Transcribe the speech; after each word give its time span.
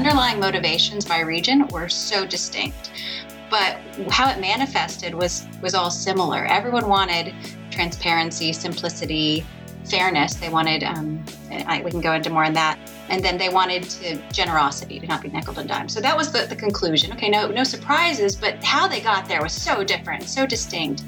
underlying 0.00 0.40
motivations 0.40 1.04
by 1.04 1.20
region 1.20 1.68
were 1.68 1.86
so 1.86 2.24
distinct. 2.24 2.90
But 3.50 3.76
how 4.08 4.30
it 4.30 4.40
manifested 4.40 5.14
was 5.14 5.46
was 5.60 5.74
all 5.74 5.90
similar. 5.90 6.46
Everyone 6.46 6.88
wanted 6.88 7.34
transparency, 7.70 8.54
simplicity, 8.54 9.44
fairness. 9.84 10.36
They 10.36 10.48
wanted, 10.48 10.84
um, 10.84 11.22
I, 11.50 11.82
we 11.84 11.90
can 11.90 12.00
go 12.00 12.14
into 12.14 12.30
more 12.30 12.44
on 12.44 12.54
that. 12.54 12.78
And 13.10 13.22
then 13.22 13.36
they 13.36 13.50
wanted 13.50 13.82
to 13.82 14.16
generosity 14.32 15.00
to 15.00 15.06
not 15.06 15.20
be 15.20 15.28
nickel 15.28 15.58
and 15.58 15.68
dime. 15.68 15.90
So 15.90 16.00
that 16.00 16.16
was 16.16 16.32
the, 16.32 16.46
the 16.46 16.56
conclusion. 16.56 17.12
Okay, 17.12 17.28
no, 17.28 17.48
no 17.48 17.64
surprises, 17.64 18.34
but 18.36 18.64
how 18.64 18.88
they 18.88 19.02
got 19.02 19.28
there 19.28 19.42
was 19.42 19.52
so 19.52 19.84
different, 19.84 20.22
so 20.22 20.46
distinct. 20.46 21.04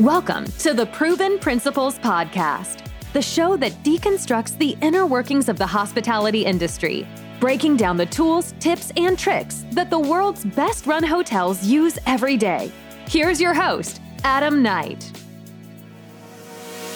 Welcome 0.00 0.46
to 0.58 0.74
the 0.74 0.86
Proven 0.86 1.38
Principles 1.38 2.00
Podcast, 2.00 2.84
the 3.12 3.22
show 3.22 3.56
that 3.58 3.72
deconstructs 3.84 4.58
the 4.58 4.76
inner 4.80 5.06
workings 5.06 5.48
of 5.48 5.56
the 5.56 5.66
hospitality 5.66 6.44
industry, 6.44 7.06
breaking 7.40 7.76
down 7.76 7.96
the 7.96 8.06
tools, 8.06 8.54
tips, 8.60 8.92
and 8.96 9.18
tricks 9.18 9.64
that 9.72 9.90
the 9.90 9.98
world's 9.98 10.44
best 10.44 10.86
run 10.86 11.02
hotels 11.02 11.64
use 11.64 11.98
every 12.06 12.36
day. 12.36 12.72
Here's 13.06 13.40
your 13.40 13.54
host, 13.54 14.00
Adam 14.24 14.62
Knight. 14.62 15.10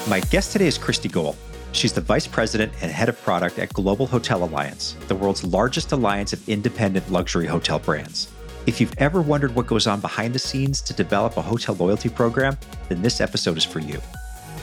My 0.09 0.21
guest 0.21 0.53
today 0.53 0.67
is 0.67 0.79
Kristi 0.79 1.11
Gole. 1.11 1.37
She's 1.73 1.93
the 1.93 2.01
Vice 2.01 2.27
President 2.27 2.73
and 2.81 2.91
Head 2.91 3.09
of 3.09 3.21
Product 3.23 3.59
at 3.59 3.73
Global 3.73 4.07
Hotel 4.07 4.43
Alliance, 4.43 4.97
the 5.07 5.15
world's 5.15 5.45
largest 5.45 5.93
alliance 5.93 6.33
of 6.33 6.49
independent 6.49 7.11
luxury 7.11 7.47
hotel 7.47 7.79
brands. 7.79 8.33
If 8.67 8.81
you've 8.81 8.95
ever 8.99 9.21
wondered 9.21 9.55
what 9.55 9.67
goes 9.67 9.87
on 9.87 10.01
behind 10.01 10.35
the 10.35 10.39
scenes 10.39 10.81
to 10.83 10.93
develop 10.95 11.37
a 11.37 11.43
hotel 11.43 11.75
loyalty 11.75 12.09
program, 12.09 12.59
then 12.89 13.03
this 13.03 13.21
episode 13.21 13.57
is 13.57 13.65
for 13.65 13.81
you. 13.81 14.01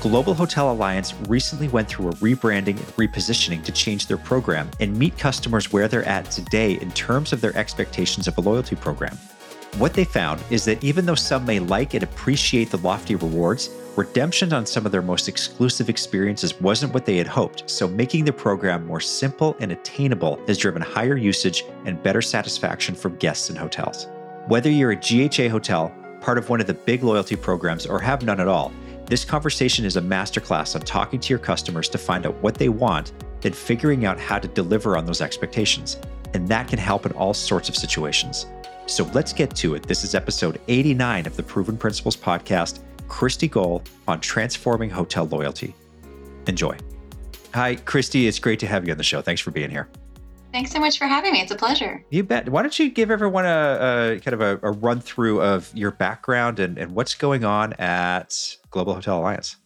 Global 0.09 0.35
Hotel 0.35 0.71
Alliance 0.71 1.15
recently 1.27 1.67
went 1.67 1.87
through 1.87 2.09
a 2.09 2.13
rebranding 2.17 2.77
and 2.77 2.87
repositioning 2.95 3.63
to 3.63 3.71
change 3.71 4.05
their 4.05 4.19
program 4.19 4.69
and 4.79 4.95
meet 4.95 5.17
customers 5.17 5.73
where 5.73 5.87
they're 5.87 6.05
at 6.05 6.29
today 6.29 6.73
in 6.73 6.91
terms 6.91 7.33
of 7.33 7.41
their 7.41 7.57
expectations 7.57 8.27
of 8.27 8.37
a 8.37 8.41
loyalty 8.41 8.75
program. 8.75 9.17
What 9.79 9.95
they 9.95 10.03
found 10.03 10.43
is 10.51 10.63
that 10.65 10.83
even 10.83 11.07
though 11.07 11.15
some 11.15 11.43
may 11.43 11.57
like 11.57 11.95
and 11.95 12.03
appreciate 12.03 12.69
the 12.69 12.77
lofty 12.77 13.15
rewards, 13.15 13.71
redemption 13.95 14.53
on 14.53 14.67
some 14.67 14.85
of 14.85 14.91
their 14.91 15.01
most 15.01 15.27
exclusive 15.27 15.89
experiences 15.89 16.61
wasn't 16.61 16.93
what 16.93 17.07
they 17.07 17.17
had 17.17 17.25
hoped. 17.25 17.67
So, 17.67 17.87
making 17.87 18.25
the 18.25 18.31
program 18.31 18.85
more 18.85 19.01
simple 19.01 19.57
and 19.59 19.71
attainable 19.71 20.39
has 20.45 20.59
driven 20.59 20.83
higher 20.83 21.17
usage 21.17 21.63
and 21.85 22.01
better 22.03 22.21
satisfaction 22.21 22.93
from 22.93 23.15
guests 23.15 23.49
and 23.49 23.57
hotels. 23.57 24.05
Whether 24.45 24.69
you're 24.69 24.91
a 24.91 24.95
GHA 24.95 25.49
hotel, 25.49 25.91
part 26.21 26.37
of 26.37 26.47
one 26.49 26.61
of 26.61 26.67
the 26.67 26.75
big 26.75 27.01
loyalty 27.01 27.35
programs, 27.35 27.87
or 27.87 27.99
have 27.99 28.21
none 28.21 28.39
at 28.39 28.47
all, 28.47 28.71
this 29.07 29.23
conversation 29.23 29.85
is 29.85 29.97
a 29.97 30.01
masterclass 30.01 30.75
on 30.75 30.81
talking 30.81 31.19
to 31.19 31.29
your 31.29 31.39
customers 31.39 31.87
to 31.89 31.97
find 31.97 32.25
out 32.25 32.35
what 32.41 32.55
they 32.55 32.69
want 32.69 33.11
and 33.43 33.55
figuring 33.55 34.05
out 34.05 34.19
how 34.19 34.39
to 34.39 34.47
deliver 34.47 34.97
on 34.97 35.05
those 35.05 35.21
expectations. 35.21 35.99
And 36.33 36.47
that 36.47 36.67
can 36.67 36.79
help 36.79 37.05
in 37.05 37.11
all 37.11 37.33
sorts 37.33 37.69
of 37.69 37.75
situations. 37.75 38.47
So 38.87 39.03
let's 39.13 39.31
get 39.31 39.55
to 39.57 39.75
it. 39.75 39.83
This 39.83 40.03
is 40.03 40.15
episode 40.15 40.59
89 40.67 41.27
of 41.27 41.35
the 41.35 41.43
Proven 41.43 41.77
Principles 41.77 42.17
podcast. 42.17 42.79
Kristi 43.07 43.49
Gole 43.49 43.83
on 44.07 44.19
transforming 44.19 44.89
hotel 44.89 45.25
loyalty. 45.25 45.75
Enjoy. 46.47 46.75
Hi, 47.53 47.75
Kristi. 47.75 48.27
It's 48.27 48.39
great 48.39 48.59
to 48.59 48.67
have 48.67 48.85
you 48.85 48.91
on 48.91 48.97
the 48.97 49.03
show. 49.03 49.21
Thanks 49.21 49.41
for 49.41 49.51
being 49.51 49.69
here. 49.69 49.87
Thanks 50.55 50.71
so 50.71 50.79
much 50.79 50.97
for 50.97 51.05
having 51.05 51.33
me. 51.33 51.41
It's 51.41 51.51
a 51.51 51.57
pleasure. 51.57 52.01
You 52.11 52.23
bet. 52.23 52.47
Why 52.47 52.61
don't 52.61 52.79
you 52.79 52.89
give 52.89 53.11
everyone 53.11 53.45
a, 53.45 54.13
a 54.15 54.19
kind 54.21 54.33
of 54.33 54.39
a, 54.39 54.57
a, 54.65 54.71
run 54.71 55.01
through 55.01 55.41
of 55.41 55.69
your 55.75 55.91
background 55.91 56.61
and, 56.61 56.77
and 56.77 56.95
what's 56.95 57.13
going 57.13 57.43
on 57.43 57.73
at 57.73 58.55
Global 58.71 58.93
Hotel 58.93 59.19
Alliance? 59.19 59.57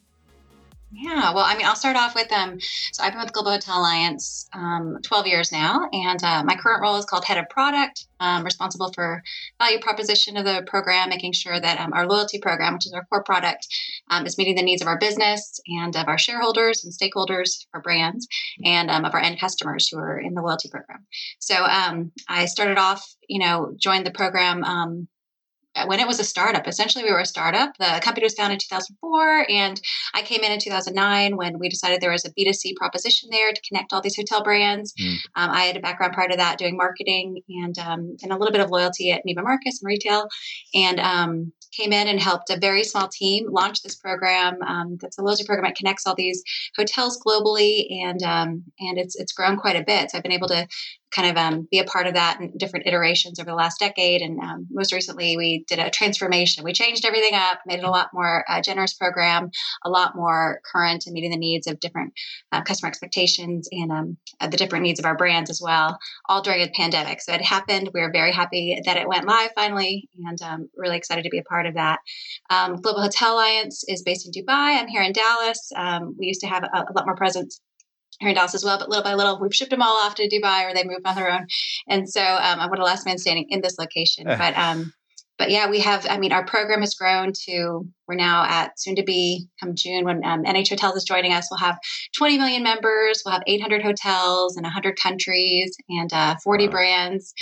Yeah, 0.92 1.32
well, 1.36 1.46
I 1.46 1.56
mean, 1.56 1.68
I'll 1.68 1.76
start 1.76 1.96
off 1.96 2.16
with 2.16 2.32
um. 2.32 2.60
So 2.92 3.04
I've 3.04 3.14
been 3.14 3.22
with 3.22 3.34
Global 3.34 3.52
Hotel 3.52 3.78
Alliance 3.78 4.50
um, 4.54 4.98
12 5.04 5.28
years 5.28 5.52
now, 5.52 5.88
and 5.94 6.24
uh, 6.24 6.44
my 6.44 6.56
current 6.56 6.82
role 6.82 6.96
is 6.96 7.06
called 7.06 7.24
head 7.24 7.38
of 7.38 7.48
product. 7.50 8.08
Um, 8.20 8.44
responsible 8.44 8.92
for 8.92 9.22
value 9.60 9.80
proposition 9.80 10.38
of 10.38 10.46
the 10.46 10.64
program, 10.66 11.10
making 11.10 11.34
sure 11.34 11.60
that 11.60 11.80
um, 11.80 11.94
our 11.94 12.08
loyalty 12.08 12.40
program, 12.40 12.74
which 12.74 12.88
is 12.88 12.94
our 12.94 13.06
core 13.06 13.24
product, 13.24 13.68
um, 14.10 14.26
is 14.26 14.38
meeting 14.38 14.56
the 14.56 14.64
needs 14.64 14.82
of 14.82 14.88
our 14.88 14.98
business 14.98 15.60
and 15.68 15.96
of 15.96 16.08
our 16.08 16.18
shareholders 16.18 16.84
and 16.84 16.94
stakeholders, 16.94 17.66
our 17.74 17.82
brands, 17.82 18.28
and 18.64 18.90
um, 18.90 19.06
of 19.06 19.14
our 19.14 19.22
end 19.22 19.40
customers 19.40 19.88
who 19.88 19.98
are 19.98 20.20
in 20.20 20.34
the 20.34 20.42
loyalty 20.42 20.70
program. 20.70 21.06
So 21.40 21.56
um, 21.56 22.12
I 22.28 22.46
started 22.46 22.78
off, 22.78 23.06
you 23.28 23.40
know, 23.40 23.74
joined 23.80 24.06
the 24.06 24.12
program 24.12 24.64
um, 24.64 25.08
when 25.86 26.00
it 26.00 26.08
was 26.08 26.20
a 26.20 26.24
startup. 26.24 26.68
Essentially, 26.68 27.04
we 27.04 27.12
were 27.12 27.20
a 27.20 27.26
startup. 27.26 27.78
The 27.78 28.00
company 28.04 28.26
was 28.26 28.34
founded 28.34 28.56
in 28.56 28.60
2004, 28.60 29.46
and 29.50 29.80
I 30.14 30.22
came 30.22 30.42
in 30.42 30.52
in 30.52 30.60
2009 30.60 31.38
when 31.38 31.60
we 31.60 31.70
decided 31.70 32.02
there 32.02 32.12
was 32.12 32.26
a 32.26 32.32
B2C 32.32 32.76
proposition 32.76 33.30
there 33.32 33.52
to 33.52 33.62
connect 33.68 33.94
all 33.94 34.02
these 34.02 34.16
hotel 34.16 34.44
brands. 34.44 34.94
Mm. 35.00 35.14
Um, 35.36 35.52
I 35.52 35.64
had 35.64 35.78
a 35.78 35.82
background 35.82 36.14
prior 36.14 36.30
to 36.30 36.38
that 36.38 36.58
doing 36.58 36.76
marketing 36.76 37.42
and 37.50 37.78
um, 37.80 38.18
and 38.22 38.32
a 38.32 38.38
little 38.38 38.52
bit 38.52 38.62
of 38.62 38.72
loyalty 38.72 39.12
at 39.12 39.22
Neiman 39.28 39.44
Marcus 39.44 39.82
and 39.82 39.88
retail, 39.88 40.28
and 40.74 41.00
um, 41.00 41.54
came 41.72 41.94
in 41.94 42.08
and 42.08 42.20
helped 42.20 42.50
a 42.50 42.60
very 42.60 42.84
small 42.84 43.08
team 43.08 43.48
launch 43.50 43.82
this 43.82 43.96
program. 43.96 44.62
Um, 44.62 44.98
that's 45.00 45.18
a 45.18 45.22
loyalty 45.22 45.46
program 45.46 45.70
that 45.70 45.78
connects 45.78 46.06
all 46.06 46.16
these 46.16 46.44
hotels 46.78 47.22
globally, 47.26 47.88
and 48.04 48.22
um, 48.24 48.64
and 48.80 48.98
it's 48.98 49.16
it's 49.16 49.34
grown 49.34 49.58
quite 49.58 49.76
a 49.76 49.84
bit. 49.84 50.12
So 50.12 50.18
I've 50.18 50.24
been 50.24 50.32
able 50.32 50.50
to 50.50 50.68
kind 51.12 51.30
of 51.30 51.38
um, 51.38 51.68
be 51.72 51.80
a 51.80 51.84
part 51.84 52.08
of 52.08 52.14
that 52.14 52.40
in 52.40 52.56
different 52.58 52.86
iterations 52.86 53.40
over 53.40 53.50
the 53.50 53.56
last 53.56 53.80
decade. 53.80 54.22
And 54.22 54.40
um, 54.40 54.68
most 54.70 54.94
recently, 54.94 55.38
we 55.38 55.66
did 55.68 55.80
a 55.80 55.90
transformation. 55.90 56.64
We 56.64 56.74
changed 56.74 57.06
everything 57.06 57.34
up, 57.34 57.60
made 57.66 57.80
it 57.80 57.86
a 57.86 57.90
lot 57.90 58.10
more 58.14 58.46
uh, 58.48 58.62
generous 58.62 58.94
program, 58.94 59.50
a 59.84 59.90
lot 59.90 60.16
more 60.16 60.62
current 60.72 61.06
and 61.06 61.14
meeting 61.14 61.32
the 61.32 61.38
needs 61.38 61.68
of 61.68 61.80
different 61.80 62.14
uh, 62.52 62.62
customer 62.62 62.90
expectations 62.90 63.68
and 63.72 63.92
um, 63.92 64.18
uh, 64.40 64.48
the 64.48 64.58
different 64.58 64.84
needs 64.84 65.00
of 65.00 65.06
our 65.06 65.18
brands 65.18 65.50
as 65.50 65.62
well, 65.64 65.98
all 66.28 66.42
during 66.42 66.62
a 66.62 66.70
pandemic. 66.70 67.22
So 67.22 67.34
it 67.34 67.42
happened. 67.42 67.90
We 67.94 68.02
were 68.02 68.12
very 68.12 68.32
happy 68.32 68.80
that 68.86 68.98
it 68.98 69.08
went 69.08 69.26
live 69.26 69.52
finally 69.56 70.10
and 70.26 70.42
um, 70.42 70.70
really 70.76 70.98
excited 70.98 71.24
to 71.24 71.30
be 71.30 71.40
a 71.40 71.44
part 71.44 71.59
of 71.66 71.76
that. 71.76 72.00
Um, 72.50 72.76
Global 72.78 73.02
Hotel 73.02 73.34
Alliance 73.34 73.84
is 73.88 74.04
based 74.04 74.26
in 74.26 74.32
Dubai. 74.32 74.80
I'm 74.80 74.88
here 74.88 75.02
in 75.02 75.14
Dallas. 75.14 75.72
Um, 75.76 76.16
we 76.18 76.28
used 76.28 76.42
to 76.42 76.48
have 76.48 76.64
a, 76.64 76.68
a 76.90 76.94
lot 76.96 77.06
more 77.06 77.16
presence 77.16 77.62
here 78.20 78.30
in 78.30 78.36
Dallas 78.36 78.56
as 78.56 78.64
well. 78.64 78.78
But 78.78 78.90
little 78.90 79.04
by 79.04 79.14
little, 79.14 79.40
we've 79.40 79.56
shipped 79.56 79.72
them 79.72 79.82
all 79.82 79.98
off 79.98 80.16
to 80.16 80.30
Dubai 80.30 80.70
or 80.70 80.74
they 80.74 80.84
moved 80.84 81.06
on 81.06 81.16
their 81.16 81.32
own. 81.32 81.48
And 81.88 82.10
so 82.10 82.22
um, 82.22 82.60
I'm 82.60 82.70
one 82.70 82.80
of 82.80 82.84
the 82.84 82.90
last 82.90 83.06
man 83.06 83.18
standing 83.18 83.48
in 83.50 83.62
this 83.62 83.78
location. 83.80 84.26
but 84.26 84.58
um, 84.58 84.94
but 85.38 85.50
yeah, 85.50 85.70
we 85.70 85.80
have. 85.80 86.06
I 86.10 86.18
mean, 86.18 86.34
our 86.34 86.46
program 86.46 86.82
has 86.82 86.96
grown 86.96 87.32
to 87.46 87.88
we're 88.10 88.16
now 88.16 88.44
at 88.44 88.80
soon 88.80 88.96
to 88.96 89.04
be 89.04 89.48
come 89.60 89.76
June 89.76 90.04
when 90.04 90.26
um, 90.26 90.44
NH 90.44 90.70
Hotels 90.70 90.96
is 90.96 91.04
joining 91.04 91.32
us. 91.32 91.48
We'll 91.52 91.60
have 91.60 91.78
20 92.18 92.40
million 92.40 92.64
members. 92.64 93.22
We'll 93.24 93.34
have 93.34 93.44
800 93.46 93.84
hotels 93.84 94.58
in 94.58 94.64
100 94.64 94.98
countries 95.00 95.78
and 95.88 96.12
uh, 96.12 96.36
40 96.44 96.66
wow. 96.66 96.72
brands. 96.72 97.34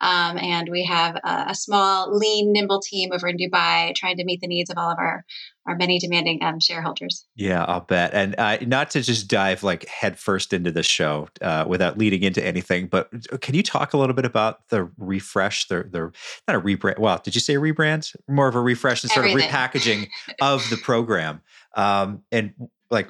Um, 0.00 0.38
and 0.38 0.68
we 0.70 0.84
have 0.84 1.16
a, 1.16 1.44
a, 1.50 1.54
small, 1.54 2.16
lean, 2.16 2.52
nimble 2.52 2.80
team 2.80 3.10
over 3.12 3.28
in 3.28 3.36
Dubai 3.36 3.94
trying 3.94 4.16
to 4.16 4.24
meet 4.24 4.40
the 4.40 4.48
needs 4.48 4.70
of 4.70 4.78
all 4.78 4.90
of 4.90 4.98
our 4.98 5.24
our 5.66 5.76
many 5.76 5.98
demanding 5.98 6.42
um, 6.42 6.60
shareholders. 6.60 7.26
Yeah, 7.36 7.64
I'll 7.64 7.80
bet. 7.80 8.12
And 8.12 8.34
uh, 8.38 8.58
not 8.66 8.90
to 8.90 9.00
just 9.00 9.28
dive 9.28 9.62
like 9.62 9.86
headfirst 9.88 10.52
into 10.52 10.70
the 10.70 10.82
show 10.82 11.28
uh, 11.40 11.64
without 11.66 11.96
leading 11.96 12.22
into 12.22 12.44
anything, 12.44 12.86
but 12.86 13.08
can 13.40 13.54
you 13.54 13.62
talk 13.62 13.94
a 13.94 13.96
little 13.96 14.14
bit 14.14 14.26
about 14.26 14.68
the 14.68 14.90
refresh, 14.98 15.68
the 15.68 15.84
the 15.90 16.12
not 16.46 16.56
a 16.56 16.60
rebrand? 16.60 16.98
Well, 16.98 17.20
did 17.24 17.34
you 17.34 17.40
say 17.40 17.54
rebrand? 17.54 18.14
More 18.28 18.48
of 18.48 18.54
a 18.54 18.60
refresh 18.60 19.02
and 19.02 19.10
sort 19.10 19.26
Everything. 19.26 19.48
of 19.48 19.54
repackaging 19.54 20.08
of 20.40 20.68
the 20.70 20.76
program. 20.76 21.42
Um, 21.76 22.22
and 22.30 22.54
like, 22.90 23.08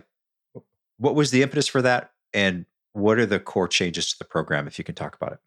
what 0.98 1.14
was 1.14 1.30
the 1.30 1.42
impetus 1.42 1.68
for 1.68 1.82
that? 1.82 2.12
And 2.32 2.66
what 2.92 3.18
are 3.18 3.26
the 3.26 3.40
core 3.40 3.68
changes 3.68 4.10
to 4.12 4.18
the 4.18 4.24
program, 4.24 4.66
if 4.66 4.78
you 4.78 4.84
can 4.84 4.94
talk 4.94 5.16
about 5.16 5.32
it? 5.32 5.38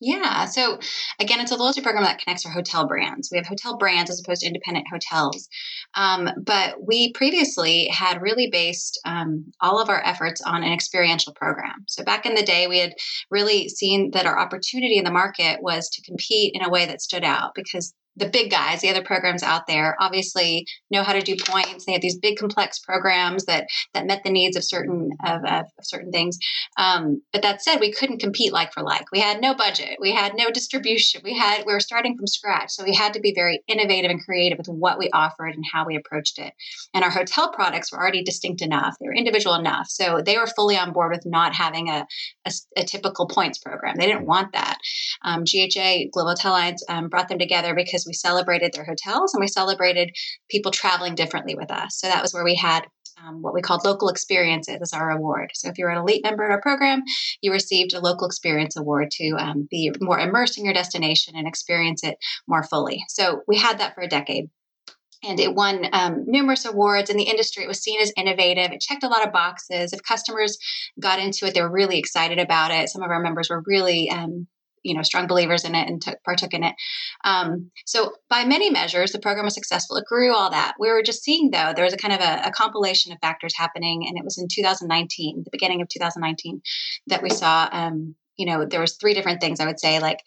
Yeah. 0.00 0.44
So 0.44 0.78
again, 1.18 1.40
it's 1.40 1.50
a 1.50 1.56
loyalty 1.56 1.80
program 1.80 2.04
that 2.04 2.20
connects 2.20 2.46
our 2.46 2.52
hotel 2.52 2.86
brands. 2.86 3.30
We 3.32 3.38
have 3.38 3.48
hotel 3.48 3.76
brands 3.76 4.10
as 4.10 4.20
opposed 4.20 4.42
to 4.42 4.46
independent 4.46 4.86
hotels. 4.90 5.48
Um, 5.94 6.30
but 6.40 6.86
we 6.86 7.12
previously 7.14 7.88
had 7.88 8.22
really 8.22 8.48
based 8.48 9.00
um, 9.04 9.52
all 9.60 9.80
of 9.80 9.88
our 9.88 10.04
efforts 10.04 10.40
on 10.40 10.62
an 10.62 10.72
experiential 10.72 11.32
program. 11.32 11.84
So 11.88 12.04
back 12.04 12.26
in 12.26 12.36
the 12.36 12.44
day, 12.44 12.68
we 12.68 12.78
had 12.78 12.94
really 13.30 13.68
seen 13.68 14.12
that 14.12 14.26
our 14.26 14.38
opportunity 14.38 14.98
in 14.98 15.04
the 15.04 15.10
market 15.10 15.62
was 15.62 15.88
to 15.90 16.02
compete 16.02 16.54
in 16.54 16.62
a 16.62 16.70
way 16.70 16.86
that 16.86 17.02
stood 17.02 17.24
out 17.24 17.56
because 17.56 17.92
the 18.18 18.28
big 18.28 18.50
guys, 18.50 18.80
the 18.80 18.90
other 18.90 19.02
programs 19.02 19.42
out 19.42 19.66
there, 19.66 19.96
obviously 20.00 20.66
know 20.90 21.02
how 21.02 21.12
to 21.12 21.20
do 21.20 21.36
points. 21.36 21.84
They 21.84 21.92
have 21.92 22.02
these 22.02 22.18
big, 22.18 22.36
complex 22.36 22.78
programs 22.78 23.44
that 23.44 23.68
that 23.94 24.06
met 24.06 24.22
the 24.24 24.30
needs 24.30 24.56
of 24.56 24.64
certain 24.64 25.10
of, 25.24 25.44
of 25.44 25.66
certain 25.82 26.10
things. 26.10 26.38
Um, 26.76 27.22
but 27.32 27.42
that 27.42 27.62
said, 27.62 27.78
we 27.78 27.92
couldn't 27.92 28.20
compete 28.20 28.52
like 28.52 28.72
for 28.72 28.82
like. 28.82 29.06
We 29.12 29.20
had 29.20 29.40
no 29.40 29.54
budget. 29.54 29.98
We 30.00 30.12
had 30.12 30.34
no 30.36 30.50
distribution. 30.50 31.20
We 31.24 31.36
had 31.36 31.64
we 31.64 31.72
were 31.72 31.80
starting 31.80 32.16
from 32.16 32.26
scratch, 32.26 32.70
so 32.70 32.84
we 32.84 32.94
had 32.94 33.14
to 33.14 33.20
be 33.20 33.32
very 33.34 33.62
innovative 33.68 34.10
and 34.10 34.24
creative 34.24 34.58
with 34.58 34.68
what 34.68 34.98
we 34.98 35.10
offered 35.10 35.54
and 35.54 35.64
how 35.72 35.86
we 35.86 35.96
approached 35.96 36.38
it. 36.38 36.52
And 36.94 37.04
our 37.04 37.10
hotel 37.10 37.52
products 37.52 37.92
were 37.92 37.98
already 37.98 38.22
distinct 38.22 38.62
enough. 38.62 38.96
They 39.00 39.06
were 39.06 39.14
individual 39.14 39.54
enough, 39.54 39.86
so 39.88 40.22
they 40.24 40.36
were 40.36 40.46
fully 40.46 40.76
on 40.76 40.92
board 40.92 41.12
with 41.12 41.24
not 41.24 41.54
having 41.54 41.88
a 41.88 42.06
a, 42.44 42.52
a 42.76 42.84
typical 42.84 43.26
points 43.28 43.58
program. 43.58 43.96
They 43.96 44.06
didn't 44.06 44.26
want 44.26 44.52
that. 44.52 44.78
Um, 45.22 45.44
GHA 45.44 46.10
Global 46.12 46.30
Hotel 46.30 46.52
Alliance 46.52 46.84
um, 46.88 47.08
brought 47.08 47.28
them 47.28 47.38
together 47.38 47.74
because 47.74 48.07
we 48.08 48.14
celebrated 48.14 48.72
their 48.72 48.84
hotels 48.84 49.34
and 49.34 49.40
we 49.40 49.46
celebrated 49.46 50.10
people 50.50 50.72
traveling 50.72 51.14
differently 51.14 51.54
with 51.54 51.70
us. 51.70 51.98
So 51.98 52.08
that 52.08 52.22
was 52.22 52.34
where 52.34 52.44
we 52.44 52.56
had 52.56 52.86
um, 53.26 53.42
what 53.42 53.54
we 53.54 53.60
called 53.60 53.84
local 53.84 54.08
experiences 54.08 54.78
as 54.80 54.92
our 54.92 55.10
award. 55.10 55.50
So 55.54 55.68
if 55.68 55.78
you're 55.78 55.90
an 55.90 55.98
elite 55.98 56.22
member 56.22 56.44
of 56.44 56.52
our 56.52 56.60
program, 56.60 57.02
you 57.40 57.52
received 57.52 57.92
a 57.92 58.00
local 58.00 58.26
experience 58.26 58.76
award 58.76 59.10
to 59.12 59.30
um, 59.38 59.66
be 59.70 59.92
more 60.00 60.20
immersed 60.20 60.58
in 60.58 60.64
your 60.64 60.74
destination 60.74 61.34
and 61.36 61.46
experience 61.46 62.04
it 62.04 62.16
more 62.46 62.62
fully. 62.62 63.04
So 63.08 63.42
we 63.48 63.58
had 63.58 63.80
that 63.80 63.94
for 63.94 64.02
a 64.02 64.08
decade 64.08 64.50
and 65.24 65.40
it 65.40 65.54
won 65.54 65.86
um, 65.92 66.24
numerous 66.26 66.64
awards 66.64 67.10
in 67.10 67.16
the 67.16 67.24
industry. 67.24 67.64
It 67.64 67.68
was 67.68 67.82
seen 67.82 68.00
as 68.00 68.12
innovative. 68.16 68.70
It 68.72 68.80
checked 68.80 69.02
a 69.02 69.08
lot 69.08 69.26
of 69.26 69.32
boxes. 69.32 69.92
If 69.92 70.02
customers 70.02 70.58
got 71.00 71.18
into 71.18 71.46
it, 71.46 71.54
they 71.54 71.62
were 71.62 71.70
really 71.70 71.98
excited 71.98 72.38
about 72.38 72.70
it. 72.70 72.88
Some 72.88 73.02
of 73.02 73.10
our 73.10 73.20
members 73.20 73.50
were 73.50 73.62
really, 73.66 74.10
um, 74.10 74.46
you 74.82 74.94
know, 74.94 75.02
strong 75.02 75.26
believers 75.26 75.64
in 75.64 75.74
it 75.74 75.88
and 75.88 76.00
took, 76.00 76.22
partook 76.24 76.54
in 76.54 76.64
it. 76.64 76.74
Um, 77.24 77.70
so, 77.86 78.12
by 78.28 78.44
many 78.44 78.70
measures, 78.70 79.12
the 79.12 79.18
program 79.18 79.44
was 79.44 79.54
successful. 79.54 79.96
It 79.96 80.04
grew 80.06 80.34
all 80.34 80.50
that. 80.50 80.74
We 80.78 80.90
were 80.90 81.02
just 81.02 81.22
seeing, 81.22 81.50
though, 81.50 81.72
there 81.74 81.84
was 81.84 81.94
a 81.94 81.98
kind 81.98 82.14
of 82.14 82.20
a, 82.20 82.48
a 82.48 82.50
compilation 82.50 83.12
of 83.12 83.18
factors 83.20 83.54
happening, 83.56 84.06
and 84.06 84.18
it 84.18 84.24
was 84.24 84.38
in 84.38 84.48
2019, 84.48 85.42
the 85.44 85.50
beginning 85.50 85.82
of 85.82 85.88
2019, 85.88 86.62
that 87.08 87.22
we 87.22 87.30
saw 87.30 87.68
um, 87.72 88.14
you 88.38 88.46
know 88.46 88.64
there 88.64 88.80
was 88.80 88.96
three 88.96 89.14
different 89.14 89.40
things 89.40 89.60
i 89.60 89.66
would 89.66 89.80
say 89.80 90.00
like 90.00 90.20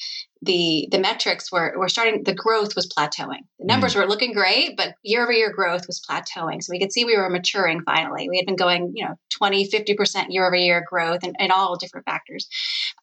the 0.44 0.88
the 0.92 1.00
metrics 1.00 1.52
were 1.52 1.74
were 1.78 1.90
starting 1.90 2.24
the 2.24 2.34
growth 2.34 2.76
was 2.76 2.88
plateauing. 2.88 3.42
The 3.60 3.66
numbers 3.66 3.94
mm. 3.94 3.98
were 3.98 4.08
looking 4.08 4.34
great 4.34 4.76
but 4.76 4.96
year 5.04 5.22
over 5.22 5.32
year 5.32 5.52
growth 5.52 5.86
was 5.86 6.02
plateauing. 6.02 6.64
So 6.64 6.72
we 6.72 6.80
could 6.80 6.92
see 6.92 7.06
we 7.06 7.16
were 7.16 7.30
maturing 7.30 7.84
finally. 7.84 8.28
We 8.28 8.38
had 8.38 8.48
been 8.48 8.56
going 8.56 8.92
you 8.96 9.06
know 9.06 9.16
20 9.38 9.70
50% 9.70 10.26
year 10.30 10.46
over 10.46 10.56
year 10.56 10.84
growth 10.88 11.20
and, 11.24 11.36
and 11.40 11.52
all 11.52 11.78
different 11.78 12.06
factors. 12.06 12.48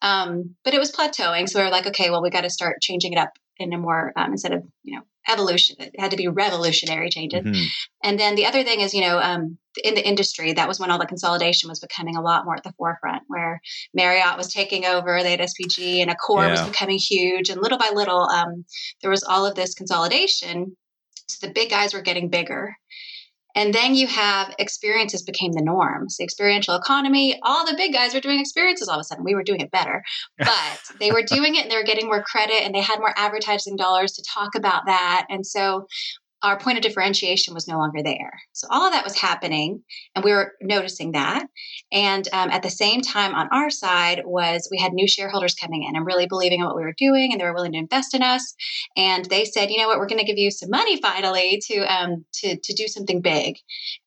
Um, 0.01 0.55
but 0.63 0.73
it 0.73 0.79
was 0.79 0.91
plateauing 0.91 1.47
so 1.47 1.59
we 1.59 1.65
were 1.65 1.71
like 1.71 1.87
okay 1.87 2.09
well 2.09 2.21
we 2.21 2.29
got 2.29 2.41
to 2.41 2.49
start 2.49 2.81
changing 2.81 3.13
it 3.13 3.19
up 3.19 3.31
in 3.57 3.73
a 3.73 3.77
more 3.77 4.11
um, 4.17 4.31
instead 4.31 4.53
of 4.53 4.63
you 4.83 4.97
know 4.97 5.03
evolution 5.29 5.75
it 5.79 5.93
had 5.99 6.11
to 6.11 6.17
be 6.17 6.27
revolutionary 6.27 7.09
changes 7.09 7.43
mm-hmm. 7.43 7.65
and 8.03 8.19
then 8.19 8.35
the 8.35 8.45
other 8.45 8.63
thing 8.63 8.81
is 8.81 8.93
you 8.93 9.01
know 9.01 9.19
um, 9.19 9.57
in 9.83 9.95
the 9.95 10.07
industry 10.07 10.53
that 10.53 10.67
was 10.67 10.79
when 10.79 10.91
all 10.91 10.99
the 10.99 11.05
consolidation 11.05 11.69
was 11.69 11.79
becoming 11.79 12.15
a 12.15 12.21
lot 12.21 12.45
more 12.45 12.55
at 12.55 12.63
the 12.63 12.73
forefront 12.77 13.23
where 13.27 13.61
marriott 13.93 14.37
was 14.37 14.51
taking 14.51 14.85
over 14.85 15.21
they 15.21 15.31
had 15.31 15.39
spg 15.41 16.01
and 16.01 16.11
accor 16.11 16.43
yeah. 16.43 16.51
was 16.51 16.61
becoming 16.61 16.97
huge 16.97 17.49
and 17.49 17.61
little 17.61 17.77
by 17.77 17.91
little 17.93 18.21
um, 18.29 18.65
there 19.01 19.11
was 19.11 19.23
all 19.23 19.45
of 19.45 19.55
this 19.55 19.73
consolidation 19.73 20.75
so 21.27 21.45
the 21.45 21.53
big 21.53 21.69
guys 21.69 21.93
were 21.93 22.01
getting 22.01 22.29
bigger 22.29 22.75
and 23.59 23.73
then 23.73 23.93
you 23.93 24.07
have 24.07 24.55
experiences 24.57 25.21
became 25.21 25.51
the 25.51 25.61
norm. 25.61 26.07
So 26.07 26.23
experiential 26.23 26.75
economy, 26.75 27.37
all 27.43 27.65
the 27.65 27.75
big 27.75 27.91
guys 27.91 28.13
were 28.13 28.21
doing 28.21 28.39
experiences 28.39 28.87
all 28.87 28.95
of 28.95 29.01
a 29.01 29.03
sudden. 29.03 29.25
We 29.25 29.35
were 29.35 29.43
doing 29.43 29.59
it 29.59 29.69
better. 29.69 30.01
But 30.37 30.79
they 31.01 31.11
were 31.11 31.23
doing 31.23 31.55
it 31.55 31.63
and 31.63 31.71
they 31.71 31.75
were 31.75 31.83
getting 31.83 32.05
more 32.05 32.23
credit 32.23 32.63
and 32.63 32.73
they 32.73 32.79
had 32.79 32.99
more 32.99 33.13
advertising 33.17 33.75
dollars 33.75 34.13
to 34.13 34.23
talk 34.33 34.55
about 34.55 34.85
that. 34.85 35.25
And 35.29 35.45
so 35.45 35.87
our 36.41 36.57
point 36.57 36.77
of 36.77 36.83
differentiation 36.83 37.53
was 37.53 37.67
no 37.67 37.77
longer 37.77 38.01
there. 38.01 38.31
So 38.53 38.67
all 38.69 38.85
of 38.85 38.93
that 38.93 39.03
was 39.03 39.19
happening, 39.19 39.83
and 40.15 40.23
we 40.23 40.31
were 40.31 40.53
noticing 40.61 41.11
that. 41.11 41.47
And 41.91 42.27
um, 42.31 42.49
at 42.49 42.63
the 42.63 42.69
same 42.69 43.01
time, 43.01 43.35
on 43.35 43.49
our 43.51 43.69
side, 43.69 44.21
was 44.25 44.67
we 44.71 44.79
had 44.79 44.93
new 44.93 45.07
shareholders 45.07 45.53
coming 45.53 45.83
in 45.83 45.95
and 45.95 46.05
really 46.05 46.27
believing 46.27 46.61
in 46.61 46.65
what 46.65 46.75
we 46.75 46.83
were 46.83 46.95
doing, 46.97 47.31
and 47.31 47.39
they 47.39 47.45
were 47.45 47.53
willing 47.53 47.73
to 47.73 47.77
invest 47.77 48.13
in 48.13 48.21
us. 48.21 48.55
And 48.95 49.25
they 49.25 49.45
said, 49.45 49.69
you 49.69 49.77
know 49.77 49.87
what, 49.87 49.97
we're 49.97 50.07
going 50.07 50.19
to 50.19 50.25
give 50.25 50.37
you 50.37 50.51
some 50.51 50.69
money 50.69 51.01
finally 51.01 51.61
to 51.67 51.79
um, 51.81 52.25
to 52.35 52.57
to 52.57 52.73
do 52.73 52.87
something 52.87 53.21
big. 53.21 53.57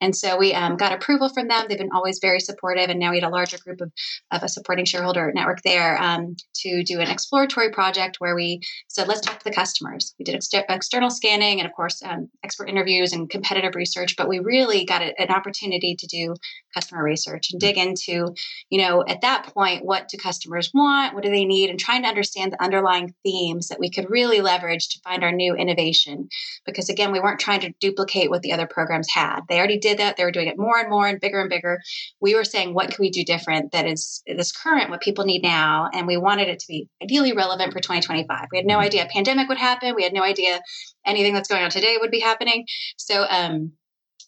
And 0.00 0.16
so 0.16 0.38
we 0.38 0.54
um, 0.54 0.76
got 0.76 0.92
approval 0.92 1.28
from 1.28 1.48
them. 1.48 1.66
They've 1.68 1.78
been 1.78 1.92
always 1.92 2.18
very 2.20 2.40
supportive, 2.40 2.88
and 2.88 2.98
now 2.98 3.10
we 3.10 3.20
had 3.20 3.28
a 3.28 3.30
larger 3.30 3.58
group 3.58 3.80
of 3.80 3.92
of 4.30 4.42
a 4.42 4.48
supporting 4.48 4.84
shareholder 4.84 5.32
network 5.34 5.62
there 5.62 6.00
um, 6.00 6.36
to 6.56 6.82
do 6.82 7.00
an 7.00 7.10
exploratory 7.10 7.70
project 7.70 8.16
where 8.18 8.34
we 8.34 8.60
said, 8.88 9.08
let's 9.08 9.20
talk 9.20 9.38
to 9.38 9.44
the 9.44 9.54
customers. 9.54 10.14
We 10.18 10.24
did 10.24 10.34
ex- 10.34 10.48
external 10.52 11.10
scanning, 11.10 11.60
and 11.60 11.68
of 11.68 11.74
course 11.74 12.02
um, 12.22 12.30
expert 12.44 12.68
interviews 12.68 13.12
and 13.12 13.30
competitive 13.30 13.74
research, 13.74 14.16
but 14.16 14.28
we 14.28 14.38
really 14.38 14.84
got 14.84 15.02
a, 15.02 15.20
an 15.20 15.30
opportunity 15.30 15.96
to 15.98 16.06
do 16.06 16.34
customer 16.74 17.02
research 17.02 17.48
and 17.52 17.60
dig 17.60 17.76
into, 17.76 18.34
you 18.70 18.78
know, 18.78 19.04
at 19.06 19.20
that 19.22 19.52
point, 19.54 19.84
what 19.84 20.08
do 20.08 20.16
customers 20.18 20.70
want? 20.74 21.14
What 21.14 21.22
do 21.22 21.30
they 21.30 21.44
need? 21.44 21.70
And 21.70 21.78
trying 21.78 22.02
to 22.02 22.08
understand 22.08 22.52
the 22.52 22.62
underlying 22.62 23.14
themes 23.22 23.68
that 23.68 23.80
we 23.80 23.90
could 23.90 24.10
really 24.10 24.40
leverage 24.40 24.88
to 24.90 25.00
find 25.00 25.22
our 25.22 25.32
new 25.32 25.54
innovation. 25.54 26.28
Because 26.66 26.88
again, 26.88 27.12
we 27.12 27.20
weren't 27.20 27.40
trying 27.40 27.60
to 27.60 27.72
duplicate 27.80 28.30
what 28.30 28.42
the 28.42 28.52
other 28.52 28.66
programs 28.66 29.08
had. 29.12 29.40
They 29.48 29.58
already 29.58 29.78
did 29.78 29.98
that. 29.98 30.16
They 30.16 30.24
were 30.24 30.32
doing 30.32 30.48
it 30.48 30.58
more 30.58 30.78
and 30.78 30.90
more 30.90 31.06
and 31.06 31.20
bigger 31.20 31.40
and 31.40 31.50
bigger. 31.50 31.80
We 32.20 32.34
were 32.34 32.44
saying, 32.44 32.74
what 32.74 32.88
can 32.88 32.96
we 33.00 33.10
do 33.10 33.24
different 33.24 33.72
that 33.72 33.86
is 33.86 34.22
this 34.26 34.52
current, 34.52 34.90
what 34.90 35.00
people 35.00 35.24
need 35.24 35.42
now? 35.42 35.88
And 35.92 36.06
we 36.06 36.16
wanted 36.16 36.48
it 36.48 36.58
to 36.60 36.66
be 36.68 36.88
ideally 37.02 37.32
relevant 37.32 37.72
for 37.72 37.80
2025. 37.80 38.46
We 38.50 38.58
had 38.58 38.66
no 38.66 38.74
mm-hmm. 38.74 38.84
idea 38.84 39.04
a 39.04 39.08
pandemic 39.08 39.48
would 39.48 39.58
happen. 39.58 39.94
We 39.94 40.02
had 40.02 40.12
no 40.12 40.22
idea 40.22 40.60
anything 41.06 41.34
that's 41.34 41.48
going 41.48 41.62
on 41.62 41.70
today 41.70 41.96
would 42.00 42.10
be 42.10 42.20
happening. 42.20 42.64
So 42.96 43.24
um, 43.28 43.72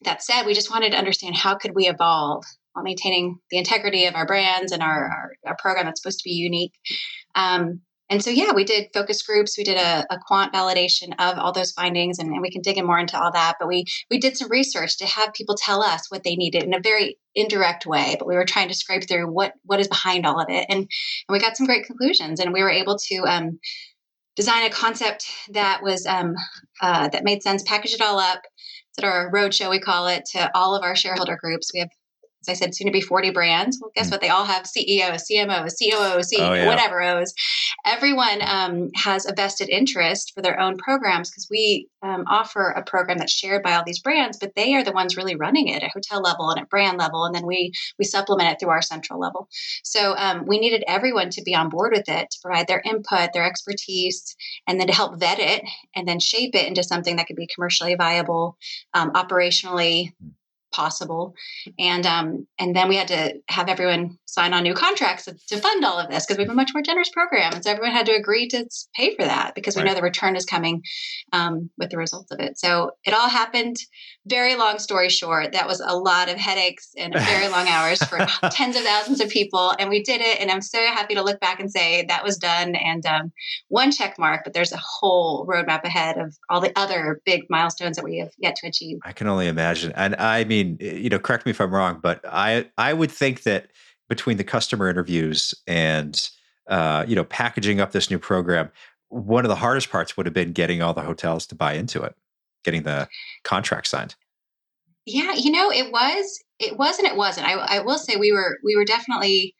that 0.03 0.23
said, 0.23 0.45
we 0.45 0.55
just 0.55 0.71
wanted 0.71 0.91
to 0.91 0.99
understand 0.99 1.37
how 1.37 1.57
could 1.57 1.75
we 1.75 1.89
evolve 1.89 2.45
while 2.73 2.85
maintaining 2.85 3.39
the 3.51 3.59
integrity 3.59 4.07
of 4.07 4.15
our 4.15 4.27
brands 4.27 4.73
and 4.73 4.83
our, 4.83 5.05
our, 5.05 5.33
our 5.47 5.57
program 5.59 5.87
that's 5.87 6.01
supposed 6.01 6.19
to 6.19 6.29
be 6.29 6.35
unique. 6.35 6.73
Um, 7.35 7.81
and 8.11 8.23
so, 8.23 8.31
yeah, 8.31 8.53
we 8.53 8.65
did 8.65 8.91
focus 8.93 9.23
groups. 9.23 9.57
We 9.57 9.65
did 9.65 9.79
a, 9.79 10.05
a 10.11 10.19
quant 10.27 10.53
validation 10.53 11.15
of 11.19 11.39
all 11.39 11.53
those 11.53 11.73
findings, 11.73 12.19
and, 12.19 12.31
and, 12.31 12.43
we 12.43 12.51
can 12.51 12.61
dig 12.61 12.77
in 12.77 12.87
more 12.87 12.99
into 12.99 13.19
all 13.19 13.33
that. 13.33 13.55
But 13.59 13.67
we 13.67 13.87
we 14.11 14.19
did 14.19 14.37
some 14.37 14.51
research 14.51 14.99
to 14.99 15.07
have 15.07 15.33
people 15.33 15.55
tell 15.55 15.83
us 15.83 16.11
what 16.11 16.23
they 16.23 16.37
needed 16.37 16.65
in 16.65 16.75
a 16.75 16.81
very 16.81 17.17
indirect 17.35 17.87
way. 17.87 18.17
But 18.19 18.29
we 18.29 18.35
were 18.35 18.45
trying 18.45 18.69
to 18.69 18.75
scrape 18.75 19.09
through 19.09 19.33
what 19.33 19.55
what 19.65 19.81
is 19.81 19.89
behind 19.89 20.27
all 20.27 20.39
of 20.39 20.51
it, 20.51 20.67
and, 20.69 20.81
and 20.81 20.87
we 21.31 21.39
got 21.39 21.57
some 21.57 21.67
great 21.67 21.87
conclusions. 21.87 22.41
And 22.41 22.53
we 22.53 22.63
were 22.63 22.71
able 22.71 22.99
to 22.99 23.17
um, 23.27 23.59
design 24.37 24.67
a 24.67 24.71
concept 24.71 25.27
that 25.51 25.83
was 25.83 26.07
um, 26.07 26.35
uh, 26.81 27.09
that 27.09 27.25
made 27.25 27.43
sense, 27.43 27.63
package 27.63 27.95
it 27.95 28.01
all 28.01 28.19
up. 28.19 28.43
It's 28.91 28.99
at 28.99 29.05
our 29.05 29.31
roadshow, 29.33 29.71
we 29.71 29.81
call 29.81 30.07
it, 30.07 30.25
to 30.33 30.51
all 30.55 30.75
of 30.75 30.83
our 30.83 30.97
shareholder 30.97 31.39
groups. 31.41 31.71
We 31.73 31.81
have 31.81 31.91
as 32.47 32.57
I 32.57 32.59
said, 32.59 32.75
soon 32.75 32.87
to 32.87 32.93
be 32.93 33.01
40 33.01 33.31
brands. 33.31 33.79
Well, 33.81 33.91
guess 33.95 34.09
mm. 34.09 34.13
what? 34.13 34.21
They 34.21 34.29
all 34.29 34.45
have 34.45 34.67
CEOs, 34.67 35.27
CMOs, 35.31 35.75
COOs, 35.79 36.31
CEO, 36.31 36.51
oh, 36.51 36.55
yeah. 36.55 36.67
whatever 36.67 37.03
O's. 37.03 37.33
Everyone 37.87 38.41
um, 38.43 38.91
has 38.95 39.27
a 39.27 39.35
vested 39.35 39.69
interest 39.69 40.33
for 40.35 40.43
their 40.43 40.59
own 40.61 40.77
programs 40.77 41.31
because 41.31 41.49
we 41.51 41.89
um, 42.03 42.25
offer 42.29 42.71
a 42.71 42.83
program 42.83 43.19
that's 43.19 43.33
shared 43.33 43.63
by 43.63 43.75
all 43.75 43.85
these 43.85 44.01
brands, 44.01 44.39
but 44.39 44.55
they 44.55 44.75
are 44.75 44.85
the 44.85 44.93
ones 44.93 45.17
really 45.17 45.37
running 45.37 45.69
it 45.69 45.83
at 45.83 45.91
hotel 45.93 46.21
level 46.21 46.51
and 46.51 46.61
at 46.61 46.69
brand 46.69 46.99
level, 46.99 47.25
and 47.25 47.35
then 47.35 47.47
we 47.47 47.73
we 47.99 48.05
supplement 48.05 48.51
it 48.51 48.61
through 48.61 48.71
our 48.71 48.83
central 48.83 49.19
level. 49.19 49.49
So 49.83 50.15
um, 50.17 50.45
we 50.47 50.59
needed 50.59 50.85
everyone 50.87 51.31
to 51.31 51.43
be 51.43 51.55
on 51.55 51.71
board 51.71 51.93
with 51.93 52.09
it 52.09 52.31
to 52.31 52.39
provide 52.43 52.67
their 52.67 52.83
input, 52.85 53.33
their 53.33 53.47
expertise, 53.47 54.37
and 54.67 54.79
then 54.79 54.87
to 54.89 54.93
help 54.93 55.19
vet 55.19 55.39
it 55.39 55.65
and 55.95 56.07
then 56.07 56.21
shape 56.21 56.55
it 56.55 56.67
into 56.67 56.83
something 56.83 57.17
that 57.17 57.27
could 57.27 57.37
be 57.37 57.49
commercially 57.53 57.95
viable, 57.95 58.57
um, 58.93 59.13
operationally 59.13 60.13
hmm 60.21 60.29
possible. 60.75 61.35
And 61.79 62.05
um, 62.07 62.47
and 62.59 62.75
then 62.75 62.89
we 62.89 62.97
had 62.97 63.09
to 63.09 63.35
have 63.49 63.69
everyone 63.69 64.19
sign 64.35 64.53
on 64.53 64.65
new 64.65 64.75
contracts 64.75 65.29
to, 65.49 65.57
fund 65.57 65.85
all 65.85 65.99
of 65.99 66.11
this 66.11 66.27
because 66.27 66.37
we 66.37 66.43
have 66.43 66.53
a 66.53 66.57
much 66.57 66.73
more 66.75 66.83
generous 66.83 67.09
program. 67.09 67.53
And 67.55 67.63
so 67.63 67.71
everyone 67.71 67.93
had 67.93 68.07
to 68.07 68.13
agree 68.13 68.49
to 68.49 68.69
pay 68.95 69.15
for 69.15 69.23
that 69.23 69.55
because 69.55 69.77
we 69.77 69.83
right. 69.83 69.89
know 69.89 69.95
the 69.95 70.03
return 70.03 70.35
is 70.37 70.45
coming 70.45 70.83
um, 71.33 71.71
with 71.79 71.91
the 71.91 71.97
results 71.97 72.33
of 72.33 72.41
it. 72.41 72.59
So 72.59 72.91
it 73.05 73.15
all 73.15 73.29
happened. 73.29 73.77
Very 74.27 74.57
long 74.57 74.79
story 74.79 75.09
short, 75.09 75.53
that 75.53 75.69
was 75.69 75.81
a 75.81 75.97
lot 75.97 76.29
of 76.29 76.37
headaches 76.37 76.91
and 76.99 77.15
very 77.19 77.49
long 77.49 77.69
hours 77.69 78.03
for 78.03 78.19
tens 78.51 78.75
of 78.77 78.83
thousands 78.83 79.21
of 79.21 79.29
people. 79.29 79.73
And 79.79 79.89
we 79.89 80.03
did 80.03 80.21
it. 80.21 80.41
And 80.41 80.51
I'm 80.51 80.63
so 80.63 80.79
happy 80.79 81.15
to 81.15 81.23
look 81.23 81.41
back 81.41 81.61
and 81.61 81.71
say 81.71 82.05
that 82.09 82.25
was 82.25 82.37
done. 82.37 82.75
And 82.75 83.07
um, 83.07 83.33
one 83.69 83.93
check 83.93 84.19
mark, 84.19 84.43
but 84.45 84.53
there's 84.53 84.73
a 84.73 84.81
whole 84.83 85.47
roadmap 85.47 85.85
ahead 85.85 86.19
of 86.19 86.37
all 86.51 86.61
the 86.61 86.73
other 86.77 87.21
big 87.25 87.45
milestones 87.49 87.97
that 87.97 88.05
we 88.05 88.19
have 88.19 88.33
yet 88.39 88.57
to 88.57 88.67
achieve. 88.67 88.99
I 89.05 89.13
can 89.13 89.29
only 89.29 89.47
imagine. 89.47 89.93
And 89.95 90.17
I 90.17 90.45
mean, 90.45 90.64
you 90.81 91.09
know, 91.09 91.19
correct 91.19 91.47
me 91.47 91.51
if 91.51 91.61
I'm 91.61 91.73
wrong, 91.73 92.01
but 92.03 92.21
I 92.25 92.67
I 92.79 92.93
would 92.93 93.11
think 93.11 93.43
that 93.43 93.69
between 94.09 94.37
the 94.37 94.45
customer 94.45 94.89
interviews 94.89 95.55
and 95.67 96.29
uh, 96.69 97.05
you 97.07 97.17
know 97.17 97.25
packaging 97.25 97.81
up 97.81 97.93
this 97.93 98.11
new 98.11 98.19
program, 98.19 98.71
one 99.09 99.45
of 99.45 99.49
the 99.49 99.57
hardest 99.57 99.91
parts 99.91 100.17
would 100.17 100.27
have 100.27 100.35
been 100.35 100.53
getting 100.53 100.83
all 100.83 100.95
the 100.95 101.03
hotels 101.03 101.47
to 101.47 101.55
buy 101.55 101.75
into 101.75 102.03
it, 102.03 102.15
getting 102.65 102.83
the 102.83 103.09
contract 103.45 103.87
signed. 103.87 104.15
Yeah, 105.07 105.35
you 105.35 105.51
know, 105.51 105.71
it 105.71 105.93
was 105.93 106.43
it 106.59 106.77
was 106.77 106.99
and 106.99 107.07
it 107.07 107.17
wasn't. 107.17 107.47
I, 107.47 107.53
I 107.55 107.81
will 107.81 107.99
say 107.99 108.17
we 108.17 108.33
were 108.33 108.59
we 108.65 108.77
were 108.77 108.85
definitely 108.85 109.55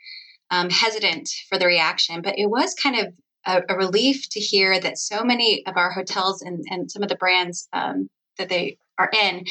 um, 0.51 0.71
hesitant 0.71 1.29
for 1.49 1.59
the 1.59 1.67
reaction, 1.67 2.23
but 2.23 2.39
it 2.39 2.47
was 2.47 2.75
kind 2.75 2.97
of 2.97 3.15
a, 3.47 3.63
a, 3.69 3.77
relief 3.77 4.29
to 4.31 4.41
hear 4.41 4.79
that 4.79 4.99
so 4.99 5.25
many 5.25 5.65
of 5.67 5.77
our 5.77 5.91
hotels 5.91 6.43
and, 6.43 6.65
and 6.71 6.91
some 6.91 7.03
of 7.03 7.09
the 7.09 7.17
brands 7.17 7.69
um, 7.73 8.09
that 8.39 8.49
they 8.49 8.79
are 8.99 9.11
in 9.13 9.45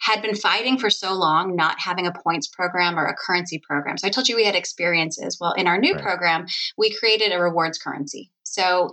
had 0.00 0.22
been 0.22 0.34
fighting 0.34 0.78
for 0.78 0.90
so 0.90 1.12
long 1.14 1.54
not 1.56 1.78
having 1.78 2.06
a 2.06 2.12
points 2.12 2.48
program 2.48 2.98
or 2.98 3.06
a 3.06 3.14
currency 3.14 3.60
program. 3.66 3.96
So 3.96 4.06
I 4.06 4.10
told 4.10 4.28
you 4.28 4.36
we 4.36 4.44
had 4.44 4.56
experiences. 4.56 5.38
Well, 5.40 5.52
in 5.52 5.66
our 5.66 5.78
new 5.78 5.94
right. 5.94 6.02
program, 6.02 6.46
we 6.76 6.94
created 6.94 7.32
a 7.32 7.40
rewards 7.40 7.78
currency. 7.78 8.30
So 8.42 8.90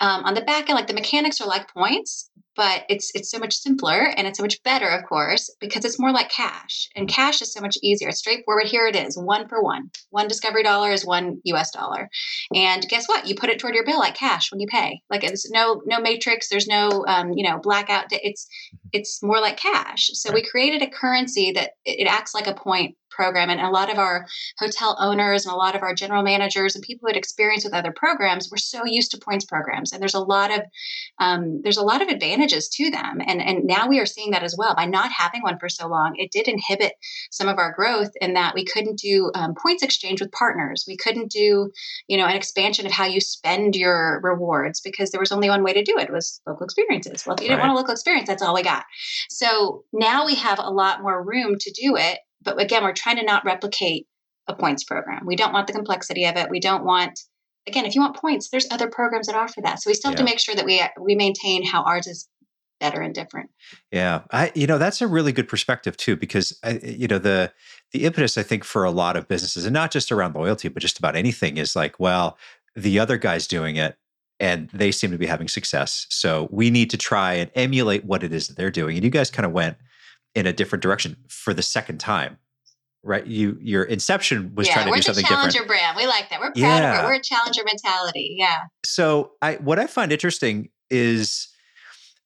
um, 0.00 0.24
on 0.24 0.34
the 0.34 0.42
back 0.42 0.68
end, 0.68 0.76
like 0.76 0.88
the 0.88 0.94
mechanics 0.94 1.40
are 1.40 1.48
like 1.48 1.72
points, 1.72 2.30
but 2.56 2.84
it's 2.88 3.10
it's 3.14 3.30
so 3.30 3.38
much 3.38 3.54
simpler 3.54 4.12
and 4.16 4.26
it's 4.26 4.38
so 4.38 4.44
much 4.44 4.62
better 4.62 4.88
of 4.88 5.04
course 5.04 5.54
because 5.60 5.84
it's 5.84 5.98
more 5.98 6.12
like 6.12 6.28
cash 6.28 6.88
and 6.96 7.08
cash 7.08 7.42
is 7.42 7.52
so 7.52 7.60
much 7.60 7.76
easier. 7.82 8.08
It's 8.08 8.18
straightforward. 8.18 8.66
Here 8.66 8.86
it 8.86 8.96
is 8.96 9.16
one 9.16 9.48
for 9.48 9.62
one. 9.62 9.90
One 10.10 10.28
discovery 10.28 10.62
dollar 10.62 10.90
is 10.90 11.04
one 11.04 11.40
us 11.46 11.70
dollar. 11.70 12.08
And 12.54 12.86
guess 12.88 13.06
what? 13.06 13.26
You 13.26 13.34
put 13.34 13.50
it 13.50 13.58
toward 13.58 13.74
your 13.74 13.84
bill 13.84 13.98
like 13.98 14.14
cash 14.14 14.50
when 14.50 14.60
you 14.60 14.66
pay. 14.68 15.00
Like 15.10 15.24
it's 15.24 15.50
no 15.50 15.82
no 15.86 16.00
matrix. 16.00 16.48
There's 16.48 16.66
no 16.66 17.04
um, 17.06 17.32
you 17.32 17.48
know 17.48 17.58
blackout. 17.58 18.06
It's 18.10 18.48
it's 18.92 19.22
more 19.22 19.40
like 19.40 19.56
cash. 19.56 20.10
So 20.12 20.32
we 20.32 20.42
created 20.42 20.82
a 20.82 20.90
currency 20.90 21.52
that 21.52 21.72
it 21.84 22.06
acts 22.06 22.34
like 22.34 22.46
a 22.46 22.54
point 22.54 22.96
program. 23.16 23.50
And 23.50 23.60
a 23.60 23.70
lot 23.70 23.90
of 23.90 23.98
our 23.98 24.26
hotel 24.58 24.96
owners 25.00 25.46
and 25.46 25.52
a 25.52 25.56
lot 25.56 25.74
of 25.74 25.82
our 25.82 25.94
general 25.94 26.22
managers 26.22 26.74
and 26.74 26.84
people 26.84 27.06
who 27.06 27.08
had 27.08 27.16
experience 27.16 27.64
with 27.64 27.74
other 27.74 27.92
programs 27.92 28.50
were 28.50 28.58
so 28.58 28.84
used 28.84 29.10
to 29.12 29.18
points 29.18 29.44
programs. 29.44 29.92
And 29.92 30.00
there's 30.00 30.14
a 30.14 30.20
lot 30.20 30.52
of 30.52 30.62
um, 31.18 31.60
there's 31.62 31.78
a 31.78 31.82
lot 31.82 32.02
of 32.02 32.08
advantages 32.08 32.68
to 32.68 32.90
them. 32.90 33.20
And 33.26 33.40
and 33.40 33.64
now 33.64 33.88
we 33.88 33.98
are 33.98 34.06
seeing 34.06 34.30
that 34.32 34.42
as 34.42 34.54
well. 34.56 34.74
By 34.74 34.84
not 34.84 35.10
having 35.10 35.42
one 35.42 35.58
for 35.58 35.68
so 35.68 35.88
long, 35.88 36.12
it 36.16 36.30
did 36.30 36.46
inhibit 36.46 36.92
some 37.30 37.48
of 37.48 37.58
our 37.58 37.72
growth 37.72 38.10
in 38.20 38.34
that 38.34 38.54
we 38.54 38.64
couldn't 38.64 38.98
do 38.98 39.30
um, 39.34 39.54
points 39.54 39.82
exchange 39.82 40.20
with 40.20 40.30
partners. 40.32 40.84
We 40.86 40.96
couldn't 40.96 41.30
do 41.30 41.70
you 42.06 42.16
know 42.18 42.26
an 42.26 42.36
expansion 42.36 42.86
of 42.86 42.92
how 42.92 43.06
you 43.06 43.20
spend 43.20 43.74
your 43.74 44.20
rewards 44.22 44.80
because 44.80 45.10
there 45.10 45.20
was 45.20 45.32
only 45.32 45.48
one 45.48 45.64
way 45.64 45.72
to 45.72 45.82
do 45.82 45.98
it 45.98 46.12
was 46.12 46.40
local 46.46 46.64
experiences. 46.64 47.24
Well, 47.26 47.36
if 47.36 47.42
you 47.42 47.48
didn't 47.48 47.60
right. 47.60 47.68
want 47.68 47.78
a 47.78 47.80
local 47.80 47.92
experience, 47.92 48.28
that's 48.28 48.42
all 48.42 48.54
we 48.54 48.62
got. 48.62 48.84
So 49.30 49.84
now 49.92 50.26
we 50.26 50.34
have 50.34 50.58
a 50.58 50.70
lot 50.70 51.02
more 51.02 51.22
room 51.22 51.56
to 51.58 51.70
do 51.70 51.96
it 51.96 52.18
but 52.46 52.60
again, 52.60 52.82
we're 52.82 52.94
trying 52.94 53.16
to 53.16 53.24
not 53.24 53.44
replicate 53.44 54.06
a 54.48 54.54
points 54.54 54.84
program. 54.84 55.26
We 55.26 55.36
don't 55.36 55.52
want 55.52 55.66
the 55.66 55.72
complexity 55.74 56.24
of 56.24 56.36
it. 56.36 56.48
We 56.48 56.60
don't 56.60 56.84
want 56.84 57.20
again, 57.66 57.84
if 57.84 57.94
you 57.94 58.00
want 58.00 58.16
points, 58.16 58.48
there's 58.48 58.68
other 58.70 58.88
programs 58.88 59.26
that 59.26 59.36
offer 59.36 59.60
that. 59.60 59.82
So 59.82 59.90
we 59.90 59.94
still 59.94 60.10
have 60.10 60.18
yeah. 60.18 60.24
to 60.24 60.30
make 60.30 60.38
sure 60.38 60.54
that 60.54 60.64
we 60.64 60.82
we 60.98 61.14
maintain 61.14 61.66
how 61.66 61.82
ours 61.82 62.06
is 62.06 62.28
better 62.78 63.00
and 63.00 63.14
different. 63.14 63.50
Yeah, 63.90 64.22
I 64.30 64.52
you 64.54 64.66
know 64.66 64.78
that's 64.78 65.02
a 65.02 65.06
really 65.06 65.32
good 65.32 65.48
perspective 65.48 65.96
too 65.96 66.16
because 66.16 66.58
I, 66.62 66.78
you 66.82 67.08
know 67.08 67.18
the 67.18 67.52
the 67.92 68.04
impetus 68.04 68.38
I 68.38 68.42
think 68.42 68.64
for 68.64 68.84
a 68.84 68.90
lot 68.90 69.16
of 69.16 69.28
businesses 69.28 69.64
and 69.64 69.74
not 69.74 69.90
just 69.90 70.12
around 70.12 70.34
loyalty 70.34 70.68
but 70.68 70.80
just 70.80 70.98
about 70.98 71.16
anything 71.16 71.56
is 71.56 71.74
like 71.74 71.98
well 71.98 72.38
the 72.74 72.98
other 72.98 73.16
guy's 73.16 73.46
doing 73.46 73.76
it 73.76 73.96
and 74.38 74.68
they 74.70 74.92
seem 74.92 75.10
to 75.10 75.18
be 75.18 75.26
having 75.26 75.48
success 75.48 76.06
so 76.10 76.46
we 76.50 76.68
need 76.70 76.90
to 76.90 76.98
try 76.98 77.32
and 77.32 77.50
emulate 77.54 78.04
what 78.04 78.22
it 78.22 78.32
is 78.34 78.48
that 78.48 78.56
they're 78.56 78.70
doing 78.70 78.96
and 78.96 79.04
you 79.04 79.10
guys 79.10 79.30
kind 79.30 79.46
of 79.46 79.52
went 79.52 79.78
in 80.36 80.46
a 80.46 80.52
different 80.52 80.82
direction 80.82 81.16
for 81.28 81.52
the 81.52 81.62
second 81.62 81.98
time 81.98 82.38
right? 83.06 83.26
You 83.26 83.56
your 83.60 83.84
inception 83.84 84.54
was 84.54 84.66
yeah, 84.66 84.74
trying 84.74 84.86
to 84.88 84.94
do 84.94 85.02
something 85.02 85.22
different. 85.22 85.42
We're 85.42 85.46
the 85.46 85.52
challenger 85.52 85.68
brand. 85.68 85.96
We 85.96 86.06
like 86.06 86.28
that. 86.30 86.40
We're 86.40 86.52
proud 86.52 86.56
yeah. 86.56 86.98
of 86.98 87.04
it 87.04 87.06
we're 87.06 87.14
a 87.14 87.22
challenger 87.22 87.62
mentality. 87.64 88.34
Yeah. 88.38 88.62
So 88.84 89.32
i 89.40 89.54
what 89.54 89.78
i 89.78 89.86
find 89.86 90.12
interesting 90.12 90.70
is 90.90 91.48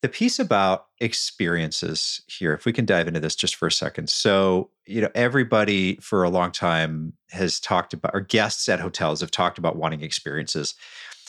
the 0.02 0.08
piece 0.08 0.38
about 0.38 0.86
experiences 1.00 2.22
here 2.26 2.54
if 2.54 2.64
we 2.64 2.72
can 2.72 2.86
dive 2.86 3.06
into 3.06 3.20
this 3.20 3.36
just 3.36 3.54
for 3.54 3.68
a 3.68 3.72
second. 3.72 4.08
So 4.08 4.70
you 4.86 5.02
know 5.02 5.10
everybody 5.14 5.96
for 5.96 6.24
a 6.24 6.30
long 6.30 6.50
time 6.50 7.12
has 7.30 7.60
talked 7.60 7.92
about 7.92 8.12
or 8.14 8.20
guests 8.20 8.68
at 8.68 8.80
hotels 8.80 9.20
have 9.20 9.30
talked 9.30 9.58
about 9.58 9.76
wanting 9.76 10.02
experiences. 10.02 10.74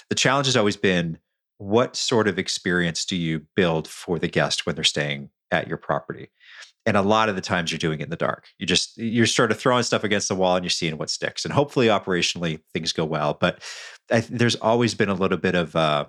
The 0.10 0.16
challenge 0.16 0.48
has 0.48 0.58
always 0.58 0.78
been 0.78 1.20
what 1.58 1.96
sort 1.96 2.28
of 2.28 2.40
experience 2.40 3.06
do 3.06 3.16
you 3.16 3.46
build 3.56 3.88
for 3.88 4.18
the 4.18 4.28
guest 4.28 4.66
when 4.66 4.76
they're 4.76 4.84
staying 4.84 5.30
at 5.52 5.68
your 5.68 5.78
property 5.78 6.30
and 6.86 6.98
a 6.98 7.02
lot 7.02 7.30
of 7.30 7.36
the 7.36 7.42
times 7.42 7.72
you're 7.72 7.80
doing 7.80 8.00
it 8.00 8.06
in 8.06 8.10
the 8.10 8.16
dark. 8.16 8.48
You 8.58 8.66
just 8.66 8.98
you're 8.98 9.26
sort 9.26 9.52
of 9.52 9.60
throwing 9.60 9.84
stuff 9.84 10.04
against 10.04 10.28
the 10.28 10.36
wall 10.36 10.56
and 10.56 10.64
you're 10.66 10.70
seeing 10.70 10.98
what 10.98 11.10
sticks 11.10 11.46
and 11.46 11.54
hopefully 11.54 11.88
operationally 11.88 12.60
things 12.74 12.92
go 12.92 13.06
well 13.06 13.38
but 13.40 13.64
I, 14.12 14.22
there's 14.22 14.56
always 14.56 14.94
been 14.94 15.10
a 15.10 15.14
little 15.14 15.38
bit 15.38 15.56
of 15.56 15.76
uh, 15.76 16.06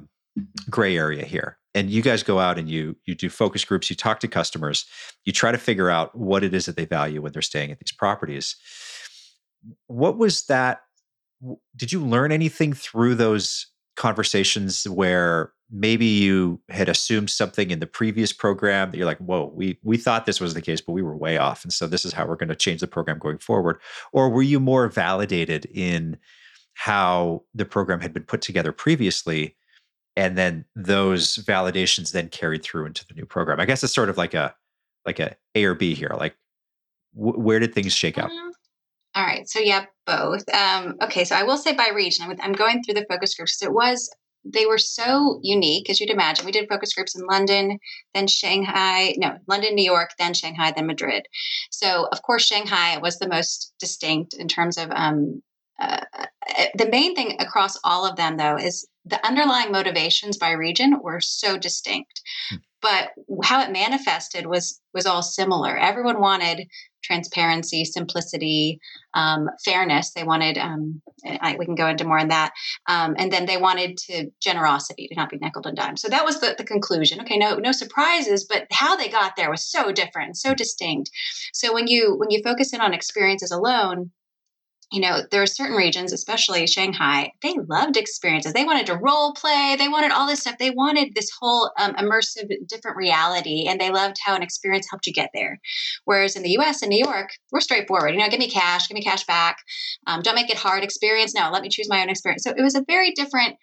gray 0.71 0.97
area 0.97 1.25
here 1.25 1.59
and 1.75 1.91
you 1.91 2.03
guys 2.03 2.23
go 2.23 2.39
out 2.39 2.59
and 2.59 2.69
you 2.69 2.97
you 3.05 3.15
do 3.15 3.29
focus 3.29 3.65
groups 3.65 3.91
you 3.91 3.97
talk 3.97 4.21
to 4.21 4.29
customers 4.29 4.87
you 5.25 5.33
try 5.33 5.53
to 5.53 5.59
figure 5.59 5.91
out 5.91 6.17
what 6.17 6.43
it 6.43 6.55
is 6.55 6.67
that 6.67 6.77
they 6.77 6.85
value 6.85 7.23
when 7.23 7.33
they're 7.33 7.43
staying 7.43 7.71
at 7.71 7.79
these 7.79 7.93
properties. 7.93 8.57
What 9.87 10.19
was 10.19 10.45
that 10.47 10.81
did 11.77 11.93
you 11.93 12.05
learn 12.05 12.33
anything 12.33 12.73
through 12.73 13.17
those 13.17 13.67
conversations 13.97 14.89
where 14.89 15.53
maybe 15.73 16.05
you 16.05 16.61
had 16.69 16.89
assumed 16.91 17.31
something 17.31 17.71
in 17.71 17.81
the 17.81 17.87
previous 17.87 18.31
program 18.33 18.91
that 18.91 18.99
you're 18.99 19.07
like 19.07 19.19
whoa 19.19 19.51
we 19.55 19.79
we 19.83 19.97
thought 19.97 20.27
this 20.27 20.41
was 20.41 20.53
the 20.53 20.61
case 20.61 20.83
but 20.83 20.93
we 20.93 21.03
were 21.03 21.17
way 21.17 21.39
off 21.39 21.65
and 21.65 21.73
so 21.73 21.87
this 21.87 22.05
is 22.05 22.13
how 22.13 22.27
we're 22.27 22.37
going 22.37 22.49
to 22.49 22.55
change 22.55 22.81
the 22.81 22.87
program 22.87 23.19
going 23.19 23.39
forward. 23.39 23.79
Or 24.13 24.29
were 24.29 24.43
you 24.43 24.61
more 24.61 24.89
validated 24.89 25.65
in 25.67 26.19
how 26.75 27.43
the 27.55 27.65
program 27.65 28.01
had 28.01 28.13
been 28.13 28.25
put 28.25 28.43
together 28.43 28.73
previously 28.73 29.57
and 30.15 30.37
then 30.37 30.65
those 30.77 31.37
validations 31.37 32.13
then 32.13 32.29
carried 32.29 32.63
through 32.63 32.87
into 32.87 33.07
the 33.07 33.15
new 33.15 33.25
program? 33.27 33.59
I 33.59 33.65
guess 33.65 33.83
it's 33.83 33.95
sort 33.95 34.11
of 34.11 34.19
like 34.19 34.35
a 34.35 34.55
like 35.07 35.19
a 35.19 35.35
a 35.55 35.65
or 35.65 35.75
b 35.75 35.95
here 35.95 36.15
like 36.19 36.37
wh- 37.13 37.39
where 37.39 37.59
did 37.59 37.75
things 37.75 37.95
shake 37.95 38.19
out? 38.19 38.31
Mm-hmm. 38.31 38.51
all 39.17 39.25
right 39.25 39.49
so 39.49 39.59
yeah 39.59 39.87
both. 40.07 40.45
Um, 40.55 40.97
okay 41.01 41.25
so 41.25 41.35
i 41.35 41.43
will 41.43 41.57
say 41.57 41.73
by 41.73 41.89
region 41.95 42.37
I'm 42.43 42.53
going 42.53 42.83
through 42.83 42.95
the 42.95 43.07
focus 43.09 43.35
groups 43.35 43.63
it 43.63 43.73
was 43.73 44.11
they 44.45 44.67
were 44.67 44.79
so 44.79 45.39
unique, 45.43 45.89
as 45.89 46.01
you'd 46.01 46.11
imagine. 46.11 46.45
We 46.45 46.53
did 46.53 46.69
focus 46.69 46.95
groups 46.95 47.15
in 47.15 47.27
London, 47.27 47.79
then 48.15 48.27
Shanghai, 48.27 49.15
no, 49.17 49.39
London, 49.47 49.75
New 49.75 49.85
York, 49.85 50.11
then 50.19 50.35
Shanghai, 50.35 50.73
then 50.73 50.87
Madrid. 50.87 51.27
So, 51.71 52.09
of 52.11 52.23
course, 52.23 52.45
Shanghai 52.45 52.99
was 52.99 53.19
the 53.19 53.29
most 53.29 53.73
distinct 53.79 54.35
in 54.35 54.49
terms 54.49 54.79
of 54.79 54.91
um, 54.91 55.43
uh, 55.81 56.01
uh, 56.17 56.27
the 56.75 56.89
main 56.89 57.15
thing 57.15 57.37
across 57.41 57.79
all 57.83 58.07
of 58.07 58.17
them, 58.17 58.37
though, 58.37 58.57
is 58.57 58.87
the 59.05 59.25
underlying 59.27 59.73
motivations 59.73 60.37
by 60.37 60.51
region 60.51 61.01
were 61.03 61.21
so 61.21 61.57
distinct. 61.57 62.23
Hmm. 62.51 62.57
But 62.81 63.11
how 63.45 63.63
it 63.63 63.71
manifested 63.71 64.47
was 64.47 64.81
was 64.93 65.07
all 65.07 65.23
similar. 65.23 65.77
Everyone 65.77 66.21
wanted 66.21 66.67
transparency, 67.03 67.85
simplicity, 67.85 68.81
um, 69.15 69.49
fairness. 69.65 70.13
They 70.13 70.25
wanted, 70.25 70.59
um, 70.59 71.03
I, 71.25 71.57
we 71.59 71.67
can 71.67 71.75
go 71.75 71.89
into 71.89 72.05
more 72.05 72.19
on 72.19 72.29
that. 72.29 72.53
Um, 72.89 73.15
and 73.19 73.33
then 73.33 73.47
they 73.47 73.57
wanted 73.57 73.97
to 74.09 74.31
generosity 74.41 75.09
to 75.09 75.15
not 75.15 75.31
be 75.31 75.39
nickel 75.39 75.63
and 75.67 75.77
dime. 75.77 75.97
So 75.97 76.09
that 76.09 76.25
was 76.25 76.41
the, 76.41 76.55
the 76.57 76.65
conclusion. 76.65 77.21
Okay, 77.21 77.39
no, 77.39 77.57
no 77.57 77.73
surprises, 77.73 78.45
but 78.49 78.67
how 78.73 78.97
they 78.97 79.09
got 79.09 79.37
there 79.37 79.51
was 79.51 79.65
so 79.65 79.93
different, 79.93 80.37
so 80.37 80.55
distinct. 80.55 81.11
So 81.53 81.73
when 81.75 81.87
you 81.87 82.17
when 82.17 82.31
you 82.31 82.43
focus 82.43 82.73
in 82.73 82.81
on 82.81 82.95
experiences 82.95 83.51
alone, 83.51 84.11
you 84.93 85.01
know, 85.01 85.23
there 85.31 85.43
are 85.43 85.47
certain 85.47 85.75
regions, 85.75 86.13
especially 86.13 86.67
Shanghai, 86.67 87.33
they 87.41 87.55
loved 87.69 87.97
experiences. 87.97 88.53
They 88.53 88.65
wanted 88.65 88.87
to 88.87 88.97
role 88.97 89.33
play. 89.33 89.75
They 89.79 89.89
wanted 89.89 90.13
all 90.13 90.27
this 90.27 90.41
stuff. 90.41 90.59
They 90.59 90.71
wanted 90.71 91.15
this 91.15 91.31
whole 91.41 91.73
um, 91.79 91.95
immersive, 91.95 92.51
different 92.69 92.99
reality, 92.99 93.67
and 93.67 93.81
they 93.81 93.91
loved 93.91 94.17
how 94.23 94.35
an 94.35 94.43
experience 94.43 94.87
helped 94.91 95.07
you 95.07 95.15
get 95.15 95.31
there. 95.33 95.59
Whereas 96.05 96.37
in 96.37 96.43
the 96.43 96.51
U.S. 96.51 96.83
and 96.83 96.91
New 96.91 97.03
York, 97.03 97.31
we're 97.51 97.61
straightforward. 97.61 98.13
You 98.13 98.21
know, 98.21 98.29
give 98.29 98.39
me 98.39 98.51
cash, 98.51 98.87
give 98.87 98.95
me 98.95 99.03
cash 99.03 99.25
back. 99.25 99.57
Um, 100.07 100.21
don't 100.21 100.35
make 100.35 100.51
it 100.51 100.59
hard. 100.59 100.85
Experience, 100.85 101.35
no. 101.35 101.51
Let 101.51 101.63
me 101.63 101.71
choose 101.71 101.89
my 101.89 102.03
own 102.03 102.11
experience. 102.11 102.45
So 102.45 102.51
it 102.51 102.63
was 102.63 102.75
a 102.75 102.85
very 102.87 103.13
different 103.13 103.57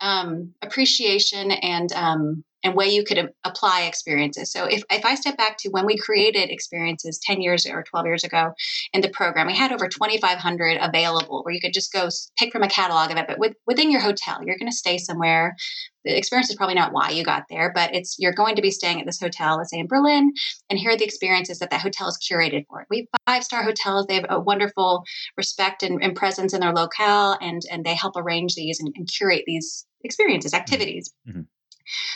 um, 0.00 0.52
appreciation 0.62 1.52
and 1.52 1.92
um, 1.92 2.44
and 2.62 2.74
way 2.74 2.88
you 2.88 3.04
could 3.04 3.30
apply 3.44 3.82
experiences. 3.82 4.52
So 4.52 4.64
if, 4.64 4.82
if 4.90 5.04
I 5.04 5.14
step 5.14 5.36
back 5.36 5.58
to 5.58 5.70
when 5.70 5.86
we 5.86 5.96
created 5.96 6.50
experiences 6.50 7.20
10 7.24 7.40
years 7.40 7.66
or 7.66 7.82
12 7.82 8.06
years 8.06 8.24
ago 8.24 8.52
in 8.92 9.00
the 9.00 9.08
program, 9.08 9.46
we 9.46 9.56
had 9.56 9.72
over 9.72 9.88
2,500 9.88 10.78
available 10.80 11.42
where 11.42 11.54
you 11.54 11.60
could 11.60 11.72
just 11.72 11.92
go 11.92 12.08
pick 12.38 12.52
from 12.52 12.62
a 12.62 12.68
catalog 12.68 13.10
of 13.10 13.16
it. 13.16 13.26
But 13.26 13.38
with, 13.38 13.54
within 13.66 13.90
your 13.90 14.00
hotel, 14.00 14.38
you're 14.44 14.58
going 14.58 14.70
to 14.70 14.76
stay 14.76 14.98
somewhere. 14.98 15.56
The 16.04 16.16
experience 16.16 16.50
is 16.50 16.56
probably 16.56 16.74
not 16.74 16.92
why 16.92 17.10
you 17.10 17.24
got 17.24 17.44
there, 17.48 17.72
but 17.72 17.94
it's 17.94 18.16
you're 18.18 18.32
going 18.32 18.56
to 18.56 18.62
be 18.62 18.72
staying 18.72 19.00
at 19.00 19.06
this 19.06 19.20
hotel, 19.20 19.56
let's 19.56 19.70
say 19.70 19.78
in 19.78 19.86
Berlin, 19.86 20.32
and 20.68 20.78
here 20.78 20.90
are 20.90 20.96
the 20.96 21.04
experiences 21.04 21.60
that 21.60 21.70
that 21.70 21.80
hotel 21.80 22.08
is 22.08 22.18
curated 22.18 22.66
for. 22.66 22.86
We 22.90 23.08
have 23.12 23.20
five 23.34 23.44
star 23.44 23.62
hotels; 23.62 24.06
they 24.06 24.16
have 24.16 24.26
a 24.28 24.40
wonderful 24.40 25.04
respect 25.36 25.84
and, 25.84 26.02
and, 26.02 26.16
presence 26.16 26.54
in 26.54 26.60
their 26.60 26.72
locale, 26.72 27.38
and 27.40 27.62
and 27.70 27.84
they 27.84 27.94
help 27.94 28.16
arrange 28.16 28.56
these 28.56 28.80
and, 28.80 28.92
and 28.96 29.08
curate 29.08 29.44
these 29.46 29.86
experiences, 30.02 30.54
activities. 30.54 31.12
Mm-hmm. 31.28 31.42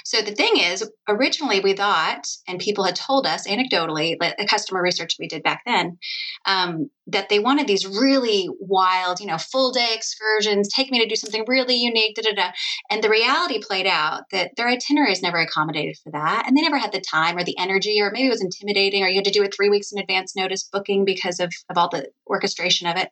So 0.05 0.23
the 0.23 0.35
thing 0.35 0.57
is, 0.57 0.89
originally 1.09 1.61
we 1.61 1.75
thought, 1.75 2.27
and 2.49 2.59
people 2.59 2.85
had 2.85 2.97
told 2.97 3.27
us 3.27 3.47
anecdotally, 3.47 4.17
the 4.19 4.47
customer 4.49 4.83
research 4.83 5.17
we 5.19 5.29
did 5.29 5.43
back 5.43 5.63
then, 5.67 5.99
um, 6.47 6.91
that 7.09 7.29
they 7.29 7.39
wanted 7.39 7.67
these 7.67 7.87
really 7.87 8.49
wild, 8.59 9.21
you 9.21 9.27
know, 9.27 9.39
full 9.39 9.73
day 9.73 9.93
excursions, 9.95 10.69
take 10.69 10.91
me 10.91 11.01
to 11.01 11.09
do 11.09 11.15
something 11.15 11.45
really 11.47 11.77
unique, 11.77 12.17
da 12.17 12.23
da 12.23 12.35
da. 12.35 12.51
And 12.91 13.03
the 13.03 13.11
reality 13.11 13.61
played 13.63 13.87
out 13.87 14.23
that 14.33 14.51
their 14.57 14.69
itineraries 14.69 15.23
never 15.23 15.39
accommodated 15.39 15.97
for 16.03 16.11
that, 16.13 16.45
and 16.47 16.57
they 16.57 16.63
never 16.63 16.79
had 16.79 16.93
the 16.93 17.01
time 17.01 17.37
or 17.37 17.45
the 17.45 17.59
energy, 17.59 18.01
or 18.01 18.11
maybe 18.11 18.27
it 18.27 18.31
was 18.31 18.43
intimidating, 18.43 19.05
or 19.05 19.09
you 19.09 19.17
had 19.17 19.25
to 19.25 19.31
do 19.31 19.45
it 19.45 19.55
three 19.55 19.69
weeks 19.69 19.93
in 19.93 20.01
advance 20.01 20.35
notice 20.35 20.65
booking 20.65 21.05
because 21.05 21.39
of 21.39 21.53
of 21.71 21.79
all 21.79 21.89
the 21.89 22.09
orchestration 22.27 22.89
of 22.89 22.97
it. 22.97 23.11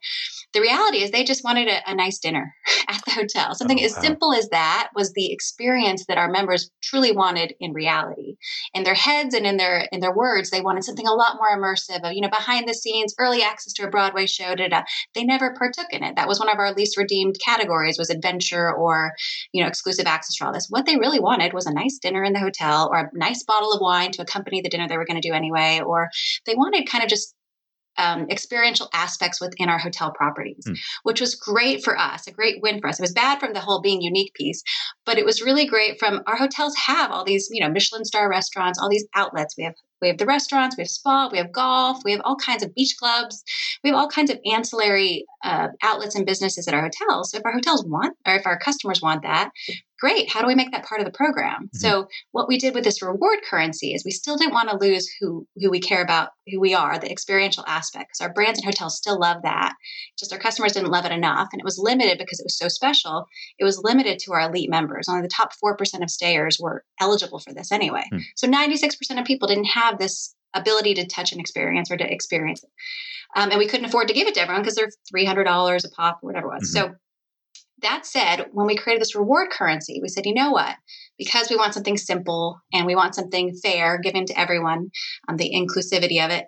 The 0.52 0.60
reality 0.60 1.02
is 1.02 1.10
they 1.10 1.24
just 1.24 1.44
wanted 1.44 1.68
a, 1.68 1.90
a 1.90 1.94
nice 1.94 2.18
dinner 2.18 2.54
at 2.88 3.04
the 3.04 3.12
hotel. 3.12 3.54
Something 3.54 3.78
Oh, 3.80 3.84
as 3.84 3.96
simple 3.96 4.32
as 4.32 4.48
that 4.50 4.90
was 4.94 5.12
the 5.12 5.32
experience 5.32 6.06
that 6.06 6.18
our 6.18 6.30
members 6.30 6.53
truly 6.82 7.12
wanted 7.12 7.54
in 7.60 7.72
reality. 7.72 8.36
In 8.72 8.84
their 8.84 8.94
heads 8.94 9.34
and 9.34 9.46
in 9.46 9.56
their 9.56 9.88
in 9.92 10.00
their 10.00 10.14
words, 10.14 10.50
they 10.50 10.60
wanted 10.60 10.84
something 10.84 11.06
a 11.06 11.12
lot 11.12 11.36
more 11.36 11.56
immersive, 11.56 12.02
of, 12.02 12.12
you 12.12 12.20
know, 12.20 12.28
behind 12.28 12.68
the 12.68 12.74
scenes, 12.74 13.14
early 13.18 13.42
access 13.42 13.72
to 13.74 13.86
a 13.86 13.90
Broadway 13.90 14.26
show, 14.26 14.54
da, 14.54 14.68
da. 14.68 14.82
They 15.14 15.24
never 15.24 15.54
partook 15.54 15.86
in 15.90 16.02
it. 16.02 16.16
That 16.16 16.28
was 16.28 16.38
one 16.38 16.48
of 16.48 16.58
our 16.58 16.72
least 16.72 16.96
redeemed 16.96 17.36
categories 17.44 17.98
was 17.98 18.10
adventure 18.10 18.72
or, 18.72 19.12
you 19.52 19.62
know, 19.62 19.68
exclusive 19.68 20.06
access 20.06 20.36
to 20.36 20.46
all 20.46 20.52
this. 20.52 20.66
What 20.68 20.86
they 20.86 20.96
really 20.96 21.20
wanted 21.20 21.52
was 21.52 21.66
a 21.66 21.74
nice 21.74 21.98
dinner 21.98 22.22
in 22.24 22.32
the 22.32 22.40
hotel 22.40 22.88
or 22.92 22.98
a 22.98 23.10
nice 23.12 23.42
bottle 23.44 23.72
of 23.72 23.80
wine 23.80 24.12
to 24.12 24.22
accompany 24.22 24.60
the 24.60 24.68
dinner 24.68 24.88
they 24.88 24.96
were 24.96 25.06
going 25.06 25.20
to 25.20 25.28
do 25.28 25.34
anyway, 25.34 25.80
or 25.84 26.10
they 26.46 26.54
wanted 26.54 26.88
kind 26.88 27.04
of 27.04 27.10
just 27.10 27.34
um, 27.98 28.26
experiential 28.30 28.88
aspects 28.92 29.40
within 29.40 29.68
our 29.68 29.78
hotel 29.78 30.12
properties, 30.12 30.64
Hmm. 30.66 30.74
which 31.04 31.20
was 31.20 31.34
great 31.34 31.84
for 31.84 31.98
us, 31.98 32.26
a 32.26 32.32
great 32.32 32.60
win 32.62 32.80
for 32.80 32.88
us. 32.88 32.98
It 32.98 33.02
was 33.02 33.12
bad 33.12 33.40
from 33.40 33.52
the 33.52 33.60
whole 33.60 33.80
being 33.80 34.02
unique 34.02 34.34
piece, 34.34 34.62
but 35.04 35.18
it 35.18 35.24
was 35.24 35.42
really 35.42 35.66
great 35.66 35.98
from 35.98 36.22
our 36.26 36.36
hotels 36.36 36.74
have 36.76 37.10
all 37.10 37.24
these, 37.24 37.48
you 37.50 37.62
know, 37.62 37.70
Michelin 37.70 38.04
star 38.04 38.28
restaurants, 38.28 38.78
all 38.78 38.88
these 38.88 39.06
outlets. 39.14 39.56
We 39.56 39.64
have 39.64 39.74
we 40.02 40.08
have 40.08 40.18
the 40.18 40.26
restaurants, 40.26 40.76
we 40.76 40.82
have 40.82 40.90
spa, 40.90 41.30
we 41.32 41.38
have 41.38 41.50
golf, 41.50 42.02
we 42.04 42.12
have 42.12 42.20
all 42.24 42.36
kinds 42.36 42.62
of 42.62 42.74
beach 42.74 42.94
clubs, 42.98 43.42
we 43.82 43.88
have 43.88 43.98
all 43.98 44.08
kinds 44.08 44.28
of 44.30 44.38
ancillary 44.44 45.24
uh, 45.42 45.68
outlets 45.82 46.14
and 46.14 46.26
businesses 46.26 46.68
at 46.68 46.74
our 46.74 46.82
hotels. 46.82 47.30
So 47.30 47.38
if 47.38 47.44
our 47.46 47.52
hotels 47.52 47.86
want, 47.86 48.14
or 48.26 48.34
if 48.34 48.46
our 48.46 48.58
customers 48.58 49.00
want 49.00 49.22
that, 49.22 49.50
great. 50.04 50.30
How 50.30 50.42
do 50.42 50.46
we 50.46 50.54
make 50.54 50.70
that 50.72 50.84
part 50.84 51.00
of 51.00 51.06
the 51.06 51.12
program? 51.22 51.70
Mhm. 51.74 51.78
So 51.78 52.08
what 52.32 52.46
we 52.46 52.58
did 52.58 52.74
with 52.74 52.84
this 52.84 53.00
reward 53.00 53.38
currency 53.48 53.94
is 53.94 54.04
we 54.04 54.10
still 54.10 54.36
didn't 54.36 54.52
want 54.52 54.68
to 54.68 54.76
lose 54.76 55.08
who 55.18 55.46
who 55.60 55.70
we 55.70 55.80
care 55.80 56.02
about, 56.02 56.30
who 56.50 56.60
we 56.60 56.74
are, 56.74 56.98
the 56.98 57.10
experiential 57.10 57.64
aspect. 57.66 58.10
Because 58.10 58.20
our 58.20 58.32
brands 58.34 58.58
and 58.58 58.66
hotels 58.66 58.98
still 58.98 59.18
love 59.18 59.38
that. 59.42 59.72
Just 60.18 60.32
our 60.32 60.38
customers 60.38 60.72
didn't 60.72 60.90
love 60.90 61.06
it 61.06 61.12
enough, 61.12 61.48
and 61.52 61.60
it 61.60 61.64
was 61.64 61.78
limited 61.78 62.18
because 62.18 62.38
it 62.38 62.44
was 62.44 62.58
so 62.58 62.68
special. 62.68 63.26
It 63.58 63.64
was 63.64 63.80
limited 63.82 64.18
to 64.20 64.32
our 64.34 64.42
elite 64.42 64.68
members. 64.70 65.08
Only 65.08 65.22
the 65.22 65.28
top 65.28 65.54
four 65.54 65.74
percent 65.76 66.02
of 66.04 66.10
stayers 66.10 66.58
were 66.60 66.84
eligible 67.00 67.38
for 67.38 67.54
this 67.54 67.72
anyway. 67.72 68.04
Hmm. 68.10 68.18
So 68.36 68.46
ninety 68.46 68.76
six 68.76 68.96
percent 68.96 69.18
of 69.20 69.24
people 69.24 69.48
didn't 69.48 69.72
have 69.80 69.98
this 69.98 70.34
ability 70.54 70.94
to 70.94 71.06
touch 71.06 71.32
an 71.32 71.40
experience 71.40 71.90
or 71.90 71.96
to 71.96 72.12
experience 72.12 72.62
it. 72.62 72.70
Um, 73.36 73.50
and 73.50 73.58
we 73.58 73.66
couldn't 73.66 73.86
afford 73.86 74.06
to 74.08 74.14
give 74.14 74.28
it 74.28 74.34
to 74.34 74.40
everyone 74.40 74.62
because 74.62 74.76
they're 74.76 74.88
$300 75.12 75.84
a 75.84 75.88
pop 75.90 76.20
or 76.22 76.28
whatever 76.28 76.46
it 76.46 76.54
was. 76.60 76.70
Mhm. 76.70 76.72
So 76.72 76.94
that 77.84 78.04
said, 78.06 78.46
when 78.52 78.66
we 78.66 78.76
created 78.76 79.00
this 79.00 79.14
reward 79.14 79.50
currency, 79.50 80.00
we 80.02 80.08
said, 80.08 80.26
you 80.26 80.34
know 80.34 80.50
what? 80.50 80.76
Because 81.18 81.48
we 81.48 81.56
want 81.56 81.74
something 81.74 81.96
simple 81.96 82.58
and 82.72 82.86
we 82.86 82.96
want 82.96 83.14
something 83.14 83.54
fair 83.62 83.98
given 83.98 84.26
to 84.26 84.38
everyone, 84.38 84.90
um, 85.28 85.36
the 85.36 85.52
inclusivity 85.54 86.24
of 86.24 86.30
it, 86.30 86.46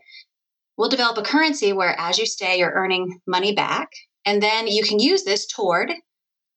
we'll 0.76 0.88
develop 0.88 1.16
a 1.19 1.23
currency 1.23 1.73
where 1.73 1.99
as 1.99 2.19
you 2.19 2.26
stay, 2.26 2.59
you're 2.59 2.73
earning 2.73 3.21
money 3.26 3.55
back. 3.55 3.88
And 4.25 4.43
then 4.43 4.66
you 4.66 4.83
can 4.83 4.99
use 4.99 5.25
this 5.25 5.47
toward 5.47 5.93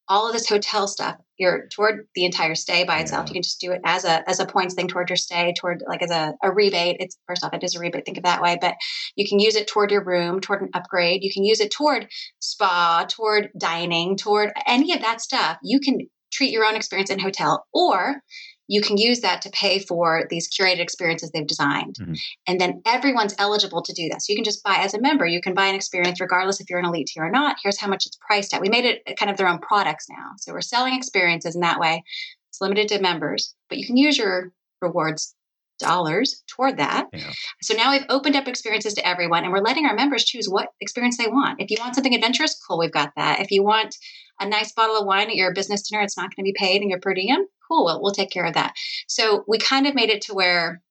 all 0.09 0.27
of 0.27 0.33
this 0.33 0.49
hotel 0.49 0.87
stuff. 0.87 1.15
You're 1.37 1.67
toward 1.69 2.07
the 2.15 2.25
entire 2.25 2.55
stay 2.55 2.83
by 2.83 2.99
itself. 2.99 3.25
Yeah. 3.25 3.29
You 3.29 3.33
can 3.35 3.43
just 3.43 3.61
do 3.61 3.71
it 3.71 3.81
as 3.85 4.03
a 4.03 4.27
as 4.27 4.39
a 4.39 4.45
points 4.45 4.73
thing 4.73 4.87
toward 4.87 5.09
your 5.09 5.15
stay, 5.15 5.53
toward 5.57 5.83
like 5.87 6.01
as 6.01 6.11
a, 6.11 6.33
a 6.43 6.51
rebate. 6.51 6.97
It's 6.99 7.17
first 7.27 7.45
off, 7.45 7.53
it 7.53 7.63
is 7.63 7.75
a 7.75 7.79
rebate, 7.79 8.05
think 8.05 8.17
of 8.17 8.23
that 8.23 8.41
way. 8.41 8.57
But 8.59 8.75
you 9.15 9.27
can 9.29 9.39
use 9.39 9.55
it 9.55 9.67
toward 9.67 9.91
your 9.91 10.03
room, 10.03 10.41
toward 10.41 10.61
an 10.61 10.69
upgrade. 10.73 11.23
You 11.23 11.31
can 11.31 11.45
use 11.45 11.61
it 11.61 11.71
toward 11.71 12.07
spa, 12.39 13.05
toward 13.07 13.49
dining, 13.57 14.17
toward 14.17 14.51
any 14.65 14.93
of 14.93 15.01
that 15.01 15.21
stuff. 15.21 15.57
You 15.63 15.79
can 15.79 15.99
treat 16.33 16.51
your 16.51 16.65
own 16.65 16.75
experience 16.75 17.09
in 17.09 17.19
hotel, 17.19 17.65
or 17.73 18.21
you 18.69 18.81
can 18.81 18.97
use 18.97 19.21
that 19.21 19.41
to 19.41 19.49
pay 19.49 19.79
for 19.79 20.27
these 20.29 20.47
curated 20.47 20.79
experiences 20.79 21.31
they've 21.31 21.47
designed. 21.47 21.95
Mhm. 21.95 22.19
And 22.47 22.61
then 22.61 22.83
everyone's 22.85 23.33
eligible 23.39 23.81
to 23.81 23.93
do 23.93 24.07
that. 24.09 24.21
So 24.21 24.31
you 24.31 24.37
can 24.37 24.43
just 24.43 24.63
buy 24.63 24.75
as 24.75 24.93
a 24.93 25.01
member, 25.01 25.25
you 25.25 25.41
can 25.41 25.55
buy 25.55 25.65
an 25.65 25.75
experience 25.75 26.21
regardless 26.21 26.61
if 26.61 26.69
you're 26.69 26.77
an 26.77 26.85
elite 26.85 27.07
tier 27.07 27.25
or 27.25 27.31
not. 27.31 27.57
Here's 27.63 27.79
how 27.79 27.87
much 27.87 28.05
it's 28.05 28.17
priced 28.25 28.53
at. 28.53 28.61
We 28.61 28.69
made 28.69 28.85
it 28.85 29.17
kind 29.17 29.31
of 29.31 29.37
their 29.37 29.47
own 29.47 29.57
products 29.57 30.05
now. 30.07 30.33
So 30.37 30.53
we're 30.53 30.61
selling 30.61 30.93
experiences 30.93 31.55
in 31.55 31.61
that 31.61 31.79
way. 31.79 32.03
It's 32.49 32.61
limited 32.61 32.87
to 32.89 33.01
members, 33.01 33.55
but 33.69 33.79
you 33.79 33.87
can 33.87 33.97
use 33.97 34.19
your 34.19 34.53
rewards 34.81 35.33
dollars 35.79 36.43
toward 36.47 36.77
that. 36.77 37.07
Yeah. 37.11 37.31
So 37.63 37.73
now 37.73 37.91
we've 37.91 38.05
opened 38.09 38.35
up 38.35 38.47
experiences 38.47 38.93
to 38.95 39.07
everyone 39.07 39.45
and 39.45 39.51
we're 39.51 39.61
letting 39.61 39.85
our 39.85 39.95
members 39.95 40.25
choose 40.25 40.47
what 40.47 40.69
experience 40.79 41.17
they 41.17 41.27
want. 41.27 41.59
If 41.59 41.71
you 41.71 41.77
want 41.79 41.95
something 41.95 42.13
adventurous, 42.13 42.59
cool, 42.67 42.77
we've 42.77 42.91
got 42.91 43.13
that. 43.15 43.39
If 43.39 43.49
you 43.49 43.63
want 43.63 43.95
a 44.39 44.47
nice 44.47 44.73
bottle 44.73 44.97
of 44.97 45.07
wine 45.07 45.29
at 45.29 45.35
your 45.35 45.53
business 45.53 45.89
dinner, 45.89 46.03
it's 46.03 46.17
not 46.17 46.35
going 46.35 46.45
to 46.45 46.51
be 46.51 46.55
paid 46.55 46.81
in 46.81 46.89
your 46.89 46.99
per 46.99 47.13
diem, 47.13 47.47
cool, 47.69 47.85
we'll, 47.85 48.01
we'll 48.01 48.11
take 48.11 48.31
care 48.31 48.45
of 48.45 48.53
that. 48.55 48.73
So 49.07 49.43
we 49.47 49.57
kind 49.57 49.87
of 49.87 49.95
made 49.95 50.09
it 50.09 50.21
to 50.23 50.33
where 50.33 50.81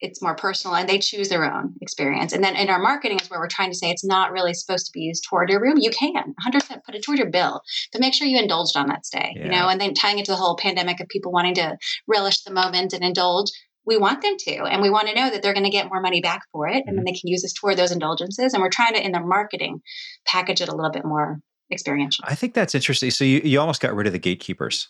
it's 0.00 0.20
more 0.20 0.34
personal 0.34 0.76
and 0.76 0.88
they 0.88 0.98
choose 0.98 1.28
their 1.28 1.50
own 1.50 1.74
experience. 1.80 2.32
And 2.32 2.44
then 2.44 2.56
in 2.56 2.68
our 2.68 2.78
marketing 2.78 3.18
is 3.20 3.30
where 3.30 3.40
we're 3.40 3.48
trying 3.48 3.70
to 3.70 3.76
say 3.76 3.90
it's 3.90 4.04
not 4.04 4.32
really 4.32 4.52
supposed 4.52 4.86
to 4.86 4.92
be 4.92 5.00
used 5.00 5.24
toward 5.28 5.48
your 5.48 5.60
room. 5.60 5.78
You 5.78 5.90
can 5.90 6.34
100% 6.46 6.84
put 6.84 6.94
it 6.94 7.02
toward 7.02 7.18
your 7.18 7.30
bill, 7.30 7.62
but 7.92 8.00
make 8.00 8.12
sure 8.12 8.26
you 8.26 8.38
indulged 8.38 8.76
on 8.76 8.88
that 8.88 9.06
stay, 9.06 9.32
you 9.34 9.48
know, 9.48 9.68
and 9.68 9.80
then 9.80 9.94
tying 9.94 10.18
it 10.18 10.26
to 10.26 10.32
the 10.32 10.36
whole 10.36 10.56
pandemic 10.56 11.00
of 11.00 11.08
people 11.08 11.32
wanting 11.32 11.54
to 11.54 11.76
relish 12.06 12.42
the 12.42 12.52
moment 12.52 12.92
and 12.92 13.02
indulge. 13.02 13.50
We 13.86 13.96
want 13.96 14.22
them 14.22 14.36
to, 14.38 14.64
and 14.64 14.80
we 14.80 14.90
want 14.90 15.08
to 15.08 15.14
know 15.14 15.30
that 15.30 15.42
they're 15.42 15.52
going 15.52 15.64
to 15.64 15.70
get 15.70 15.88
more 15.88 16.00
money 16.00 16.22
back 16.22 16.40
for 16.52 16.66
it, 16.66 16.84
and 16.86 16.96
then 16.96 16.96
mm-hmm. 16.96 17.04
they 17.04 17.12
can 17.12 17.28
use 17.28 17.42
this 17.42 17.52
toward 17.52 17.76
those 17.76 17.92
indulgences. 17.92 18.54
And 18.54 18.62
we're 18.62 18.70
trying 18.70 18.94
to, 18.94 19.04
in 19.04 19.12
the 19.12 19.20
marketing, 19.20 19.80
package 20.26 20.62
it 20.62 20.70
a 20.70 20.74
little 20.74 20.90
bit 20.90 21.04
more 21.04 21.38
experiential. 21.70 22.24
I 22.26 22.34
think 22.34 22.54
that's 22.54 22.74
interesting. 22.74 23.10
So 23.10 23.24
you, 23.24 23.42
you 23.44 23.60
almost 23.60 23.82
got 23.82 23.94
rid 23.94 24.06
of 24.06 24.14
the 24.14 24.18
gatekeepers, 24.18 24.88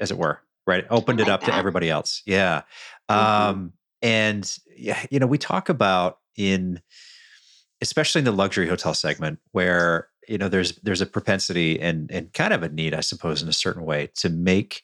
as 0.00 0.10
it 0.10 0.18
were, 0.18 0.40
right? 0.66 0.84
Opened 0.90 1.20
it 1.20 1.24
like 1.24 1.32
up 1.32 1.40
to 1.42 1.54
everybody 1.54 1.90
else. 1.90 2.22
Yeah. 2.26 2.62
Mhm. 3.10 3.14
Um, 3.14 3.72
and 4.02 4.58
yeah, 4.76 5.04
you 5.10 5.18
know, 5.18 5.26
we 5.26 5.38
talk 5.38 5.68
about 5.68 6.18
in 6.36 6.80
especially 7.80 8.20
in 8.20 8.24
the 8.24 8.32
luxury 8.32 8.68
hotel 8.68 8.94
segment 8.94 9.38
where 9.52 10.08
you 10.28 10.38
know 10.38 10.48
there's 10.48 10.76
there's 10.76 11.00
a 11.00 11.06
propensity 11.06 11.80
and 11.80 12.10
and 12.10 12.32
kind 12.32 12.52
of 12.52 12.62
a 12.62 12.68
need, 12.68 12.94
I 12.94 13.00
suppose, 13.00 13.42
in 13.42 13.48
a 13.48 13.52
certain 13.52 13.84
way 13.84 14.10
to 14.16 14.28
make 14.28 14.82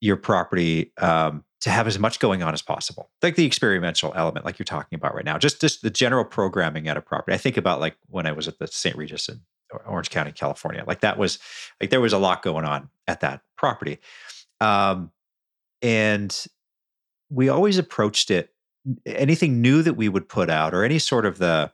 your 0.00 0.16
property 0.16 0.92
um, 0.98 1.44
to 1.60 1.70
have 1.70 1.86
as 1.86 1.98
much 1.98 2.18
going 2.18 2.42
on 2.42 2.52
as 2.52 2.60
possible, 2.60 3.10
like 3.22 3.36
the 3.36 3.46
experiential 3.46 4.12
element, 4.14 4.44
like 4.44 4.58
you're 4.58 4.64
talking 4.64 4.96
about 4.96 5.14
right 5.14 5.24
now. 5.24 5.38
Just 5.38 5.60
just 5.60 5.82
the 5.82 5.90
general 5.90 6.24
programming 6.24 6.88
at 6.88 6.96
a 6.96 7.00
property. 7.00 7.34
I 7.34 7.38
think 7.38 7.56
about 7.56 7.80
like 7.80 7.96
when 8.08 8.26
I 8.26 8.32
was 8.32 8.48
at 8.48 8.58
the 8.58 8.66
St. 8.66 8.96
Regis 8.96 9.28
in 9.28 9.40
Orange 9.86 10.10
County, 10.10 10.32
California. 10.32 10.84
Like 10.86 11.00
that 11.00 11.18
was 11.18 11.38
like 11.80 11.90
there 11.90 12.00
was 12.00 12.12
a 12.12 12.18
lot 12.18 12.42
going 12.42 12.64
on 12.64 12.90
at 13.06 13.20
that 13.20 13.40
property, 13.56 13.98
um, 14.60 15.10
and 15.82 16.46
we 17.30 17.48
always 17.48 17.78
approached 17.78 18.30
it. 18.30 18.50
Anything 19.06 19.62
new 19.62 19.82
that 19.82 19.94
we 19.94 20.08
would 20.08 20.28
put 20.28 20.50
out, 20.50 20.74
or 20.74 20.84
any 20.84 20.98
sort 20.98 21.24
of 21.24 21.38
the 21.38 21.72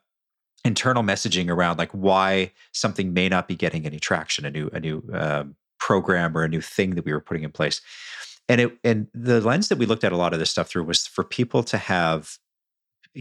internal 0.64 1.02
messaging 1.02 1.48
around 1.48 1.78
like 1.78 1.90
why 1.92 2.52
something 2.72 3.12
may 3.12 3.28
not 3.28 3.48
be 3.48 3.56
getting 3.56 3.86
any 3.86 3.98
traction, 3.98 4.44
a 4.44 4.50
new 4.50 4.70
a 4.72 4.80
new 4.80 5.02
um, 5.12 5.56
program 5.78 6.36
or 6.36 6.44
a 6.44 6.48
new 6.48 6.60
thing 6.60 6.94
that 6.94 7.04
we 7.04 7.12
were 7.12 7.20
putting 7.20 7.42
in 7.42 7.50
place, 7.50 7.80
and 8.48 8.60
it 8.60 8.78
and 8.84 9.08
the 9.12 9.40
lens 9.40 9.68
that 9.68 9.78
we 9.78 9.86
looked 9.86 10.04
at 10.04 10.12
a 10.12 10.16
lot 10.16 10.32
of 10.32 10.38
this 10.38 10.50
stuff 10.50 10.68
through 10.68 10.84
was 10.84 11.06
for 11.06 11.24
people 11.24 11.62
to 11.64 11.78
have 11.78 12.38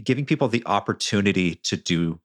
giving 0.04 0.24
people 0.24 0.48
the 0.48 0.62
opportunity 0.66 1.56
to 1.56 1.76
do 1.76 2.20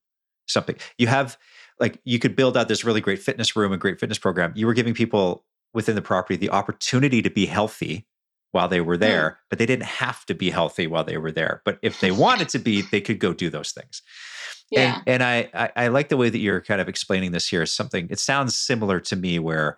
something. 0.47 0.75
You 0.97 1.07
have 1.07 1.37
like 1.79 1.99
you 2.03 2.19
could 2.19 2.35
build 2.35 2.55
out 2.57 2.67
this 2.67 2.83
really 2.83 3.01
great 3.01 3.19
fitness 3.19 3.55
room 3.55 3.71
and 3.71 3.81
great 3.81 3.99
fitness 3.99 4.19
program. 4.19 4.53
You 4.55 4.67
were 4.67 4.73
giving 4.73 4.93
people 4.93 5.43
within 5.75 5.95
the 5.95 6.01
property 6.01 6.37
the 6.37 6.49
opportunity 6.49 7.21
to 7.21 7.29
be 7.29 7.45
healthy 7.45 8.07
while 8.51 8.69
they 8.69 8.81
were 8.81 8.95
hmm. 8.95 9.01
there, 9.01 9.39
but 9.49 9.59
they 9.59 9.65
didn't 9.65 9.85
have 9.85 10.25
to 10.25 10.33
be 10.33 10.49
healthy 10.49 10.87
while 10.87 11.03
they 11.03 11.17
were 11.17 11.31
there. 11.31 11.61
But 11.65 11.77
if 11.81 11.99
they 11.99 12.11
wanted 12.25 12.49
to 12.49 12.59
be, 12.59 12.81
they 12.81 13.01
could 13.01 13.19
go 13.19 13.33
do 13.33 13.49
those 13.49 13.71
things. 13.71 14.01
Yeah. 14.71 15.01
And, 15.05 15.21
and 15.21 15.23
I, 15.23 15.49
I 15.53 15.85
I 15.85 15.87
like 15.89 16.09
the 16.09 16.17
way 16.17 16.29
that 16.29 16.39
you're 16.39 16.61
kind 16.61 16.81
of 16.81 16.89
explaining 16.89 17.31
this 17.31 17.47
here. 17.47 17.65
Something 17.67 18.07
it 18.09 18.17
sounds 18.17 18.57
similar 18.57 18.99
to 19.01 19.15
me 19.15 19.37
where 19.37 19.77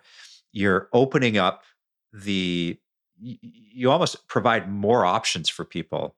you're 0.52 0.88
opening 0.94 1.36
up 1.36 1.62
the 2.12 2.78
you 3.20 3.90
almost 3.90 4.26
provide 4.28 4.70
more 4.70 5.04
options 5.04 5.48
for 5.48 5.64
people. 5.64 6.14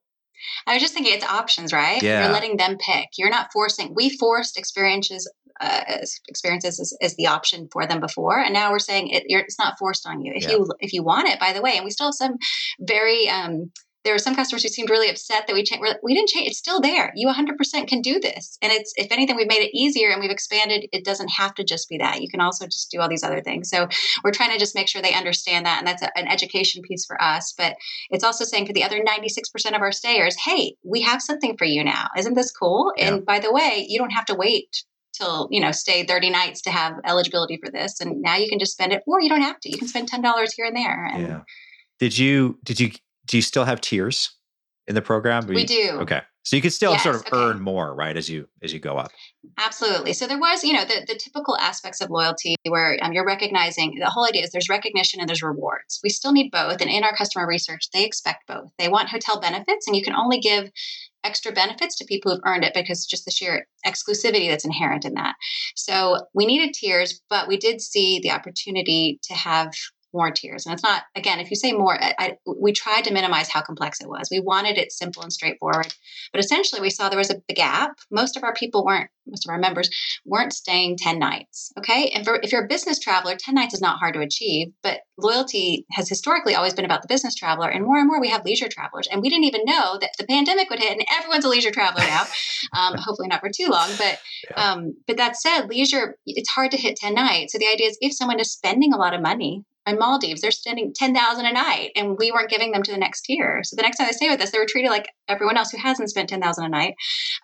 I 0.67 0.75
was 0.75 0.83
just 0.83 0.95
thinking 0.95 1.15
it's 1.15 1.25
options, 1.25 1.73
right? 1.73 2.03
Yeah. 2.03 2.25
You're 2.25 2.33
letting 2.33 2.57
them 2.57 2.79
pick. 2.79 3.09
You're 3.19 3.31
not 3.31 3.53
forcing. 3.53 3.95
We 3.95 4.17
forced 4.17 4.57
experiences 4.57 5.31
uh, 5.61 5.83
experiences 6.29 6.81
as, 6.81 6.97
as 7.03 7.17
the 7.17 7.27
option 7.27 7.69
for 7.73 7.87
them 7.87 8.01
before, 8.01 8.39
and 8.39 8.53
now 8.53 8.71
we're 8.71 8.79
saying 8.79 9.09
it, 9.09 9.25
you're, 9.27 9.41
it's 9.41 9.59
not 9.59 9.79
forced 9.79 10.07
on 10.07 10.21
you. 10.23 10.33
If 10.35 10.45
Yeah. 10.45 10.51
you 10.53 10.69
if 10.81 10.93
you 10.93 11.03
want 11.03 11.29
it, 11.29 11.39
by 11.41 11.53
the 11.53 11.63
way, 11.63 11.77
and 11.77 11.85
we 11.85 11.91
still 11.91 12.09
have 12.09 12.15
some 12.15 12.37
very. 12.81 13.29
Um, 13.29 13.71
there 14.03 14.15
were 14.15 14.19
some 14.19 14.35
customers 14.35 14.63
who 14.63 14.71
seemed 14.71 14.89
really 14.89 15.11
upset 15.11 15.47
that 15.47 15.53
we 15.53 15.63
changed. 15.63 15.85
We 16.03 16.15
didn't 16.15 16.31
change. 16.31 16.49
It's 16.49 16.59
still 16.59 16.81
there. 16.81 17.13
You 17.15 17.29
100% 17.29 17.87
can 17.87 18.01
do 18.01 18.19
this, 18.19 18.57
and 18.63 18.73
it's 18.73 18.95
if 18.97 19.13
anything, 19.13 19.37
we've 19.37 19.47
made 19.47 19.61
it 19.63 19.77
easier 19.77 20.09
and 20.09 20.23
we've 20.23 20.31
expanded. 20.31 20.89
It 20.91 21.05
doesn't 21.05 21.29
have 21.29 21.55
to 21.57 21.65
just 21.65 21.87
be 21.89 21.99
that. 21.99 22.23
You 22.23 22.29
can 22.31 22.41
also 22.41 22.65
just 22.65 22.91
do 22.91 22.99
all 23.01 23.11
these 23.11 23.23
other 23.23 23.43
things. 23.43 23.69
So 23.69 23.89
we're 24.25 24.31
trying 24.33 24.53
to 24.53 24.59
just 24.59 24.75
make 24.75 24.89
sure 24.89 25.03
they 25.03 25.13
understand 25.13 25.67
that, 25.67 25.81
and 25.81 25.87
that's 25.87 26.03
a, 26.03 26.17
an 26.17 26.29
education 26.29 26.81
piece 26.81 27.05
for 27.05 27.21
us. 27.23 27.53
But 27.59 27.77
it's 28.09 28.25
also 28.25 28.45
saying 28.45 28.67
for 28.67 28.73
the 28.73 28.85
other 28.85 29.05
96% 29.05 29.77
of 29.77 29.83
our 29.83 29.93
stayers, 29.93 30.35
hey, 30.47 30.77
we 30.83 31.03
have 31.03 31.21
something 31.21 31.59
for 31.59 31.67
you 31.67 31.85
now. 31.85 32.07
Isn't 32.17 32.35
this 32.35 32.53
cool? 32.53 32.93
Yeah. 32.97 33.09
And 33.17 33.27
by 33.27 33.39
the 33.39 33.53
way, 33.53 33.85
you 33.87 33.99
don't 33.99 34.11
have 34.13 34.25
to 34.27 34.35
wait 34.35 34.83
till, 35.21 35.49
you 35.51 35.61
know, 35.61 35.73
stay 35.73 36.05
30 36.05 36.31
nights 36.31 36.63
to 36.63 36.71
have 36.71 36.95
eligibility 37.05 37.59
for 37.63 37.71
this. 37.71 38.01
And 38.01 38.21
now 38.23 38.37
you 38.37 38.49
can 38.49 38.59
just 38.59 38.73
spend 38.73 38.93
it, 38.93 39.03
or 39.07 39.21
you 39.21 39.29
don't 39.29 39.43
have 39.43 39.61
to. 39.61 39.71
You 39.71 39.79
can 39.79 39.89
spend 39.89 40.11
$10 40.11 40.49
here 40.57 40.67
and 40.67 40.77
there. 40.77 41.07
And 41.07 41.27
Yeah. 41.27 41.41
Did 41.99 42.17
you 42.17 42.59
did 42.65 42.81
you 42.81 42.93
do 43.27 43.37
you 43.37 43.43
still 43.43 43.67
have 43.67 43.81
tiers? 43.81 44.31
in 44.91 44.95
the 44.95 45.03
program? 45.03 45.47
We 45.47 45.65
do. 45.65 45.99
Okay. 46.01 46.21
So 46.43 46.57
you 46.57 46.63
could 46.63 46.73
still 46.73 46.93
Yes, 46.93 47.03
sort 47.05 47.15
of 47.15 47.21
okay. 47.23 47.37
earn 47.37 47.61
more, 47.61 47.95
right, 47.95 48.17
as 48.17 48.29
you 48.29 48.49
as 48.63 48.73
you 48.73 48.81
go 48.81 48.97
up. 48.97 49.13
Absolutely. 49.59 50.15
So 50.15 50.27
there 50.27 50.39
was, 50.39 50.65
you 50.65 50.73
know, 50.73 50.85
the, 50.85 51.05
the 51.07 51.15
typical 51.15 51.57
aspects 51.59 52.01
of 52.01 52.11
loyalty 52.11 52.57
where 52.67 52.99
um, 53.03 53.13
you're 53.13 53.27
recognizing 53.27 53.99
the 54.01 54.11
whole 54.11 54.27
idea 54.27 54.43
is 54.43 54.51
there's 54.51 54.69
recognition 54.69 55.21
and 55.21 55.29
there's 55.29 55.43
rewards. 55.43 56.01
We 56.03 56.11
still 56.11 56.33
need 56.33 56.51
both. 56.51 56.81
And 56.81 56.91
in 56.91 57.05
our 57.05 57.15
customer 57.15 57.47
research, 57.47 57.91
they 57.93 58.05
expect 58.05 58.49
both. 58.49 58.71
They 58.79 58.89
want 58.89 59.11
hotel 59.11 59.39
benefits, 59.39 59.87
and 59.87 59.95
you 59.95 60.03
can 60.03 60.15
only 60.15 60.41
give 60.41 60.71
extra 61.25 61.53
benefits 61.53 61.97
to 61.97 62.05
people 62.05 62.33
who've 62.33 62.43
earned 62.45 62.65
it 62.65 62.75
because 62.75 63.07
just 63.07 63.25
the 63.25 63.31
sheer 63.31 63.67
exclusivity 63.87 64.49
that's 64.49 64.65
inherent 64.65 65.05
in 65.05 65.15
that. 65.15 65.35
So 65.77 66.27
we 66.35 66.47
needed 66.47 66.75
tiers, 66.75 67.21
but 67.29 67.49
we 67.49 67.57
did 67.57 67.81
see 67.81 68.21
the 68.21 68.31
opportunity 68.31 69.19
to 69.25 69.35
have 69.35 69.73
more 70.13 70.31
tiers. 70.31 70.67
And 70.67 70.73
it's 70.73 70.83
not, 70.83 71.03
again, 71.15 71.41
if 71.41 71.51
you 71.51 71.57
say 71.57 71.73
more, 71.73 72.01
I, 72.01 72.15
I, 72.19 72.37
we 72.47 72.73
tried 72.73 73.05
to 73.05 73.13
minimize 73.13 73.49
how 73.49 73.61
complex 73.61 74.01
it 74.01 74.09
was. 74.09 74.29
We 74.31 74.41
wanted 74.41 74.79
it 74.79 74.93
simple 74.93 75.23
and 75.23 75.33
straightforward. 75.33 75.95
But 76.33 76.43
essentially, 76.43 76.81
we 76.81 76.91
saw 76.91 77.09
there 77.09 77.19
was 77.19 77.31
a 77.31 77.41
big 77.49 77.57
gap. 77.57 77.99
Most 78.11 78.37
of 78.37 78.45
our 78.45 78.55
people 78.55 78.85
weren't, 78.85 79.11
most 79.27 79.47
of 79.47 79.51
our 79.51 79.59
members 79.59 79.91
weren't 80.25 80.53
staying 80.53 80.97
10 80.97 81.19
nights. 81.19 81.73
Okay. 81.79 82.11
And 82.15 82.25
for, 82.25 82.41
if 82.43 82.53
you're 82.53 82.65
a 82.65 82.69
business 82.69 82.99
traveler, 82.99 83.37
10 83.37 83.55
nights 83.55 83.75
is 83.75 83.81
not 83.81 83.99
hard 83.99 84.15
to 84.15 84.21
achieve, 84.21 84.69
but 84.83 85.01
loyalty 85.19 85.87
has 85.93 86.09
historically 86.09 86.55
always 86.55 86.75
been 86.75 86.85
about 86.85 87.03
the 87.03 87.09
business 87.09 87.35
traveler. 87.35 87.69
And 87.69 87.85
more 87.85 87.99
and 87.99 88.09
more, 88.09 88.21
we 88.21 88.31
have 88.31 88.45
leisure 88.45 88.69
travelers. 88.69 89.09
And 89.11 89.21
we 89.21 89.29
didn't 89.29 89.45
even 89.45 89.65
know 89.65 89.99
that 90.01 90.11
the 90.19 90.27
pandemic 90.27 90.71
would 90.71 90.79
hit 90.81 90.93
and 90.93 91.05
everyone's 91.17 91.45
a 91.45 91.49
leisure 91.49 91.71
traveler 91.71 92.05
now. 92.05 92.23
um, 92.73 92.95
hopefully, 92.97 93.29
not 93.29 93.41
for 93.41 93.51
too 93.55 93.69
long. 93.69 93.89
But 93.99 94.19
Yeah. 94.51 94.73
um, 94.73 94.95
but 95.07 95.17
that 95.19 95.37
said, 95.37 95.67
leisure, 95.69 96.17
it's 96.27 96.51
hard 96.51 96.71
to 96.73 96.77
hit 96.77 96.97
10 96.97 97.15
nights. 97.15 97.53
So 97.53 97.59
the 97.59 97.69
idea 97.69 97.89
is 97.89 97.99
if 98.01 98.15
someone 98.15 98.41
is 98.41 98.53
spending 98.53 98.93
a 98.93 98.97
lot 98.97 99.15
of 99.15 99.21
money 99.21 99.65
Maldives, 99.99 100.41
they're 100.41 100.51
spending 100.51 100.93
10,000 100.95 101.45
a 101.45 101.53
night 101.53 101.91
and 101.97 102.17
we 102.19 102.31
weren't 102.31 102.51
giving 102.51 102.73
them 102.73 102.83
to 102.83 102.93
the 102.93 102.99
next 102.99 103.23
tier. 103.23 103.61
So 103.65 103.77
the 103.77 103.83
next 103.83 103.97
time 103.99 104.07
they 104.07 104.13
stay 104.13 104.29
with 104.29 104.41
us, 104.41 104.51
they 104.51 104.59
were 104.59 104.67
treated 104.67 104.91
like 104.91 105.07
everyone 105.29 105.57
else 105.57 105.71
who 105.71 105.79
hasn't 105.79 106.11
spent 106.11 106.29
10,000 106.29 106.65
a 106.65 106.69
night. 106.69 106.95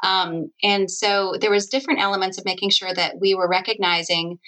Um, 0.04 0.50
and 0.62 0.90
so 0.90 1.34
there 1.40 1.50
was 1.50 1.66
different 1.66 2.00
elements 2.00 2.38
of 2.38 2.44
making 2.44 2.70
sure 2.70 2.92
that 2.94 3.14
we 3.20 3.34
were 3.34 3.48
recognizing 3.48 4.38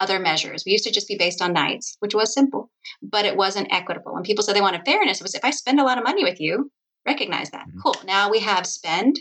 other 0.00 0.18
measures. 0.18 0.64
We 0.66 0.72
used 0.72 0.84
to 0.84 0.92
just 0.92 1.08
be 1.08 1.16
based 1.16 1.40
on 1.40 1.52
nights, 1.52 1.96
which 2.00 2.14
was 2.14 2.34
simple, 2.34 2.70
but 3.02 3.24
it 3.24 3.36
wasn't 3.36 3.72
equitable. 3.72 4.16
And 4.16 4.24
people 4.24 4.42
said 4.42 4.56
they 4.56 4.60
wanted 4.60 4.84
fairness, 4.84 5.20
it 5.20 5.24
was 5.24 5.34
if 5.34 5.44
I 5.44 5.50
spend 5.50 5.78
a 5.80 5.84
lot 5.84 5.98
of 5.98 6.04
money 6.04 6.24
with 6.24 6.40
you, 6.40 6.70
recognize 7.06 7.50
that. 7.50 7.66
Mhm. 7.66 7.82
Cool. 7.82 7.96
Now 8.04 8.30
we 8.30 8.40
have 8.40 8.66
spend 8.66 9.18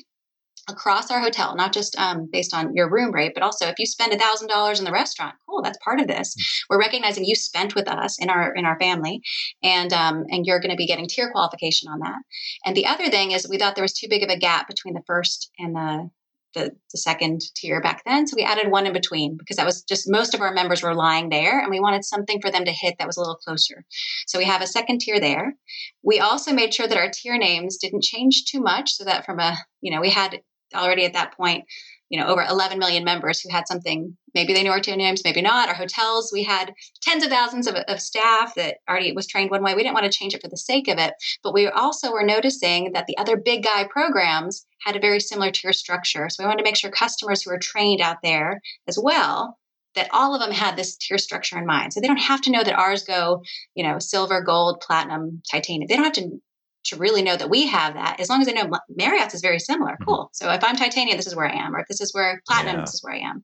across 0.72 1.12
our 1.12 1.20
hotel, 1.20 1.56
not 1.56 1.74
just 1.74 1.98
um, 2.00 2.28
based 2.32 2.54
on 2.54 2.76
your 2.76 2.90
room 2.90 3.12
rate, 3.12 3.34
but 3.34 3.44
also 3.44 3.68
if 3.68 3.76
you 3.78 3.86
spend 3.86 4.14
a 4.14 4.18
thousand 4.18 4.48
dollars 4.48 4.80
in 4.80 4.86
the 4.86 4.92
restaurant, 4.92 5.36
cool, 5.48 5.62
that's 5.62 5.78
part 5.84 6.00
of 6.00 6.08
this. 6.08 6.36
We're 6.70 6.80
recognizing 6.80 7.26
you 7.26 7.36
spent 7.36 7.76
with 7.76 7.88
us 7.88 8.18
in 8.20 8.30
our 8.30 8.54
in 8.54 8.66
our 8.66 8.80
family, 8.80 9.22
and 9.64 9.92
um, 9.94 10.26
and 10.30 10.46
you're 10.46 10.60
going 10.60 10.72
to 10.72 10.78
be 10.78 10.88
getting 10.88 11.08
tier 11.08 11.32
qualification 11.32 11.90
on 11.90 12.00
that. 12.00 12.20
And 12.66 12.76
the 12.76 12.88
other 12.88 13.10
thing 13.10 13.32
is 13.32 13.48
we 13.50 13.58
thought 13.58 13.76
there 13.76 13.84
was 13.84 13.94
too 13.94 14.08
big 14.10 14.24
of 14.24 14.30
a 14.30 14.38
gap 14.38 14.68
between 14.68 14.94
the 14.94 15.04
first 15.06 15.52
and 15.60 15.76
the 15.76 16.10
the, 16.54 16.72
the 16.92 16.98
second 16.98 17.42
tier 17.56 17.82
back 17.82 18.04
then. 18.06 18.28
So 18.28 18.36
we 18.36 18.44
added 18.44 18.72
one 18.72 18.86
in 18.86 18.94
between 18.94 19.38
because 19.38 19.58
that 19.58 19.66
was 19.66 19.84
just 19.84 20.10
most 20.10 20.34
of 20.34 20.42
our 20.42 20.54
members 20.54 20.84
were 20.84 20.96
lying 20.96 21.30
there 21.30 21.60
and 21.60 21.70
we 21.70 21.80
wanted 21.80 22.04
something 22.04 22.42
for 22.42 22.52
them 22.52 22.66
to 22.66 22.72
hit 22.72 22.96
that 22.98 23.08
was 23.08 23.18
a 23.18 23.22
little 23.22 23.36
closer. 23.36 23.86
So 24.28 24.38
we 24.38 24.46
have 24.46 24.62
a 24.62 24.68
second 24.68 25.00
tier 25.00 25.20
there. 25.20 25.56
We 26.04 26.20
also 26.20 26.54
made 26.54 26.74
sure 26.74 26.88
that 26.88 26.98
our 26.98 27.10
tier 27.10 27.38
names 27.38 27.78
didn't 27.78 28.04
change 28.04 28.46
too 28.46 28.62
much 28.62 28.92
so 28.92 29.04
that 29.06 29.26
from 29.26 29.40
a, 29.40 29.58
you 29.82 29.94
know, 29.94 30.02
we 30.02 30.10
had 30.10 30.42
already 30.74 31.06
at 31.06 31.14
that 31.14 31.36
point, 31.36 31.66
you 32.10 32.20
know, 32.20 32.28
over 32.28 32.44
11 32.44 32.78
million 32.78 33.04
members 33.04 33.40
who 33.40 33.50
had 33.50 33.68
something. 33.68 34.16
Maybe 34.36 34.54
they 34.54 34.64
knew 34.64 34.72
our 34.72 34.82
two 34.82 34.96
names, 34.96 35.22
maybe 35.24 35.42
not. 35.42 35.70
Our 35.70 35.76
hotels, 35.76 36.32
we 36.34 36.44
had 36.44 36.74
tens 37.02 37.24
of 37.24 37.30
thousands 37.30 37.68
of, 37.68 37.76
of 37.76 38.02
staff 38.02 38.56
that 38.56 38.78
already 38.90 39.14
was 39.14 39.28
trained 39.28 39.50
one 39.50 39.64
way. 39.64 39.76
We 39.76 39.84
didn't 39.84 39.96
want 39.96 40.12
to 40.12 40.18
change 40.18 40.34
it 40.34 40.42
for 40.42 40.50
the 40.50 40.58
sake 40.58 40.88
of 40.88 41.00
it. 41.00 41.14
But 41.44 41.54
we 41.54 41.68
also 41.68 42.12
were 42.12 42.24
noticing 42.24 42.92
that 42.94 43.08
the 43.08 43.18
other 43.18 43.38
big 43.38 43.64
guy 43.64 43.88
programs 43.90 44.66
had 44.82 44.96
a 44.96 45.00
very 45.00 45.20
similar 45.20 45.52
tier 45.52 45.74
structure. 45.74 46.28
So 46.30 46.44
we 46.44 46.48
wanted 46.48 46.60
to 46.60 46.68
make 46.68 46.76
sure 46.76 46.92
customers 46.92 47.44
who 47.44 47.52
were 47.52 47.60
trained 47.60 48.02
out 48.02 48.18
there 48.22 48.62
as 48.88 49.00
well 49.02 49.58
that 49.96 50.10
all 50.12 50.34
of 50.34 50.42
them 50.42 50.52
had 50.52 50.76
this 50.76 50.96
tier 50.98 51.18
structure 51.18 51.58
in 51.58 51.66
mind. 51.66 51.94
So 51.94 52.00
they 52.00 52.08
don't 52.08 52.18
have 52.18 52.42
to 52.42 52.52
know 52.52 52.64
that 52.64 52.78
ours 52.78 53.04
go, 53.04 53.44
you 53.76 53.84
know, 53.84 54.00
silver, 54.00 54.42
gold, 54.42 54.82
platinum, 54.82 55.42
titanium. 55.50 55.88
They 55.88 55.96
don't 55.96 56.06
have 56.06 56.14
to 56.14 56.42
to 56.84 56.96
really 56.98 57.22
know 57.22 57.36
that 57.38 57.50
we 57.50 57.68
have 57.68 57.94
that. 57.94 58.20
As 58.20 58.30
long 58.30 58.42
as 58.42 58.48
they 58.48 58.54
know 58.54 58.70
Marriott's 58.90 59.34
is 59.36 59.42
very 59.42 59.60
similar. 59.60 59.98
Mhm. 60.02 60.06
Cool. 60.06 60.30
So 60.34 60.50
if 60.52 60.64
I'm 60.64 60.76
titanium, 60.76 61.18
this 61.18 61.28
is 61.28 61.36
where 61.36 61.48
I 61.48 61.56
am, 61.56 61.76
or 61.76 61.80
if 61.80 61.88
this 61.88 62.02
is 62.02 62.14
where 62.14 62.42
platinum, 62.48 62.78
Yeah. 62.78 62.82
this 62.82 62.96
is 62.96 63.04
where 63.04 63.14
I 63.14 63.20
am. 63.20 63.44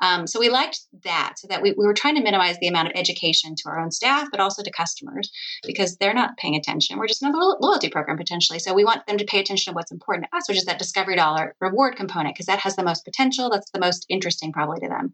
Um, 0.00 0.26
so 0.26 0.40
we 0.40 0.48
liked 0.48 0.80
that, 1.04 1.34
so 1.38 1.48
that 1.48 1.60
we, 1.62 1.72
we 1.76 1.86
were 1.86 1.94
trying 1.94 2.14
to 2.16 2.22
minimize 2.22 2.56
the 2.60 2.68
amount 2.68 2.88
of 2.88 2.92
education 2.96 3.54
to 3.56 3.68
our 3.68 3.78
own 3.78 3.90
staff, 3.90 4.28
but 4.30 4.40
also 4.40 4.62
to 4.62 4.70
customers 4.70 5.30
because 5.66 5.96
they're 5.96 6.14
not 6.14 6.36
paying 6.38 6.56
attention. 6.56 6.98
We're 6.98 7.08
just 7.08 7.22
another 7.22 7.38
loyalty 7.60 7.90
program 7.90 8.16
potentially. 8.16 8.58
So 8.58 8.72
we 8.72 8.84
want 8.84 9.06
them 9.06 9.18
to 9.18 9.24
pay 9.24 9.40
attention 9.40 9.72
to 9.72 9.74
what's 9.76 9.92
important 9.92 10.26
to 10.30 10.36
us, 10.36 10.48
which 10.48 10.58
is 10.58 10.64
that 10.64 10.78
discovery 10.78 11.16
dollar 11.16 11.54
reward 11.60 11.96
component, 11.96 12.34
because 12.34 12.46
that 12.46 12.60
has 12.60 12.76
the 12.76 12.82
most 12.84 13.04
potential. 13.04 13.50
That's 13.50 13.70
the 13.70 13.80
most 13.80 14.06
interesting 14.08 14.52
probably 14.52 14.80
to 14.80 14.88
them. 14.88 15.12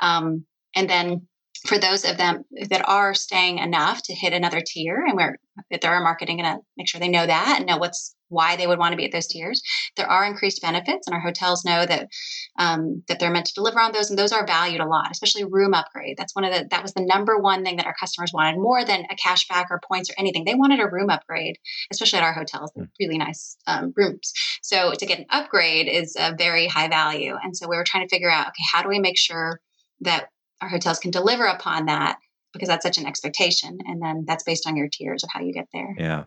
Um, 0.00 0.44
and 0.76 0.90
then 0.90 1.26
for 1.64 1.78
those 1.78 2.04
of 2.04 2.18
them 2.18 2.44
that 2.68 2.86
are 2.86 3.14
staying 3.14 3.58
enough 3.58 4.02
to 4.02 4.14
hit 4.14 4.32
another 4.32 4.60
tier, 4.64 5.02
and 5.06 5.16
we're 5.16 5.38
there 5.80 5.92
are 5.92 6.02
marketing 6.02 6.38
going 6.38 6.52
to 6.52 6.60
make 6.76 6.88
sure 6.88 7.00
they 7.00 7.08
know 7.08 7.26
that 7.26 7.56
and 7.58 7.66
know 7.66 7.78
what's 7.78 8.14
why 8.28 8.56
they 8.56 8.66
would 8.66 8.78
want 8.78 8.92
to 8.92 8.96
be 8.96 9.04
at 9.04 9.12
those 9.12 9.28
tiers. 9.28 9.62
There 9.96 10.10
are 10.10 10.24
increased 10.24 10.60
benefits, 10.60 11.06
and 11.06 11.14
our 11.14 11.20
hotels 11.20 11.64
know 11.64 11.86
that 11.86 12.08
um, 12.58 13.02
that 13.08 13.18
they're 13.18 13.30
meant 13.30 13.46
to 13.46 13.54
deliver 13.54 13.80
on 13.80 13.92
those, 13.92 14.10
and 14.10 14.18
those 14.18 14.32
are 14.32 14.46
valued 14.46 14.80
a 14.80 14.86
lot, 14.86 15.10
especially 15.10 15.44
room 15.44 15.72
upgrade. 15.72 16.16
That's 16.18 16.34
one 16.34 16.44
of 16.44 16.52
the 16.52 16.66
that 16.70 16.82
was 16.82 16.92
the 16.92 17.06
number 17.06 17.38
one 17.38 17.64
thing 17.64 17.76
that 17.76 17.86
our 17.86 17.94
customers 17.98 18.32
wanted 18.34 18.60
more 18.60 18.84
than 18.84 19.06
a 19.10 19.14
cashback 19.14 19.66
or 19.70 19.80
points 19.88 20.10
or 20.10 20.14
anything. 20.18 20.44
They 20.44 20.54
wanted 20.54 20.80
a 20.80 20.90
room 20.90 21.08
upgrade, 21.08 21.56
especially 21.90 22.18
at 22.18 22.24
our 22.24 22.34
hotels. 22.34 22.72
They're 22.74 22.90
really 23.00 23.18
nice 23.18 23.56
um, 23.66 23.94
rooms. 23.96 24.32
So 24.62 24.92
to 24.92 25.06
get 25.06 25.20
an 25.20 25.26
upgrade 25.30 25.88
is 25.88 26.16
a 26.18 26.34
very 26.36 26.66
high 26.66 26.88
value, 26.88 27.36
and 27.42 27.56
so 27.56 27.68
we 27.68 27.76
were 27.76 27.84
trying 27.86 28.06
to 28.06 28.14
figure 28.14 28.30
out 28.30 28.48
okay, 28.48 28.64
how 28.72 28.82
do 28.82 28.88
we 28.88 28.98
make 28.98 29.16
sure 29.16 29.60
that 30.00 30.28
our 30.64 30.70
hotels 30.70 30.98
can 30.98 31.10
deliver 31.10 31.44
upon 31.44 31.86
that 31.86 32.18
because 32.52 32.68
that's 32.68 32.84
such 32.84 32.98
an 32.98 33.06
expectation 33.06 33.78
and 33.86 34.00
then 34.00 34.24
that's 34.26 34.44
based 34.44 34.66
on 34.66 34.76
your 34.76 34.88
tiers 34.88 35.22
of 35.22 35.30
how 35.32 35.40
you 35.40 35.52
get 35.52 35.68
there 35.72 35.94
Yeah. 35.98 36.24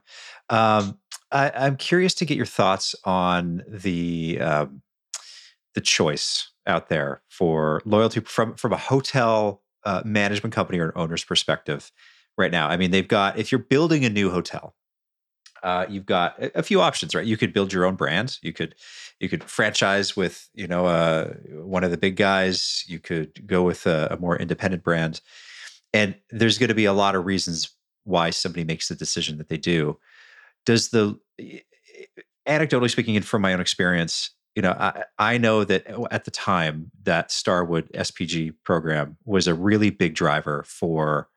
Um, 0.50 1.00
I, 1.32 1.52
I'm 1.56 1.76
curious 1.76 2.14
to 2.16 2.26
get 2.26 2.38
your 2.38 2.46
thoughts 2.46 2.96
on 3.04 3.64
the 3.68 4.40
um, 4.40 4.82
the 5.74 5.82
choice 5.82 6.52
out 6.66 6.90
there 6.90 7.22
for 7.30 7.82
loyalty 7.86 8.22
from 8.22 8.56
from 8.56 8.74
a 8.74 8.78
hotel 8.78 9.62
uh, 9.84 10.02
management 10.06 10.54
company 10.54 10.80
or 10.80 10.86
an 10.86 10.92
owner's 10.96 11.24
perspective 11.24 11.92
right 12.38 12.52
now. 12.52 12.68
I 12.68 12.78
mean, 12.78 12.92
they've 12.92 13.08
got 13.08 13.38
if 13.38 13.52
you're 13.52 13.60
building 13.60 14.06
a 14.06 14.10
new 14.10 14.30
hotel, 14.30 14.76
uh, 15.64 15.86
you've 15.90 16.06
got 16.06 16.36
a, 16.56 16.64
few 16.64 16.82
options, 16.82 17.16
right? 17.16 17.26
You 17.26 17.38
could 17.38 17.54
build 17.54 17.74
your 17.74 17.86
own 17.86 17.96
brand. 17.96 18.38
You 18.42 18.54
could 18.54 18.76
you 19.20 19.30
could 19.30 19.44
franchise 19.44 20.16
with 20.16 20.50
you 20.54 20.68
know 20.68 20.86
uh, 20.86 21.34
one 21.52 21.84
of 21.84 21.92
the 21.92 21.98
big 21.98 22.16
guys. 22.16 22.84
You 22.88 23.00
could 23.00 23.46
go 23.48 23.64
with 23.64 23.86
a, 23.86 24.10
a 24.12 24.18
more 24.18 24.38
independent 24.38 24.84
brand, 24.84 25.22
and 25.94 26.16
there's 26.30 26.58
going 26.58 26.70
to 26.70 26.76
be 26.76 26.86
a 26.86 26.94
lot 26.94 27.16
of 27.16 27.26
reasons 27.26 27.72
why 28.04 28.30
somebody 28.30 28.64
makes 28.64 28.88
the 28.88 28.96
decision 28.96 29.38
that 29.38 29.50
they 29.50 29.58
do. 29.58 29.98
Does 30.66 30.90
the 30.90 31.20
anecdotally 32.48 32.90
speaking, 32.90 33.16
and 33.16 33.26
from 33.26 33.42
my 33.42 33.54
own 33.54 33.62
experience, 33.62 34.32
you 34.56 34.62
know, 34.62 34.72
I, 34.72 35.04
I 35.20 35.38
know 35.38 35.64
that 35.64 35.86
at 36.12 36.26
the 36.26 36.32
time 36.32 36.92
that 37.04 37.32
Starwood 37.32 37.92
SPG 37.94 38.54
program 38.64 39.18
was 39.26 39.48
a 39.48 39.54
really 39.54 39.90
big 39.90 40.16
driver 40.16 40.64
for 40.68 41.30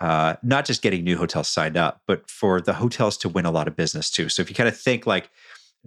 uh, 0.00 0.34
not 0.42 0.64
just 0.64 0.82
getting 0.82 1.04
new 1.04 1.16
hotels 1.16 1.48
signed 1.48 1.76
up, 1.76 2.02
but 2.06 2.28
for 2.30 2.60
the 2.60 2.74
hotels 2.74 3.16
to 3.18 3.28
win 3.28 3.46
a 3.46 3.50
lot 3.50 3.66
of 3.68 3.76
business 3.76 4.10
too. 4.10 4.28
So 4.28 4.42
if 4.42 4.50
you 4.50 4.54
kind 4.54 4.68
of 4.68 4.78
think 4.78 5.06
like 5.06 5.30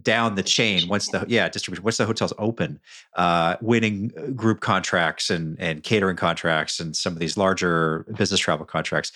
down 0.02 0.36
the 0.36 0.44
chain, 0.44 0.88
once 0.88 1.10
the 1.10 1.26
yeah 1.28 1.50
distribution, 1.50 1.84
once 1.84 1.98
the 1.98 2.06
hotels 2.06 2.34
open, 2.38 2.80
uh, 3.16 3.58
winning 3.62 4.10
group 4.36 4.62
contracts 4.62 5.30
and 5.30 5.60
and 5.60 5.84
catering 5.84 6.18
contracts 6.18 6.80
and 6.80 6.96
some 6.96 7.14
of 7.14 7.20
these 7.20 7.38
larger 7.38 8.06
business 8.18 8.40
travel 8.40 8.66
contracts, 8.66 9.12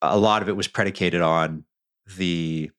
a 0.00 0.18
lot 0.18 0.42
of 0.42 0.48
it 0.48 0.56
was 0.56 0.68
predicated 0.68 1.20
on 1.20 1.64
the 2.16 2.70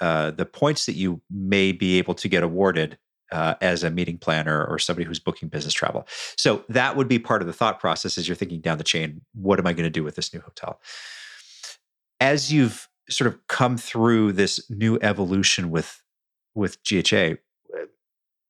uh, 0.00 0.32
the 0.32 0.46
points 0.46 0.86
that 0.86 0.94
you 0.94 1.20
may 1.30 1.70
be 1.72 1.98
able 1.98 2.14
to 2.14 2.28
get 2.28 2.42
awarded 2.42 2.98
uh, 3.32 3.54
as 3.60 3.82
a 3.82 3.90
meeting 3.90 4.18
planner 4.18 4.64
or 4.64 4.78
somebody 4.78 5.06
who's 5.06 5.18
booking 5.18 5.48
business 5.48 5.74
travel. 5.74 6.06
So 6.36 6.64
that 6.68 6.96
would 6.96 7.08
be 7.08 7.18
part 7.18 7.42
of 7.42 7.46
the 7.46 7.52
thought 7.52 7.80
process 7.80 8.18
as 8.18 8.28
you're 8.28 8.36
thinking 8.36 8.60
down 8.60 8.78
the 8.78 8.84
chain. 8.84 9.22
What 9.34 9.58
am 9.58 9.66
I 9.66 9.72
going 9.72 9.84
to 9.84 9.90
do 9.90 10.04
with 10.04 10.16
this 10.16 10.32
new 10.32 10.40
hotel? 10.40 10.80
As 12.20 12.52
you've 12.52 12.88
sort 13.08 13.28
of 13.28 13.46
come 13.48 13.76
through 13.76 14.32
this 14.32 14.70
new 14.70 14.98
evolution 15.02 15.70
with 15.70 16.00
with 16.54 16.78
GHA, 16.84 17.34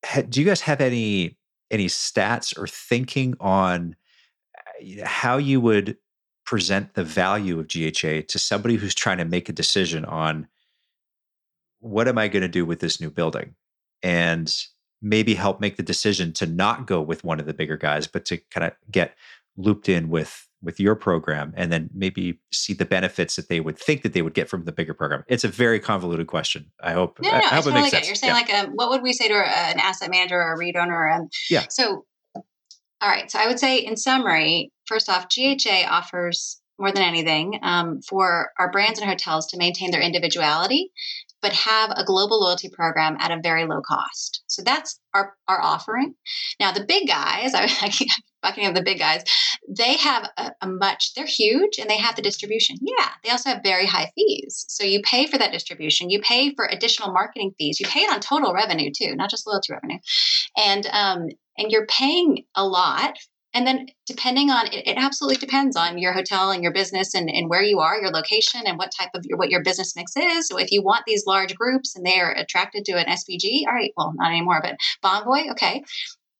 ha- 0.04 0.22
do 0.28 0.40
you 0.40 0.46
guys 0.46 0.60
have 0.62 0.80
any 0.80 1.38
any 1.70 1.87
stats 1.87 2.56
or 2.56 2.66
thinking 2.66 3.34
on 3.40 3.96
uh, 4.56 5.06
how 5.06 5.38
you 5.38 5.60
would 5.60 5.96
present 6.44 6.94
the 6.94 7.04
value 7.04 7.58
of 7.58 7.68
GHA 7.68 8.22
to 8.28 8.38
somebody 8.38 8.76
who's 8.76 8.94
trying 8.94 9.18
to 9.18 9.24
make 9.24 9.48
a 9.48 9.52
decision 9.52 10.04
on 10.04 10.46
what 11.80 12.06
am 12.06 12.18
I 12.18 12.28
going 12.28 12.42
to 12.42 12.48
do 12.48 12.64
with 12.64 12.80
this 12.80 13.00
new 13.00 13.10
building? 13.10 13.54
And 14.05 14.55
maybe 15.03 15.35
help 15.35 15.61
make 15.61 15.77
the 15.77 15.83
decision 15.83 16.33
to 16.33 16.47
not 16.47 16.87
go 16.87 17.01
with 17.01 17.25
one 17.25 17.40
of 17.40 17.47
the 17.47 17.55
bigger 17.55 17.77
guys, 17.77 18.07
but 18.07 18.25
to 18.27 18.38
kind 18.51 18.64
of 18.67 18.73
get 18.90 19.14
looped 19.57 19.88
in 19.88 20.09
with 20.09 20.49
with 20.64 20.81
your 20.81 20.95
program 20.95 21.53
and 21.57 21.71
then 21.71 21.90
maybe 21.93 22.40
see 22.51 22.73
the 22.73 22.87
benefits 22.87 23.37
that 23.37 23.49
they 23.49 23.61
would 23.61 23.79
think 23.79 24.03
that 24.03 24.14
they 24.14 24.23
would 24.23 24.35
get 24.35 24.49
from 24.49 24.64
the 24.64 24.73
bigger 24.73 24.95
program? 24.95 25.23
It's 25.29 25.45
a 25.45 25.49
very 25.49 25.79
convoluted 25.79 26.27
question. 26.27 26.71
I 26.81 26.93
hope. 26.93 27.21
No, 27.21 27.31
no, 27.31 27.37
I, 27.37 27.40
I 27.40 27.43
hope 27.43 27.67
it 27.67 27.73
makes 27.73 27.90
totally 27.90 27.90
sense. 27.90 28.07
You're 28.07 28.14
saying 28.17 28.35
yeah. 28.35 28.40
like, 28.40 28.69
um, 28.69 28.73
what 28.75 28.90
would 28.90 29.03
we 29.03 29.12
say 29.12 29.29
to 29.29 29.35
an 29.35 29.79
asset 29.79 30.11
manager 30.11 30.40
or 30.40 30.55
a 30.55 30.59
REIT 30.59 30.77
owner? 30.77 31.09
Um, 31.09 31.29
yeah. 31.51 31.67
So, 31.69 32.07
all 32.35 33.11
right. 33.11 33.31
So 33.31 33.38
I 33.38 33.47
would 33.47 33.59
say, 33.59 33.79
in 33.79 33.97
summary, 33.97 34.73
first 34.87 35.11
off, 35.11 35.27
GHA 35.29 35.87
offers 35.88 36.61
more 36.79 36.90
than 36.90 37.03
anything 37.03 37.61
um, 37.62 38.01
for 38.01 38.51
our 38.59 38.71
brands 38.71 38.99
and 38.99 39.09
hotels 39.09 39.47
to 39.49 39.59
maintain 39.59 39.90
their 39.90 40.01
individuality 40.01 40.90
but 41.44 41.52
have 41.52 41.90
a 41.94 42.04
global 42.07 42.40
loyalty 42.40 42.70
program 42.70 43.18
at 43.20 43.30
a 43.30 43.38
very 43.42 43.66
low 43.66 43.83
cost. 43.87 44.42
So 44.46 44.62
that's 44.64 44.98
our, 45.12 45.35
our 45.46 45.61
offering. 45.61 46.14
Now, 46.59 46.72
the 46.72 46.87
big 46.87 47.07
guys, 47.07 47.52
I, 47.52 47.64
I 47.83 47.90
keep 47.90 48.09
bucking 48.42 48.66
of 48.66 48.74
the 48.74 48.83
big 48.83 48.98
guys, 48.98 49.24
they 49.68 49.98
have 49.98 50.26
a, 50.38 50.52
a, 50.62 50.66
much, 50.66 51.12
they're 51.12 51.26
huge 51.26 51.78
and 51.78 51.90
they 51.90 51.98
have 51.98 52.16
the 52.16 52.22
distribution. 52.22 52.76
Yeah, 52.80 53.09
they 53.22 53.28
also 53.28 53.50
have 53.50 53.61
very 53.62 53.85
high 53.85 54.11
fees. 54.14 54.64
So 54.68 54.85
you 54.85 55.02
pay 55.02 55.26
for 55.26 55.37
that 55.37 55.52
distribution, 55.52 56.09
you 56.09 56.22
pay 56.22 56.54
for 56.54 56.64
additional 56.64 57.12
marketing 57.12 57.52
fees, 57.59 57.78
you 57.78 57.87
pay 57.87 58.00
it 58.00 58.12
on 58.12 58.20
total 58.20 58.54
revenue 58.54 58.90
too, 58.96 59.14
not 59.14 59.28
just 59.28 59.46
loyalty 59.46 59.74
revenue. 59.74 59.98
And, 60.57 60.87
um, 60.92 61.26
and 61.59 61.70
you're 61.70 61.87
paying 61.87 62.44
a 62.54 62.66
lot 62.66 63.18
and 63.55 63.67
then 63.67 63.87
depending 64.05 64.51
on 64.51 64.67
it, 64.67 64.87
it, 64.87 64.97
absolutely 64.99 65.37
depends 65.37 65.77
on 65.77 65.97
your 65.97 66.12
hotel 66.12 66.51
and 66.51 66.62
your 66.62 66.73
business 66.73 67.14
and, 67.14 67.31
and 67.31 67.49
where 67.49 67.62
you 67.62 67.79
are 67.79 68.01
your 68.01 68.11
location 68.11 68.62
and 68.67 68.77
what 68.77 68.93
type 68.99 69.11
of 69.14 69.25
your 69.25 69.38
what 69.38 69.49
your 69.49 69.62
business 69.62 69.95
mix 69.97 70.17
is. 70.17 70.49
So 70.49 70.59
if 70.59 70.73
you 70.73 70.83
want 70.83 71.05
these 71.07 71.25
large 71.27 71.55
groups 71.55 71.95
and 71.95 72.05
they 72.05 72.19
are 72.19 72.33
attracted 72.33 72.85
to 72.87 72.93
an 72.93 73.07
SPG 73.07 73.67
all 73.67 73.75
right 73.75 73.93
well 73.97 74.12
not 74.17 74.31
anymore 74.31 74.61
but 74.61 74.77
bonvoy 75.03 75.53
okay. 75.53 75.85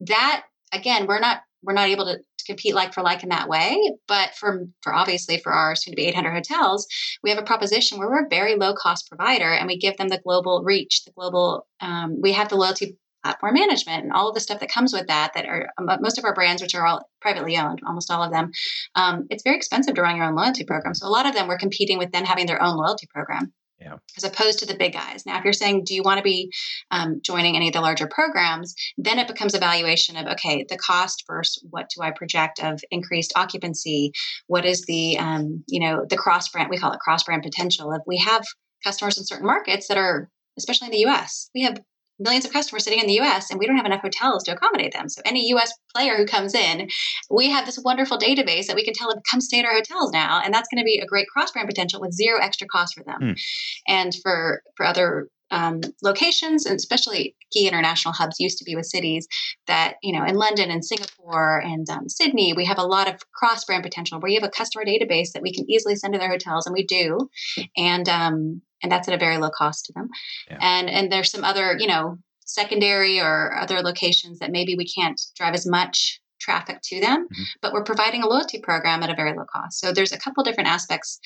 That 0.01 0.45
again 0.73 1.07
we're 1.07 1.21
not 1.21 1.43
we're 1.63 1.73
not 1.73 1.89
able 1.89 2.05
to, 2.05 2.19
compete 2.47 2.75
like 2.75 2.93
for 2.93 3.01
like 3.01 3.23
in 3.23 3.31
that 3.31 3.49
way 3.49 3.79
but 4.07 4.35
for 4.35 4.67
for 4.83 4.95
obviously 4.95 5.39
for 5.39 5.51
our 5.51 5.75
soon 5.75 5.93
to 5.93 5.97
be 5.97 6.05
800 6.09 6.31
hotels 6.31 6.87
we 7.23 7.31
have 7.31 7.39
a 7.39 7.43
proposition 7.43 7.97
where 7.97 8.07
we're 8.07 8.27
a 8.27 8.29
very 8.29 8.55
low 8.55 8.75
cost 8.75 9.09
provider 9.09 9.51
and 9.51 9.67
we 9.67 9.79
give 9.79 9.97
them 9.97 10.09
the 10.09 10.21
global 10.23 10.63
reach 10.63 11.05
the 11.07 11.13
global 11.13 11.67
um, 11.81 12.21
we 12.21 12.33
have 12.33 12.51
the 12.51 12.57
loyalty 12.57 12.99
platform 13.25 13.55
management 13.55 14.05
and 14.05 14.13
all 14.13 14.29
of 14.29 14.35
the 14.35 14.41
stuff 14.41 14.61
that 14.61 14.71
comes 14.71 14.93
with 14.93 15.07
that 15.07 15.33
that 15.35 15.47
are 15.47 15.69
um, 15.79 15.89
most 16.01 16.19
of 16.19 16.25
our 16.25 16.35
brands 16.35 16.61
which 16.61 16.75
are 16.75 16.87
all 16.87 17.09
privately 17.21 17.57
owned 17.57 17.81
almost 17.87 18.11
all 18.11 18.23
of 18.23 18.31
them 18.31 18.51
um, 18.95 19.27
it's 19.31 19.43
very 19.43 19.57
expensive 19.57 19.95
to 19.95 20.03
run 20.03 20.17
your 20.17 20.27
own 20.27 20.35
loyalty 20.35 20.65
program. 20.65 20.95
So 20.95 21.07
a 21.07 21.09
lot 21.09 21.27
of 21.27 21.35
them 21.35 21.49
we're 21.49 21.59
competing 21.59 21.99
with 21.99 22.13
them 22.13 22.25
having 22.25 22.47
their 22.47 22.63
own 22.63 22.77
loyalty 22.77 23.09
program 23.13 23.53
yeah. 23.81 23.97
as 24.17 24.25
opposed 24.25 24.59
to 24.61 24.67
the 24.67 24.77
big 24.77 24.93
guys. 24.93 25.25
Now 25.27 25.39
if 25.39 25.45
you're 25.45 25.53
saying 25.53 25.85
do 25.85 25.95
you 25.95 26.03
want 26.03 26.19
to 26.19 26.23
be 26.23 26.53
um, 26.91 27.21
joining 27.23 27.57
any 27.57 27.69
of 27.69 27.75
the 27.75 27.81
larger 27.81 28.07
programs? 28.07 28.75
Then 28.99 29.19
it 29.19 29.27
becomes 29.27 29.55
a 29.55 29.59
valuation 29.59 30.17
of 30.17 30.27
okay 30.27 30.65
the 30.69 30.77
cost 30.77 31.25
versus 31.27 31.65
what 31.71 31.91
do 31.95 32.03
i 32.03 32.11
project 32.11 32.61
of 32.63 32.81
increased 32.91 33.33
occupancy? 33.37 34.13
What 34.47 34.65
is 34.65 34.85
the 34.87 35.19
um, 35.19 35.65
you 35.67 35.81
know 35.81 36.05
the 36.09 36.17
cross 36.17 36.49
brand 36.49 36.71
we 36.71 36.79
call 36.79 36.93
it 36.93 37.01
cross 37.01 37.25
brand 37.25 37.43
potential 37.43 37.93
if 37.93 38.03
we 38.07 38.19
have 38.19 38.45
customers 38.83 39.19
in 39.19 39.25
certain 39.25 39.47
markets 39.47 39.89
that 39.89 39.97
are 39.97 40.29
especially 40.59 40.87
in 40.87 40.93
the 40.93 41.11
us 41.11 41.51
we 41.55 41.63
have 41.63 41.81
millions 42.19 42.45
of 42.45 42.53
customers 42.53 42.85
sitting 42.85 43.01
in 43.01 43.07
the 43.07 43.21
US 43.21 43.51
and 43.51 43.59
we 43.59 43.67
don't 43.67 43.77
have 43.77 43.87
enough 43.87 44.03
hotels 44.03 44.45
to 44.45 44.53
accommodate 44.53 44.93
them. 44.93 45.09
So 45.09 45.23
any 45.25 45.49
US 45.55 45.73
player 45.95 46.17
who 46.17 46.27
comes 46.27 46.55
in, 46.55 46.89
we 47.31 47.51
have 47.51 47.67
this 47.67 47.79
wonderful 47.79 48.19
database 48.19 48.67
that 48.67 48.77
we 48.77 48.85
can 48.85 48.95
tell 48.95 49.09
them 49.09 49.23
come 49.29 49.41
stay 49.41 49.61
at 49.61 49.65
our 49.65 49.75
hotels 49.75 50.13
now 50.13 50.41
and 50.45 50.53
that's 50.53 50.69
going 50.69 50.83
to 50.83 50.85
be 50.85 51.01
a 51.01 51.07
great 51.07 51.27
cross 51.29 51.53
brand 51.53 51.69
potential 51.69 52.01
with 52.01 52.13
zero 52.13 52.39
extra 52.41 52.67
cost 52.67 52.95
for 52.95 53.05
them. 53.05 53.21
Mm. 53.21 53.41
And 53.89 54.15
for 54.23 54.63
for 54.77 54.87
other 54.87 55.29
um, 55.51 55.81
locations 56.03 56.67
and 56.67 56.77
especially 56.77 57.37
key 57.53 57.69
international 57.69 58.13
hubs 58.13 58.41
used 58.41 58.59
to 58.59 58.65
be 58.65 58.75
with 58.75 58.87
cities 58.87 59.29
that 59.67 59.95
you 60.03 60.13
know 60.13 60.25
in 60.25 60.35
london 60.37 60.71
and 60.71 60.85
singapore 60.85 61.61
and 61.61 61.89
um, 61.91 62.09
sydney 62.09 62.53
we 62.55 62.65
have 62.65 62.79
a 62.79 62.85
lot 62.85 63.09
of 63.09 63.21
cross 63.33 63.65
brand 63.65 63.85
potential 63.85 64.19
where 64.19 64.31
you 64.31 64.41
have 64.41 64.49
a 64.49 64.53
customer 64.53 64.85
database 64.85 65.33
that 65.33 65.43
we 65.43 65.53
can 65.53 65.71
easily 65.71 65.95
send 65.95 66.13
to 66.13 66.19
their 66.19 66.31
hotels 66.31 66.67
and 66.67 66.73
we 66.73 66.85
do 66.85 67.29
and 67.77 68.09
um, 68.09 68.63
and 68.85 68.93
that's 68.93 69.09
at 69.09 69.15
a 69.15 69.19
very 69.19 69.39
low 69.39 69.51
cost 69.51 69.87
to 69.87 69.93
them 69.95 70.09
yeah. 70.51 70.59
and 70.61 70.89
and 70.89 71.11
there's 71.11 71.31
some 71.33 71.43
other 71.43 71.77
you 71.79 71.89
know 71.89 72.17
secondary 72.47 73.19
or 73.21 73.57
other 73.57 73.81
locations 73.81 74.39
that 74.39 74.53
maybe 74.53 74.77
we 74.77 74.87
can't 74.87 75.21
drive 75.35 75.55
as 75.55 75.67
much 75.67 76.21
traffic 76.41 76.79
to 76.83 77.01
them 77.01 77.27
Mhm. 77.33 77.45
but 77.63 77.73
we're 77.73 77.83
providing 77.93 78.23
a 78.23 78.29
loyalty 78.29 78.61
program 78.61 79.03
at 79.03 79.11
a 79.11 79.15
very 79.17 79.33
low 79.37 79.47
cost 79.53 79.81
so 79.81 79.93
there's 79.93 80.13
a 80.13 80.19
couple 80.19 80.45
different 80.45 80.69
aspects 80.69 81.19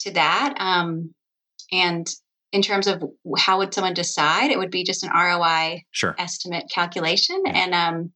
to 0.00 0.10
that 0.12 0.54
um, 0.58 1.14
and 1.70 2.06
in 2.50 2.60
terms 2.60 2.86
of 2.86 3.02
how 3.38 3.58
would 3.58 3.72
someone 3.72 3.94
decide 3.94 4.50
it 4.50 4.58
would 4.58 4.70
be 4.70 4.84
just 4.84 5.04
an 5.04 5.10
roi 5.14 5.82
Sure. 5.92 6.14
estimate 6.18 6.64
calculation 6.74 7.40
Yeah. 7.46 7.52
and 7.62 7.74
um, 7.74 8.12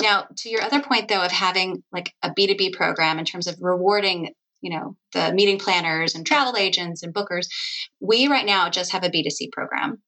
now 0.00 0.26
to 0.38 0.48
your 0.48 0.62
other 0.62 0.80
point 0.80 1.08
though 1.08 1.22
of 1.22 1.30
having 1.30 1.82
like 1.92 2.12
a 2.22 2.30
b2b 2.30 2.72
program 2.72 3.18
in 3.18 3.24
terms 3.26 3.46
of 3.46 3.56
rewarding 3.60 4.32
you 4.66 4.76
know 4.76 4.96
the 5.12 5.32
meeting 5.32 5.58
planners 5.58 6.16
and 6.16 6.26
travel 6.26 6.56
agents 6.56 7.04
and 7.04 7.14
bookers 7.14 7.46
we 8.00 8.26
right 8.26 8.46
now 8.46 8.68
just 8.68 8.92
have 8.92 9.04
a 9.04 9.10
b2c 9.10 9.52
program. 9.52 10.02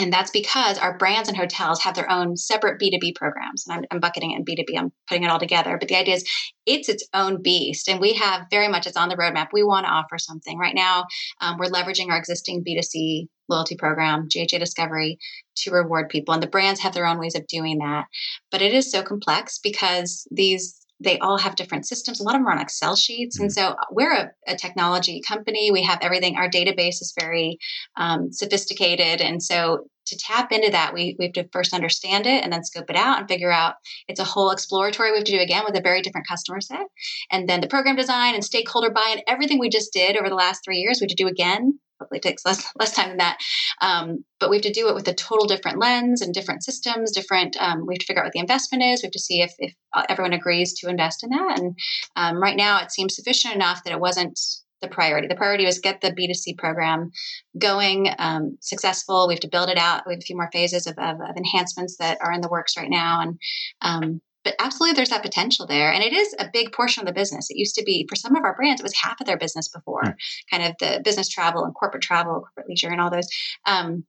And 0.00 0.12
that's 0.12 0.30
because 0.30 0.78
our 0.78 0.96
brands 0.96 1.28
and 1.28 1.36
hotels 1.36 1.82
have 1.82 1.96
their 1.96 2.08
own 2.08 2.36
separate 2.36 2.80
b2b 2.80 3.16
programs. 3.16 3.66
And 3.66 3.78
I'm, 3.78 3.84
I'm 3.90 4.00
bucketing 4.00 4.30
it 4.30 4.36
in 4.36 4.44
b2b 4.44 4.78
i'm 4.78 4.92
putting 5.08 5.24
it 5.24 5.30
all 5.30 5.40
together. 5.40 5.76
But 5.76 5.88
the 5.88 5.96
idea 5.96 6.14
is 6.14 6.24
it's 6.66 6.88
its 6.88 7.08
own 7.12 7.42
beast. 7.42 7.88
And 7.88 8.00
we 8.00 8.12
have 8.14 8.46
very 8.48 8.68
much 8.68 8.86
it's 8.86 8.96
on 8.96 9.08
the 9.08 9.16
roadmap. 9.16 9.48
We 9.52 9.64
want 9.64 9.86
to 9.86 9.92
offer 9.92 10.18
something. 10.18 10.56
Right 10.56 10.74
now 10.74 11.06
um, 11.40 11.58
we're 11.58 11.66
leveraging 11.66 12.10
our 12.10 12.18
existing 12.18 12.64
b2c 12.64 13.26
loyalty 13.48 13.76
program 13.76 14.28
gha 14.32 14.58
discovery 14.58 15.18
to 15.56 15.72
reward 15.72 16.10
people. 16.10 16.32
And 16.32 16.42
the 16.42 16.48
brands 16.48 16.80
have 16.80 16.94
their 16.94 17.06
own 17.06 17.18
ways 17.18 17.34
of 17.34 17.48
doing 17.48 17.78
that. 17.78 18.04
But 18.52 18.62
it 18.62 18.72
is 18.72 18.92
so 18.92 19.02
complex 19.02 19.58
because 19.58 20.28
these 20.30 20.77
they 21.00 21.18
all 21.18 21.38
have 21.38 21.56
different 21.56 21.86
systems. 21.86 22.20
A 22.20 22.24
lot 22.24 22.34
of 22.34 22.40
them 22.40 22.48
are 22.48 22.52
on 22.52 22.60
Excel 22.60 22.96
sheets. 22.96 23.38
And 23.38 23.52
so 23.52 23.76
we're 23.90 24.12
a, 24.12 24.30
a 24.46 24.56
technology 24.56 25.22
company. 25.26 25.70
We 25.70 25.82
have 25.82 25.98
everything. 26.02 26.36
Our 26.36 26.50
database 26.50 27.00
is 27.00 27.14
very 27.18 27.58
um, 27.96 28.32
sophisticated. 28.32 29.20
And 29.20 29.42
so 29.42 29.86
to 30.06 30.16
tap 30.16 30.52
into 30.52 30.70
that, 30.70 30.94
we, 30.94 31.14
we 31.18 31.26
have 31.26 31.34
to 31.34 31.48
first 31.52 31.74
understand 31.74 32.26
it 32.26 32.42
and 32.42 32.52
then 32.52 32.64
scope 32.64 32.90
it 32.90 32.96
out 32.96 33.18
and 33.18 33.28
figure 33.28 33.52
out 33.52 33.74
it's 34.08 34.20
a 34.20 34.24
whole 34.24 34.50
exploratory 34.50 35.12
we 35.12 35.18
have 35.18 35.24
to 35.24 35.32
do 35.32 35.40
again 35.40 35.64
with 35.66 35.76
a 35.76 35.82
very 35.82 36.02
different 36.02 36.26
customer 36.26 36.60
set. 36.60 36.86
And 37.30 37.48
then 37.48 37.60
the 37.60 37.68
program 37.68 37.96
design 37.96 38.34
and 38.34 38.44
stakeholder 38.44 38.90
buy 38.90 39.16
in, 39.16 39.22
everything 39.28 39.58
we 39.58 39.68
just 39.68 39.92
did 39.92 40.16
over 40.16 40.28
the 40.28 40.34
last 40.34 40.62
three 40.64 40.78
years, 40.78 40.98
we 41.00 41.04
have 41.04 41.16
to 41.16 41.22
do 41.22 41.28
again 41.28 41.78
hopefully 41.98 42.20
takes 42.20 42.44
less 42.44 42.64
less 42.78 42.94
time 42.94 43.08
than 43.08 43.18
that. 43.18 43.38
Um, 43.80 44.24
but 44.40 44.50
we 44.50 44.56
have 44.56 44.64
to 44.64 44.72
do 44.72 44.88
it 44.88 44.94
with 44.94 45.08
a 45.08 45.14
total 45.14 45.46
different 45.46 45.78
lens 45.78 46.22
and 46.22 46.32
different 46.32 46.64
systems, 46.64 47.12
different. 47.12 47.56
Um, 47.60 47.86
we 47.86 47.94
have 47.94 48.00
to 48.00 48.06
figure 48.06 48.22
out 48.22 48.26
what 48.26 48.32
the 48.32 48.40
investment 48.40 48.84
is. 48.84 49.02
We 49.02 49.06
have 49.06 49.12
to 49.12 49.18
see 49.18 49.42
if 49.42 49.54
if 49.58 49.74
uh, 49.94 50.04
everyone 50.08 50.32
agrees 50.32 50.74
to 50.80 50.88
invest 50.88 51.24
in 51.24 51.30
that. 51.30 51.58
And 51.58 51.78
um, 52.16 52.42
right 52.42 52.56
now, 52.56 52.80
it 52.82 52.92
seems 52.92 53.16
sufficient 53.16 53.54
enough 53.54 53.84
that 53.84 53.92
it 53.92 54.00
wasn't 54.00 54.38
the 54.80 54.88
priority. 54.88 55.26
The 55.26 55.34
priority 55.34 55.66
was 55.66 55.80
get 55.80 56.00
the 56.00 56.12
B2C 56.12 56.56
program 56.56 57.10
going 57.58 58.14
um, 58.18 58.58
successful. 58.60 59.26
We 59.26 59.34
have 59.34 59.40
to 59.40 59.48
build 59.48 59.68
it 59.68 59.78
out. 59.78 60.04
We 60.06 60.14
have 60.14 60.20
a 60.20 60.24
few 60.24 60.36
more 60.36 60.50
phases 60.52 60.86
of, 60.86 60.96
of, 60.98 61.20
of 61.20 61.36
enhancements 61.36 61.96
that 61.96 62.18
are 62.20 62.32
in 62.32 62.40
the 62.40 62.48
works 62.48 62.76
right 62.76 62.90
now. 62.90 63.20
And 63.20 63.38
um, 63.82 64.20
but 64.48 64.64
absolutely 64.64 64.94
there's 64.94 65.10
that 65.10 65.22
potential 65.22 65.66
there 65.66 65.92
and 65.92 66.02
it 66.02 66.12
is 66.12 66.34
a 66.38 66.48
big 66.50 66.72
portion 66.72 67.02
of 67.02 67.06
the 67.06 67.18
business. 67.18 67.50
It 67.50 67.58
used 67.58 67.74
to 67.74 67.84
be 67.84 68.06
for 68.08 68.16
some 68.16 68.34
of 68.34 68.44
our 68.44 68.54
brands 68.54 68.80
it 68.80 68.84
was 68.84 68.96
half 68.96 69.20
of 69.20 69.26
their 69.26 69.36
business 69.36 69.68
before 69.68 70.02
mm. 70.02 70.14
kind 70.50 70.62
of 70.62 70.74
the 70.80 71.02
business 71.04 71.28
travel 71.28 71.64
and 71.64 71.74
corporate 71.74 72.02
travel 72.02 72.40
corporate 72.40 72.68
leisure 72.68 72.88
and 72.88 73.00
all 73.00 73.10
those. 73.10 73.28
Um, 73.66 74.04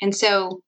and 0.00 0.14
so 0.14 0.62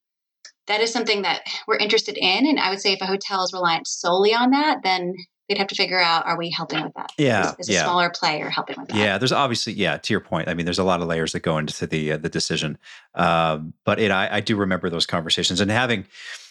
that 0.67 0.81
is 0.81 0.93
something 0.93 1.23
that 1.23 1.43
we're 1.67 1.79
interested 1.79 2.19
in 2.19 2.47
and 2.47 2.61
i 2.61 2.69
would 2.69 2.81
say 2.81 2.93
if 2.93 3.01
a 3.01 3.07
hotel 3.07 3.43
is 3.43 3.55
reliant 3.55 3.87
solely 3.87 4.35
on 4.35 4.51
that 4.51 4.83
then 4.83 5.15
they'd 5.49 5.57
have 5.57 5.67
to 5.69 5.75
figure 5.75 5.99
out 5.99 6.27
are 6.27 6.37
we 6.37 6.51
helping 6.51 6.83
with 6.83 6.93
that? 6.95 7.11
Yeah 7.17 7.53
is, 7.53 7.57
is 7.61 7.69
yeah. 7.71 7.81
a 7.81 7.85
smaller 7.85 8.11
player 8.11 8.51
helping 8.51 8.79
with 8.79 8.89
that? 8.89 8.97
Yeah 8.97 9.17
there's 9.17 9.33
obviously 9.33 9.73
yeah 9.73 9.97
to 9.97 10.13
your 10.13 10.21
point 10.21 10.47
i 10.47 10.53
mean 10.53 10.67
there's 10.67 10.79
a 10.79 10.85
lot 10.85 11.01
of 11.01 11.09
layers 11.09 11.33
that 11.33 11.41
go 11.41 11.57
into 11.57 11.87
the 11.87 12.13
uh, 12.13 12.17
the 12.19 12.29
decision. 12.29 12.77
Um, 13.15 13.73
but 13.87 13.99
it 13.99 14.11
I, 14.11 14.37
I 14.37 14.41
do 14.41 14.57
remember 14.57 14.91
those 14.91 15.07
conversations 15.07 15.63
and 15.63 15.71
having 15.71 16.05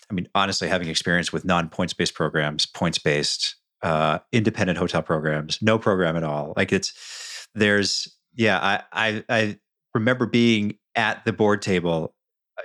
I 0.09 0.13
mean, 0.13 0.27
honestly, 0.35 0.67
having 0.67 0.87
experience 0.87 1.33
with 1.33 1.45
non 1.45 1.69
points 1.69 1.93
based 1.93 2.13
programs, 2.13 2.65
points 2.65 2.97
based, 2.97 3.55
uh, 3.83 4.19
independent 4.31 4.77
hotel 4.77 5.01
programs, 5.01 5.61
no 5.61 5.77
program 5.77 6.15
at 6.15 6.23
all. 6.23 6.53
Like 6.55 6.71
it's 6.71 7.47
there's 7.53 8.07
yeah, 8.35 8.59
I, 8.61 8.83
I 8.93 9.23
I 9.29 9.59
remember 9.93 10.25
being 10.25 10.77
at 10.95 11.25
the 11.25 11.33
board 11.33 11.61
table 11.61 12.13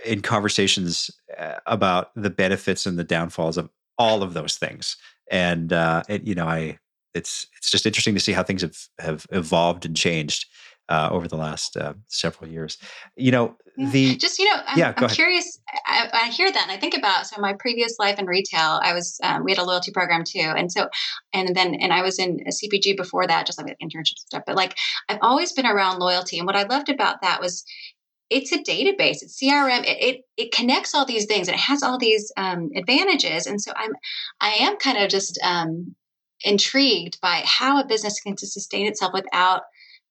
in 0.05 0.23
conversations 0.23 1.11
uh, 1.39 1.57
about 1.67 2.11
the 2.15 2.31
benefits 2.31 2.87
and 2.87 2.99
the 2.99 3.05
downfalls 3.05 3.59
of 3.59 3.71
all 3.99 4.23
of 4.23 4.35
those 4.35 4.57
things, 4.57 4.97
and 5.31 5.73
uh, 5.73 6.03
it, 6.09 6.25
you 6.27 6.35
know, 6.35 6.47
I 6.47 6.79
it's 7.15 7.47
it's 7.57 7.71
just 7.71 7.87
interesting 7.87 8.15
to 8.15 8.21
see 8.21 8.33
how 8.33 8.43
things 8.43 8.63
have 8.63 8.77
have 8.99 9.27
evolved 9.31 9.85
and 9.85 9.97
changed 9.97 10.47
uh, 10.93 11.09
over 11.11 11.27
the 11.27 11.37
last 11.37 11.77
uh, 11.77 11.95
several 12.09 12.51
years. 12.51 12.77
You 13.17 13.33
know, 13.33 13.57
the 13.79 14.17
just 14.17 14.39
you 14.39 14.45
know, 14.45 14.61
I'm, 14.67 14.79
yeah, 14.79 14.93
I'm 14.95 15.09
curious. 15.09 15.59
I, 15.87 16.09
I, 16.13 16.29
hear 16.29 16.53
that, 16.53 16.63
and 16.63 16.71
I 16.71 16.77
think 16.77 16.95
about 16.95 17.27
so 17.27 17.41
my 17.41 17.55
previous 17.59 17.99
life 17.99 18.19
in 18.19 18.27
retail. 18.27 18.79
I 18.83 18.93
was 18.93 19.19
um, 19.23 19.43
we 19.43 19.53
had 19.53 19.59
a 19.59 19.65
loyalty 19.65 19.91
program 19.91 20.23
too, 20.25 20.41
and 20.41 20.71
so 20.71 20.89
and 21.33 21.57
then 21.57 21.75
and 21.77 21.95
I 21.95 22.03
was 22.03 22.19
in 22.19 22.41
a 22.47 22.51
CPG 22.51 22.99
before 22.99 23.27
that, 23.27 23.47
just 23.47 23.59
like 23.59 23.75
internship 23.83 24.19
stuff. 24.19 24.43
But 24.47 24.57
like 24.57 24.77
I've 25.09 25.19
always 25.23 25.53
been 25.53 25.67
around 25.67 25.99
loyalty, 25.99 26.37
and 26.39 26.47
what 26.47 26.57
I 26.57 26.65
loved 26.65 26.91
about 26.91 27.23
that 27.23 27.41
was 27.41 27.65
it's 28.35 28.51
a 28.51 28.57
database 28.57 29.19
it's 29.21 29.39
crm 29.43 29.81
it, 29.81 29.99
it, 30.01 30.21
it 30.39 30.53
connects 30.53 30.95
all 30.95 31.05
these 31.05 31.27
things 31.27 31.49
and 31.49 31.55
it 31.55 31.61
has 31.61 31.83
all 31.83 31.99
these 31.99 32.33
um, 32.39 32.71
advantages 32.75 33.47
and 33.47 33.61
so 33.61 33.71
i'm 33.77 33.91
i 34.41 34.53
am 34.61 34.79
kind 34.79 34.97
of 34.97 35.11
just 35.11 35.39
um, 35.45 35.95
intrigued 36.43 37.21
by 37.21 37.43
how 37.45 37.79
a 37.79 37.87
business 37.87 38.21
can 38.21 38.35
sustain 38.39 38.87
itself 38.87 39.13
without 39.13 39.63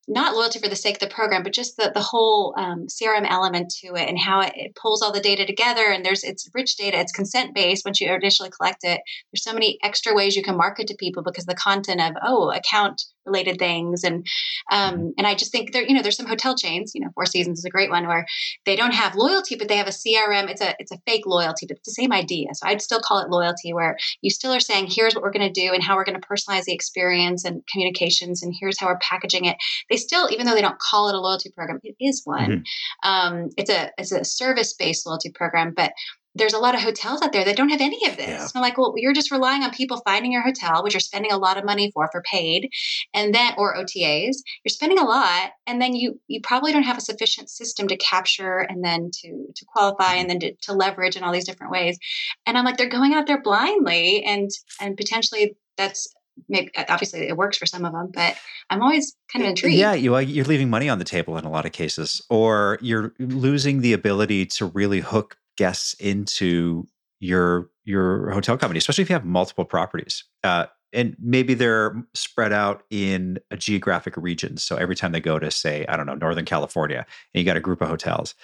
not 0.07 0.35
loyalty 0.35 0.59
for 0.59 0.67
the 0.67 0.75
sake 0.75 0.95
of 0.95 1.07
the 1.07 1.13
program, 1.13 1.43
but 1.43 1.53
just 1.53 1.77
the, 1.77 1.91
the 1.93 2.01
whole 2.01 2.53
um, 2.57 2.87
CRM 2.87 3.25
element 3.29 3.73
to 3.81 3.95
it 3.95 4.09
and 4.09 4.19
how 4.19 4.41
it, 4.41 4.51
it, 4.55 4.75
pulls 4.75 5.01
all 5.01 5.11
the 5.11 5.19
data 5.19 5.45
together. 5.45 5.85
And 5.85 6.05
there's 6.05 6.23
it's 6.23 6.49
rich 6.53 6.75
data, 6.75 6.99
it's 6.99 7.11
consent 7.11 7.53
based 7.53 7.85
once 7.85 8.01
you 8.01 8.11
initially 8.11 8.49
collect 8.49 8.83
it. 8.83 9.01
There's 9.31 9.43
so 9.43 9.53
many 9.53 9.77
extra 9.83 10.13
ways 10.13 10.35
you 10.35 10.43
can 10.43 10.57
market 10.57 10.87
to 10.87 10.95
people 10.95 11.23
because 11.23 11.45
the 11.45 11.55
content 11.55 12.01
of 12.01 12.13
oh 12.23 12.51
account 12.51 13.03
related 13.25 13.57
things. 13.59 14.03
And 14.03 14.25
um, 14.71 14.93
mm-hmm. 14.93 15.07
and 15.17 15.27
I 15.27 15.35
just 15.35 15.51
think 15.51 15.73
there 15.73 15.83
you 15.83 15.93
know 15.93 16.01
there's 16.01 16.17
some 16.17 16.27
hotel 16.27 16.55
chains 16.55 16.91
you 16.95 17.01
know 17.01 17.09
Four 17.13 17.25
Seasons 17.25 17.59
is 17.59 17.65
a 17.65 17.69
great 17.69 17.89
one 17.89 18.07
where 18.07 18.25
they 18.65 18.75
don't 18.75 18.93
have 18.93 19.15
loyalty 19.15 19.55
but 19.55 19.67
they 19.67 19.77
have 19.77 19.87
a 19.87 19.91
CRM 19.91 20.49
it's 20.49 20.61
a 20.61 20.75
it's 20.79 20.91
a 20.91 20.97
fake 21.05 21.25
loyalty 21.25 21.65
but 21.65 21.77
it's 21.77 21.87
the 21.87 22.01
same 22.01 22.11
idea. 22.11 22.47
So 22.53 22.67
I'd 22.67 22.81
still 22.81 22.99
call 22.99 23.19
it 23.19 23.29
loyalty 23.29 23.73
where 23.73 23.97
you 24.21 24.29
still 24.29 24.53
are 24.53 24.59
saying 24.59 24.87
here's 24.89 25.13
what 25.15 25.23
we're 25.23 25.31
going 25.31 25.51
to 25.51 25.61
do 25.61 25.73
and 25.73 25.83
how 25.83 25.95
we're 25.95 26.05
going 26.05 26.19
to 26.19 26.27
personalize 26.27 26.63
the 26.65 26.73
experience 26.73 27.45
and 27.45 27.61
communications 27.71 28.43
and 28.43 28.53
here's 28.59 28.79
how 28.79 28.87
we're 28.87 28.99
packaging 28.99 29.45
it. 29.45 29.57
They 29.89 29.97
still 29.97 30.29
even 30.31 30.45
though 30.45 30.55
they 30.55 30.61
don't 30.61 30.79
call 30.79 31.09
it 31.09 31.15
a 31.15 31.19
loyalty 31.19 31.51
program 31.51 31.79
it 31.83 31.95
is 31.99 32.21
one. 32.25 32.41
Mm-hmm. 32.41 33.09
um, 33.09 33.49
it's 33.57 33.69
a 33.69 33.91
it's 33.97 34.11
a 34.11 34.23
service 34.23 34.73
based 34.73 35.05
loyalty 35.05 35.31
program 35.31 35.73
but 35.75 35.93
there's 36.35 36.53
a 36.53 36.59
lot 36.59 36.75
of 36.75 36.81
hotels 36.81 37.21
out 37.21 37.33
there 37.33 37.43
that 37.43 37.57
don't 37.57 37.69
have 37.69 37.81
any 37.81 38.07
of 38.07 38.15
this. 38.15 38.27
Yeah. 38.27 38.47
I'm 38.55 38.61
like, 38.61 38.77
well, 38.77 38.93
you're 38.95 39.13
just 39.13 39.31
relying 39.31 39.63
on 39.63 39.71
people 39.71 40.01
finding 40.05 40.31
your 40.31 40.41
hotel, 40.41 40.83
which 40.83 40.93
you're 40.93 41.01
spending 41.01 41.31
a 41.31 41.37
lot 41.37 41.57
of 41.57 41.65
money 41.65 41.91
for 41.91 42.07
for 42.11 42.21
paid, 42.21 42.69
and 43.13 43.33
then 43.35 43.53
or 43.57 43.75
OTAs. 43.75 44.37
You're 44.63 44.69
spending 44.69 44.99
a 44.99 45.03
lot, 45.03 45.51
and 45.67 45.81
then 45.81 45.93
you 45.93 46.19
you 46.27 46.39
probably 46.41 46.71
don't 46.71 46.83
have 46.83 46.97
a 46.97 47.01
sufficient 47.01 47.49
system 47.49 47.87
to 47.89 47.97
capture 47.97 48.59
and 48.59 48.83
then 48.83 49.11
to 49.21 49.47
to 49.55 49.65
qualify 49.65 50.15
and 50.15 50.29
then 50.29 50.39
to, 50.39 50.53
to 50.61 50.73
leverage 50.73 51.17
in 51.17 51.23
all 51.23 51.33
these 51.33 51.45
different 51.45 51.71
ways. 51.71 51.97
And 52.45 52.57
I'm 52.57 52.65
like, 52.65 52.77
they're 52.77 52.89
going 52.89 53.13
out 53.13 53.27
there 53.27 53.41
blindly, 53.41 54.23
and 54.23 54.49
and 54.79 54.95
potentially 54.95 55.57
that's 55.77 56.07
maybe 56.47 56.71
uh, 56.75 56.85
obviously 56.89 57.27
it 57.27 57.37
works 57.37 57.57
for 57.57 57.65
some 57.65 57.85
of 57.85 57.91
them, 57.91 58.09
but 58.13 58.35
I'm 58.69 58.81
always 58.81 59.15
kind 59.31 59.43
of 59.43 59.47
eh, 59.47 59.49
intrigued. 59.49 59.77
Yeah, 59.77 59.93
you 59.93 60.15
uh, 60.15 60.19
you're 60.19 60.45
leaving 60.45 60.69
money 60.69 60.89
on 60.89 60.99
the 60.99 61.05
table 61.05 61.37
in 61.37 61.45
a 61.45 61.51
lot 61.51 61.65
of 61.65 61.71
cases, 61.71 62.21
or 62.29 62.77
you're 62.81 63.13
losing 63.19 63.81
the 63.81 63.93
ability 63.93 64.45
to 64.47 64.67
really 64.67 65.01
hook 65.01 65.37
guests 65.57 65.93
into 65.95 66.87
your 67.19 67.69
your 67.83 68.31
hotel 68.31 68.57
company, 68.57 68.77
especially 68.77 69.03
if 69.03 69.09
you 69.09 69.15
have 69.15 69.25
multiple 69.25 69.65
properties. 69.65 70.23
Uh, 70.43 70.65
and 70.93 71.15
maybe 71.19 71.53
they're 71.53 71.95
spread 72.13 72.51
out 72.51 72.83
in 72.89 73.39
a 73.49 73.57
geographic 73.57 74.17
region. 74.17 74.57
So 74.57 74.75
every 74.75 74.95
time 74.95 75.13
they 75.13 75.21
go 75.21 75.39
to, 75.39 75.49
say, 75.49 75.85
I 75.87 75.95
don't 75.95 76.05
know, 76.05 76.15
Northern 76.15 76.45
California, 76.45 77.05
and 77.33 77.39
you 77.39 77.45
got 77.45 77.57
a 77.57 77.61
group 77.61 77.81
of 77.81 77.87
hotels, 77.87 78.35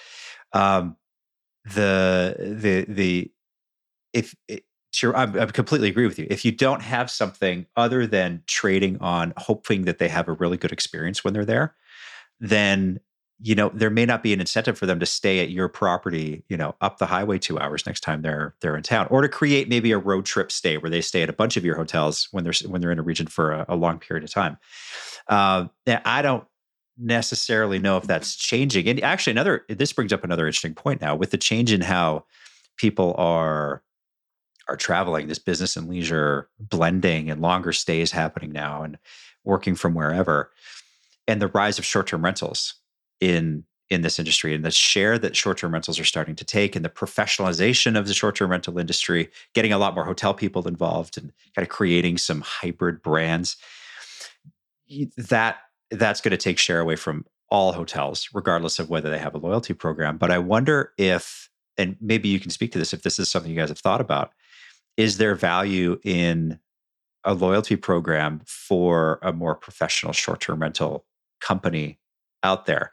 um, 0.52 0.96
the 1.64 2.34
the 2.38 2.86
the 2.88 3.30
if 4.14 4.34
it, 4.48 4.64
sure, 4.92 5.14
I, 5.14 5.24
I 5.24 5.46
completely 5.46 5.88
agree 5.88 6.06
with 6.06 6.18
you. 6.18 6.26
If 6.30 6.44
you 6.44 6.52
don't 6.52 6.80
have 6.80 7.10
something 7.10 7.66
other 7.76 8.06
than 8.06 8.42
trading 8.46 8.98
on 9.00 9.34
hoping 9.36 9.82
that 9.84 9.98
they 9.98 10.08
have 10.08 10.28
a 10.28 10.32
really 10.32 10.56
good 10.56 10.72
experience 10.72 11.22
when 11.22 11.34
they're 11.34 11.44
there, 11.44 11.74
then 12.40 13.00
you 13.40 13.54
know 13.54 13.70
there 13.72 13.90
may 13.90 14.04
not 14.04 14.22
be 14.22 14.32
an 14.32 14.40
incentive 14.40 14.76
for 14.76 14.86
them 14.86 14.98
to 14.98 15.06
stay 15.06 15.40
at 15.40 15.50
your 15.50 15.68
property 15.68 16.44
you 16.48 16.56
know 16.56 16.74
up 16.80 16.98
the 16.98 17.06
highway 17.06 17.38
two 17.38 17.58
hours 17.58 17.86
next 17.86 18.00
time 18.00 18.22
they're 18.22 18.54
they're 18.60 18.76
in 18.76 18.82
town 18.82 19.06
or 19.10 19.22
to 19.22 19.28
create 19.28 19.68
maybe 19.68 19.92
a 19.92 19.98
road 19.98 20.24
trip 20.24 20.50
stay 20.50 20.76
where 20.76 20.90
they 20.90 21.00
stay 21.00 21.22
at 21.22 21.28
a 21.28 21.32
bunch 21.32 21.56
of 21.56 21.64
your 21.64 21.76
hotels 21.76 22.28
when 22.32 22.44
they're 22.44 22.52
when 22.66 22.80
they're 22.80 22.92
in 22.92 22.98
a 22.98 23.02
region 23.02 23.26
for 23.26 23.52
a, 23.52 23.64
a 23.68 23.76
long 23.76 23.98
period 23.98 24.24
of 24.24 24.30
time. 24.30 24.56
Uh, 25.28 25.66
i 26.04 26.22
don't 26.22 26.44
necessarily 27.00 27.78
know 27.78 27.96
if 27.96 28.04
that's 28.04 28.34
changing 28.34 28.88
and 28.88 29.00
actually 29.04 29.30
another 29.30 29.64
this 29.68 29.92
brings 29.92 30.12
up 30.12 30.24
another 30.24 30.46
interesting 30.46 30.74
point 30.74 31.00
now 31.00 31.14
with 31.14 31.30
the 31.30 31.38
change 31.38 31.72
in 31.72 31.80
how 31.80 32.24
people 32.76 33.14
are 33.18 33.82
are 34.68 34.76
traveling 34.76 35.28
this 35.28 35.38
business 35.38 35.76
and 35.76 35.88
leisure 35.88 36.48
blending 36.58 37.30
and 37.30 37.40
longer 37.40 37.72
stays 37.72 38.10
happening 38.10 38.50
now 38.50 38.82
and 38.82 38.98
working 39.44 39.76
from 39.76 39.94
wherever 39.94 40.50
and 41.28 41.40
the 41.40 41.48
rise 41.48 41.78
of 41.78 41.84
short-term 41.84 42.24
rentals 42.24 42.74
in 43.20 43.64
in 43.90 44.02
this 44.02 44.18
industry 44.18 44.54
and 44.54 44.64
the 44.64 44.70
share 44.70 45.18
that 45.18 45.34
short-term 45.34 45.72
rentals 45.72 45.98
are 45.98 46.04
starting 46.04 46.36
to 46.36 46.44
take 46.44 46.76
and 46.76 46.84
the 46.84 46.90
professionalization 46.90 47.98
of 47.98 48.06
the 48.06 48.12
short-term 48.12 48.50
rental 48.50 48.78
industry 48.78 49.30
getting 49.54 49.72
a 49.72 49.78
lot 49.78 49.94
more 49.94 50.04
hotel 50.04 50.34
people 50.34 50.68
involved 50.68 51.16
and 51.16 51.32
kind 51.54 51.66
of 51.66 51.70
creating 51.70 52.18
some 52.18 52.42
hybrid 52.42 53.00
brands 53.02 53.56
that 55.16 55.58
that's 55.90 56.20
going 56.20 56.32
to 56.32 56.36
take 56.36 56.58
share 56.58 56.80
away 56.80 56.96
from 56.96 57.24
all 57.50 57.72
hotels 57.72 58.28
regardless 58.34 58.78
of 58.78 58.90
whether 58.90 59.08
they 59.08 59.18
have 59.18 59.34
a 59.34 59.38
loyalty 59.38 59.72
program. 59.72 60.18
But 60.18 60.30
i 60.30 60.38
wonder 60.38 60.92
if 60.98 61.48
and 61.78 61.96
maybe 62.00 62.28
you 62.28 62.40
can 62.40 62.50
speak 62.50 62.72
to 62.72 62.78
this 62.78 62.92
if 62.92 63.02
this 63.02 63.18
is 63.18 63.30
something 63.30 63.50
you 63.50 63.58
guys 63.58 63.70
have 63.70 63.78
thought 63.78 64.00
about 64.00 64.32
is 64.96 65.16
there 65.16 65.34
value 65.34 65.98
in 66.04 66.58
a 67.24 67.32
loyalty 67.32 67.76
program 67.76 68.40
for 68.44 69.18
a 69.22 69.32
more 69.32 69.54
professional 69.54 70.12
short-term 70.12 70.60
rental 70.60 71.06
company 71.40 71.98
out 72.42 72.66
there 72.66 72.92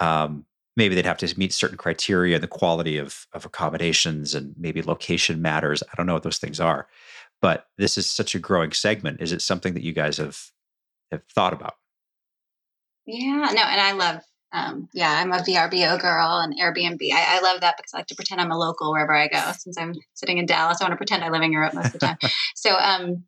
um, 0.00 0.44
maybe 0.76 0.94
they'd 0.94 1.04
have 1.04 1.18
to 1.18 1.38
meet 1.38 1.52
certain 1.52 1.76
criteria, 1.76 2.36
and 2.36 2.42
the 2.42 2.48
quality 2.48 2.98
of 2.98 3.26
of 3.32 3.44
accommodations, 3.44 4.34
and 4.34 4.54
maybe 4.58 4.82
location 4.82 5.42
matters. 5.42 5.82
I 5.82 5.94
don't 5.96 6.06
know 6.06 6.14
what 6.14 6.22
those 6.22 6.38
things 6.38 6.60
are, 6.60 6.88
but 7.40 7.66
this 7.76 7.98
is 7.98 8.08
such 8.08 8.34
a 8.34 8.38
growing 8.38 8.72
segment. 8.72 9.20
Is 9.20 9.32
it 9.32 9.42
something 9.42 9.74
that 9.74 9.82
you 9.82 9.92
guys 9.92 10.16
have 10.16 10.38
have 11.10 11.22
thought 11.34 11.52
about? 11.52 11.74
Yeah, 13.06 13.48
no, 13.52 13.62
and 13.62 13.80
I 13.80 13.92
love. 13.92 14.22
Um, 14.50 14.88
yeah, 14.94 15.12
I'm 15.12 15.30
a 15.32 15.38
VRBO 15.38 16.00
girl 16.00 16.38
and 16.38 16.54
Airbnb. 16.58 17.00
I, 17.12 17.36
I 17.36 17.40
love 17.40 17.60
that 17.60 17.76
because 17.76 17.92
I 17.92 17.98
like 17.98 18.06
to 18.06 18.14
pretend 18.14 18.40
I'm 18.40 18.50
a 18.50 18.58
local 18.58 18.92
wherever 18.92 19.14
I 19.14 19.28
go. 19.28 19.42
Since 19.58 19.76
I'm 19.76 19.94
sitting 20.14 20.38
in 20.38 20.46
Dallas, 20.46 20.80
I 20.80 20.84
want 20.84 20.92
to 20.92 20.96
pretend 20.96 21.22
I 21.22 21.28
live 21.28 21.42
in 21.42 21.52
Europe 21.52 21.74
most 21.74 21.86
of 21.86 21.92
the 21.92 21.98
time. 21.98 22.16
so, 22.54 22.74
um, 22.76 23.24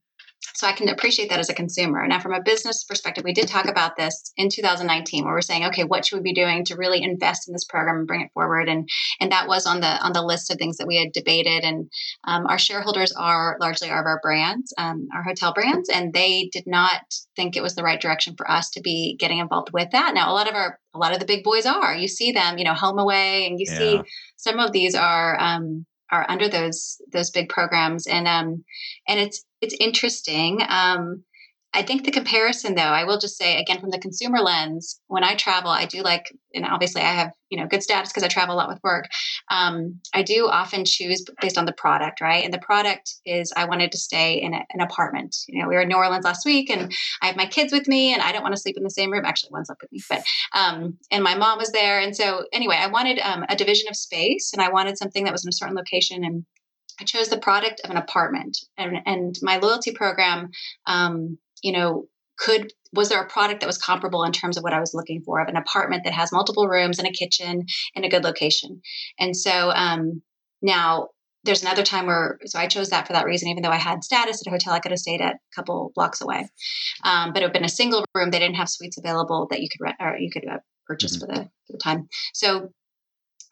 so 0.55 0.67
I 0.67 0.73
can 0.73 0.89
appreciate 0.89 1.29
that 1.31 1.39
as 1.39 1.49
a 1.49 1.55
consumer. 1.55 2.07
Now, 2.07 2.19
from 2.19 2.33
a 2.33 2.43
business 2.43 2.85
perspective, 2.85 3.25
we 3.25 3.33
did 3.33 3.47
talk 3.47 3.67
about 3.67 3.97
this 3.97 4.33
in 4.37 4.49
2019, 4.49 5.25
where 5.25 5.35
we're 5.35 5.41
saying, 5.41 5.65
okay, 5.67 5.85
what 5.85 6.05
should 6.05 6.17
we 6.17 6.23
be 6.23 6.35
doing 6.35 6.65
to 6.67 6.77
really 6.77 7.03
invest 7.03 7.49
in 7.49 7.53
this 7.53 7.65
program 7.65 7.99
and 7.99 8.07
bring 8.07 8.23
it 8.23 8.31
forward? 8.33 8.69
And 8.69 8.89
and 9.21 9.33
that 9.33 9.49
was 9.49 9.67
on 9.67 9.81
the 9.81 9.87
on 9.87 10.13
the 10.13 10.23
list 10.23 10.51
of 10.51 10.59
things 10.59 10.79
that 10.79 10.87
we 10.87 10.97
had 10.97 11.13
debated. 11.13 11.63
And 11.63 11.91
um, 12.25 12.47
our 12.47 12.59
shareholders 12.59 13.13
are 13.13 13.57
largely 13.61 13.91
are 13.91 14.07
our 14.07 14.21
brands, 14.23 14.73
um, 14.79 15.09
our 15.15 15.23
hotel 15.23 15.53
brands, 15.53 15.89
and 15.89 16.13
they 16.13 16.49
did 16.53 16.65
not 16.67 17.03
think 17.37 17.57
it 17.57 17.63
was 17.63 17.75
the 17.75 17.83
right 17.83 18.01
direction 18.01 18.35
for 18.37 18.51
us 18.51 18.71
to 18.71 18.81
be 18.81 19.17
getting 19.19 19.39
involved 19.39 19.71
with 19.73 19.91
that. 19.93 20.15
Now, 20.15 20.33
a 20.33 20.35
lot 20.35 20.49
of 20.49 20.55
our 20.55 20.79
a 20.95 20.99
lot 20.99 21.13
of 21.13 21.21
the 21.21 21.27
big 21.27 21.45
boys 21.45 21.67
are. 21.67 21.95
You 21.95 22.09
see 22.09 22.33
them, 22.33 22.59
you 22.59 22.65
know, 22.65 22.75
HomeAway, 22.75 23.47
and 23.47 23.61
you 23.61 23.67
yeah. 23.69 23.79
see 23.79 24.01
some 24.37 24.59
of 24.59 24.73
these 24.73 24.95
are. 24.95 25.39
Um, 25.39 25.87
are 26.13 26.27
under 26.29 26.49
those 26.49 27.01
those 27.13 27.31
big 27.31 27.49
programs 27.49 28.09
and 28.09 28.27
um 28.27 28.65
and 29.07 29.21
it's 29.21 29.45
it's 29.61 29.75
interesting. 29.79 30.63
Um, 30.69 31.25
I 31.73 31.83
think 31.83 32.05
the 32.05 32.11
comparison, 32.11 32.75
though, 32.75 32.83
I 32.83 33.05
will 33.05 33.19
just 33.19 33.39
say 33.39 33.61
again 33.61 33.79
from 33.79 33.91
the 33.91 33.99
consumer 33.99 34.41
lens, 34.41 35.01
when 35.07 35.23
I 35.23 35.37
travel, 35.37 35.71
I 35.71 35.87
do 35.87 36.03
like, 36.03 36.35
and 36.53 36.65
obviously 36.65 37.01
I 37.01 37.13
have 37.13 37.31
you 37.49 37.59
know 37.59 37.67
good 37.69 37.83
status 37.83 38.11
because 38.11 38.25
I 38.25 38.29
travel 38.29 38.57
a 38.57 38.59
lot 38.59 38.69
with 38.69 38.81
work. 38.83 39.05
Um, 39.51 40.01
I 40.13 40.23
do 40.23 40.49
often 40.49 40.85
choose 40.85 41.25
based 41.41 41.59
on 41.59 41.67
the 41.67 41.73
product, 41.73 42.21
right? 42.21 42.45
And 42.45 42.53
the 42.53 42.59
product 42.59 43.15
is 43.25 43.53
I 43.57 43.67
wanted 43.67 43.93
to 43.93 43.99
stay 43.99 44.41
in 44.41 44.53
a, 44.53 44.65
an 44.71 44.81
apartment. 44.81 45.37
You 45.47 45.63
know, 45.63 45.69
we 45.69 45.77
were 45.77 45.83
in 45.83 45.89
New 45.89 45.97
Orleans 45.97 46.25
last 46.25 46.45
week, 46.45 46.71
and 46.71 46.93
I 47.23 47.27
have 47.27 47.37
my 47.37 47.47
kids 47.47 47.73
with 47.73 47.87
me, 47.87 48.13
and 48.13 48.23
I 48.23 48.33
don't 48.33 48.43
want 48.43 48.55
to 48.55 48.61
sleep 48.61 48.77
in 48.77 48.83
the 48.83 48.91
same 48.91 49.13
room. 49.13 49.25
Actually, 49.25 49.51
one 49.51 49.65
slept 49.65 49.83
with 49.83 49.93
me, 49.93 50.01
but 50.09 50.25
um, 50.53 50.99
and 51.13 51.23
my 51.23 51.37
mom 51.37 51.59
was 51.59 51.71
there, 51.71 52.01
and 52.01 52.17
so 52.17 52.47
anyway, 52.53 52.79
I 52.81 52.89
wanted 52.89 53.21
um, 53.21 53.45
a 53.49 53.55
division 53.55 53.89
of 53.89 53.97
space, 53.97 54.51
and 54.53 54.61
I 54.61 54.71
wanted 54.71 54.99
something 54.99 55.23
that 55.23 55.33
was 55.33 55.45
in 55.45 55.51
a 55.51 55.53
certain 55.53 55.77
location 55.77 56.25
and 56.25 56.45
I 57.01 57.05
chose 57.05 57.29
the 57.29 57.39
product 57.39 57.81
of 57.85 57.91
an 57.91 57.97
apartment, 57.97 58.59
and 58.77 58.99
and 59.07 59.35
my 59.43 59.57
loyalty 59.57 59.93
program, 59.93 60.51
um, 60.87 61.39
you 61.63 61.73
know, 61.73 62.07
could 62.39 62.73
was 62.93 63.09
there 63.09 63.23
a 63.23 63.29
product 63.29 63.61
that 63.61 63.67
was 63.67 63.79
comparable 63.79 64.25
in 64.25 64.33
terms 64.33 64.57
of 64.57 64.65
what 64.65 64.73
I 64.73 64.81
was 64.81 64.95
looking 64.95 65.23
for 65.23 65.41
of 65.41 65.49
an 65.49 65.57
apartment 65.57 66.05
that 66.05 66.13
has 66.13 66.33
multiple 66.33 66.67
rooms 66.69 66.99
and 66.99 67.07
a 67.07 67.13
kitchen 67.13 67.65
in 67.95 68.05
a 68.05 68.09
good 68.09 68.25
location, 68.25 68.83
and 69.19 69.37
so 69.37 69.71
um, 69.71 70.23
now 70.61 71.09
there's 71.45 71.63
another 71.63 71.83
time 71.83 72.07
where 72.07 72.39
so 72.45 72.59
I 72.59 72.67
chose 72.67 72.91
that 72.91 73.07
for 73.07 73.15
that 73.15 73.25
reason. 73.25 73.49
Even 73.49 73.63
though 73.63 73.71
I 73.71 73.77
had 73.77 74.05
status 74.05 74.43
at 74.43 74.49
a 74.49 74.51
hotel, 74.51 74.75
I 74.75 74.81
could 74.81 74.93
have 74.93 74.99
stayed 74.99 75.23
at 75.23 75.37
a 75.37 75.55
couple 75.55 75.93
blocks 75.95 76.21
away, 76.21 76.49
um, 77.05 77.33
but 77.33 77.43
it 77.43 77.47
would 77.47 77.51
have 77.51 77.53
been 77.55 77.65
a 77.65 77.69
single 77.69 78.05
room. 78.15 78.31
They 78.31 78.39
didn't 78.41 78.57
have 78.57 78.69
suites 78.69 78.99
available 78.99 79.47
that 79.51 79.61
you 79.61 79.69
could 79.71 79.83
rent 79.83 79.97
or 80.01 80.17
you 80.19 80.31
could 80.31 80.47
uh, 80.47 80.59
purchase 80.87 81.17
mm-hmm. 81.17 81.33
for 81.33 81.39
the 81.39 81.45
for 81.67 81.73
the 81.73 81.79
time. 81.79 82.09
So 82.35 82.73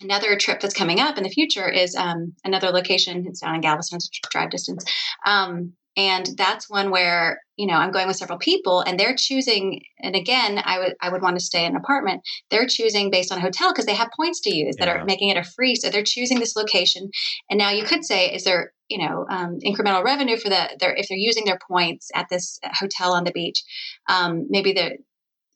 another 0.01 0.37
trip 0.37 0.61
that's 0.61 0.75
coming 0.75 1.01
up 1.01 1.17
in 1.17 1.25
the 1.25 1.31
future 1.31 1.69
is 1.69 1.95
um, 1.95 2.35
another 2.45 2.71
location. 2.71 3.25
It's 3.27 3.41
down 3.41 3.55
in 3.55 3.61
Galveston, 3.61 3.99
drive 4.31 4.51
distance. 4.51 4.85
Um, 5.27 5.75
and 5.99 6.29
that's 6.37 6.71
one 6.71 6.93
where 6.93 7.41
you 7.57 7.67
know 7.67 7.75
I'm 7.75 7.91
going 7.91 8.07
with 8.07 8.17
several 8.17 8.39
people, 8.39 8.81
and 8.83 8.99
they're 8.99 9.17
choosing. 9.17 9.81
And 10.01 10.15
again, 10.15 10.63
I 10.65 10.79
would 10.79 10.95
I 11.03 11.11
would 11.11 11.23
want 11.23 11.37
to 11.37 11.45
stay 11.45 11.65
in 11.65 11.73
an 11.73 11.77
apartment. 11.77 12.23
They're 12.51 12.69
choosing 12.69 13.11
based 13.11 13.33
on 13.33 13.39
a 13.39 13.41
hotel 13.41 13.73
because 13.73 13.87
they 13.87 13.97
have 13.97 14.13
points 14.17 14.41
to 14.43 14.55
use 14.55 14.77
that 14.79 14.87
yeah. 14.87 14.95
are 14.95 15.05
making 15.05 15.31
it 15.31 15.37
a 15.37 15.43
free. 15.43 15.75
So 15.75 15.91
they're 15.91 16.05
choosing 16.05 16.39
this 16.39 16.55
location. 16.55 17.11
And 17.51 17.59
now 17.59 17.71
you 17.71 17.83
could 17.83 18.05
say, 18.05 18.33
is 18.33 18.45
there 18.45 18.73
you 18.89 18.99
know 19.05 19.27
um, 19.29 19.59
incremental 19.65 20.05
revenue 20.05 20.37
for 20.37 20.49
the 20.49 20.77
their 20.79 20.95
if 20.95 21.09
they're 21.09 21.19
using 21.19 21.45
their 21.45 21.59
points 21.69 22.11
at 22.15 22.27
this 22.31 22.61
hotel 22.79 23.13
on 23.13 23.25
the 23.25 23.33
beach? 23.33 23.65
Um, 24.09 24.47
maybe 24.49 24.73
the 24.73 24.99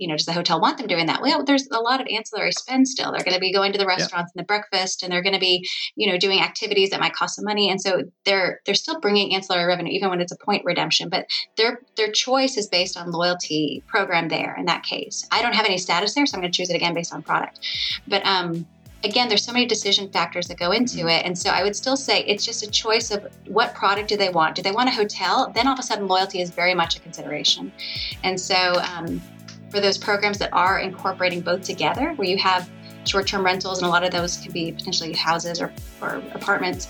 you 0.02 0.08
know, 0.08 0.16
does 0.16 0.26
the 0.26 0.32
hotel 0.32 0.60
want 0.60 0.78
them 0.78 0.88
doing 0.88 1.06
that? 1.06 1.22
Well, 1.22 1.44
there's 1.44 1.68
a 1.70 1.78
lot 1.78 2.00
of 2.00 2.08
ancillary 2.10 2.50
spend 2.50 2.88
still. 2.88 3.12
They're 3.12 3.22
going 3.22 3.36
to 3.36 3.40
be 3.40 3.52
going 3.52 3.70
to 3.70 3.78
the 3.78 3.86
restaurants 3.86 4.32
yeah. 4.34 4.40
and 4.40 4.42
the 4.42 4.46
breakfast, 4.48 5.04
and 5.04 5.12
they're 5.12 5.22
going 5.22 5.32
to 5.32 5.38
be, 5.38 5.64
you 5.94 6.10
know, 6.10 6.18
doing 6.18 6.40
activities 6.40 6.90
that 6.90 6.98
might 6.98 7.12
cost 7.12 7.36
some 7.36 7.44
money. 7.44 7.70
And 7.70 7.80
so 7.80 8.02
they're 8.24 8.60
they're 8.66 8.74
still 8.74 8.98
bringing 8.98 9.32
ancillary 9.32 9.64
revenue, 9.64 9.92
even 9.92 10.10
when 10.10 10.20
it's 10.20 10.32
a 10.32 10.44
point 10.44 10.64
redemption. 10.64 11.08
But 11.08 11.26
their 11.56 11.82
their 11.96 12.10
choice 12.10 12.56
is 12.56 12.66
based 12.66 12.96
on 12.96 13.12
loyalty 13.12 13.84
program 13.86 14.28
there. 14.28 14.56
In 14.58 14.64
that 14.64 14.82
case, 14.82 15.24
I 15.30 15.40
don't 15.40 15.54
have 15.54 15.66
any 15.66 15.78
status 15.78 16.14
there, 16.14 16.26
so 16.26 16.34
I'm 16.34 16.40
going 16.40 16.50
to 16.50 16.56
choose 16.56 16.68
it 16.68 16.74
again 16.74 16.94
based 16.94 17.14
on 17.14 17.22
product. 17.22 17.60
But 18.08 18.26
um, 18.26 18.66
again, 19.04 19.28
there's 19.28 19.44
so 19.44 19.52
many 19.52 19.66
decision 19.66 20.11
factors 20.11 20.48
that 20.48 20.59
go 20.59 20.70
into 20.70 20.98
mm-hmm. 20.98 21.09
it. 21.09 21.26
And 21.26 21.38
so 21.38 21.50
I 21.50 21.62
would 21.62 21.76
still 21.76 21.96
say 21.96 22.24
it's 22.24 22.44
just 22.44 22.62
a 22.62 22.70
choice 22.70 23.11
of 23.11 23.26
what 23.46 23.74
product 23.74 24.09
do 24.09 24.16
they 24.16 24.28
want? 24.28 24.55
Do 24.55 24.62
they 24.62 24.72
want 24.72 24.88
a 24.88 24.92
hotel? 24.92 25.53
Then 25.55 25.66
all 25.66 25.74
of 25.74 25.78
a 25.78 25.82
sudden, 25.82 26.07
loyalty 26.07 26.40
is 26.40 26.50
very 26.50 26.74
much 26.74 26.96
a 26.96 27.00
consideration. 27.00 27.72
And 28.22 28.40
so 28.40 28.80
um, 28.96 29.20
for 29.73 29.81
those 29.81 29.99
programs 29.99 30.39
that 30.39 30.53
are 30.53 30.79
incorporating 30.79 31.41
both 31.41 31.62
together, 31.62 32.12
where 32.14 32.29
you 32.29 32.37
have 32.37 32.70
short 33.05 33.27
term 33.27 33.45
rentals, 33.45 33.79
and 33.79 33.87
a 33.87 33.91
lot 33.91 34.05
of 34.05 34.12
those 34.12 34.37
can 34.37 34.53
be 34.53 34.70
potentially 34.70 35.12
houses 35.14 35.61
or, 35.61 35.73
or 36.01 36.23
apartments 36.35 36.87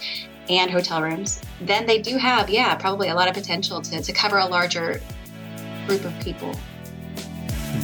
and 0.50 0.70
hotel 0.70 1.00
rooms, 1.00 1.40
then 1.60 1.86
they 1.86 2.02
do 2.02 2.18
have, 2.18 2.50
yeah, 2.50 2.74
probably 2.74 3.08
a 3.08 3.14
lot 3.14 3.28
of 3.28 3.34
potential 3.34 3.80
to, 3.80 4.02
to 4.02 4.12
cover 4.12 4.36
a 4.38 4.46
larger 4.46 5.00
group 5.86 6.04
of 6.04 6.12
people. 6.20 6.52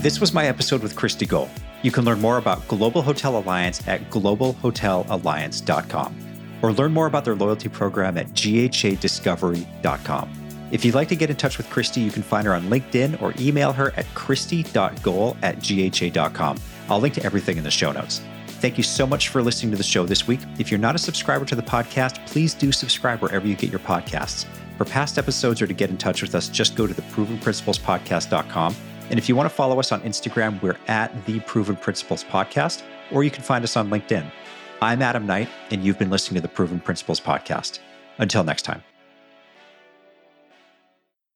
This 0.02 0.20
was 0.20 0.34
my 0.34 0.48
episode 0.48 0.82
with 0.82 0.96
Kristi 0.96 1.26
Gole. 1.26 1.48
You 1.82 1.90
can 1.92 2.04
learn 2.04 2.20
more 2.20 2.36
about 2.38 2.66
Global 2.66 3.02
Hotel 3.02 3.38
Alliance 3.38 3.86
at 3.86 4.10
globalhotelalliance.com 4.10 6.24
or 6.60 6.72
learn 6.72 6.92
more 6.92 7.06
about 7.06 7.24
their 7.24 7.36
loyalty 7.36 7.68
program 7.68 8.18
at 8.18 8.26
ghadiscovery.com. 8.30 10.37
If 10.70 10.84
you'd 10.84 10.94
like 10.94 11.08
to 11.08 11.16
get 11.16 11.30
in 11.30 11.36
touch 11.36 11.56
with 11.56 11.68
Kristi, 11.68 12.04
you 12.04 12.10
can 12.10 12.22
find 12.22 12.46
her 12.46 12.54
on 12.54 12.64
LinkedIn 12.64 13.20
or 13.22 13.32
email 13.38 13.72
her 13.72 13.92
at 13.96 14.06
kristi.gole 14.14 15.36
at 15.42 15.60
gha.com. 15.60 16.58
I'll 16.88 17.00
link 17.00 17.14
to 17.14 17.24
everything 17.24 17.56
in 17.56 17.64
the 17.64 17.70
show 17.70 17.92
notes. 17.92 18.20
Thank 18.46 18.76
you 18.76 18.82
so 18.82 19.06
much 19.06 19.28
for 19.28 19.40
listening 19.40 19.70
to 19.70 19.76
the 19.76 19.82
show 19.84 20.04
this 20.04 20.26
week. 20.26 20.40
If 20.58 20.70
you're 20.70 20.80
not 20.80 20.94
a 20.94 20.98
subscriber 20.98 21.44
to 21.46 21.56
the 21.56 21.62
podcast, 21.62 22.26
please 22.26 22.54
do 22.54 22.72
subscribe 22.72 23.20
wherever 23.22 23.46
you 23.46 23.54
get 23.54 23.70
your 23.70 23.78
podcasts. 23.80 24.46
For 24.76 24.84
past 24.84 25.16
episodes 25.16 25.62
or 25.62 25.66
to 25.66 25.74
get 25.74 25.90
in 25.90 25.96
touch 25.96 26.22
with 26.22 26.34
us, 26.34 26.48
just 26.48 26.76
go 26.76 26.86
to 26.86 26.94
the 26.94 27.02
provenprinciplespodcast.com 27.02 28.74
and 29.10 29.18
if 29.18 29.28
you 29.28 29.36
want 29.36 29.48
to 29.48 29.54
follow 29.54 29.78
us 29.80 29.92
on 29.92 30.00
Instagram, 30.02 30.60
we're 30.62 30.76
at 30.86 31.24
the 31.26 31.40
Proven 31.40 31.76
Principles 31.76 32.24
Podcast, 32.24 32.82
or 33.10 33.24
you 33.24 33.30
can 33.30 33.42
find 33.42 33.64
us 33.64 33.76
on 33.76 33.88
LinkedIn. 33.88 34.30
I'm 34.82 35.02
Adam 35.02 35.26
Knight, 35.26 35.48
and 35.70 35.82
you've 35.82 35.98
been 35.98 36.10
listening 36.10 36.36
to 36.36 36.42
the 36.42 36.52
Proven 36.52 36.80
Principles 36.80 37.20
Podcast. 37.20 37.80
Until 38.18 38.44
next 38.44 38.62
time. 38.62 38.82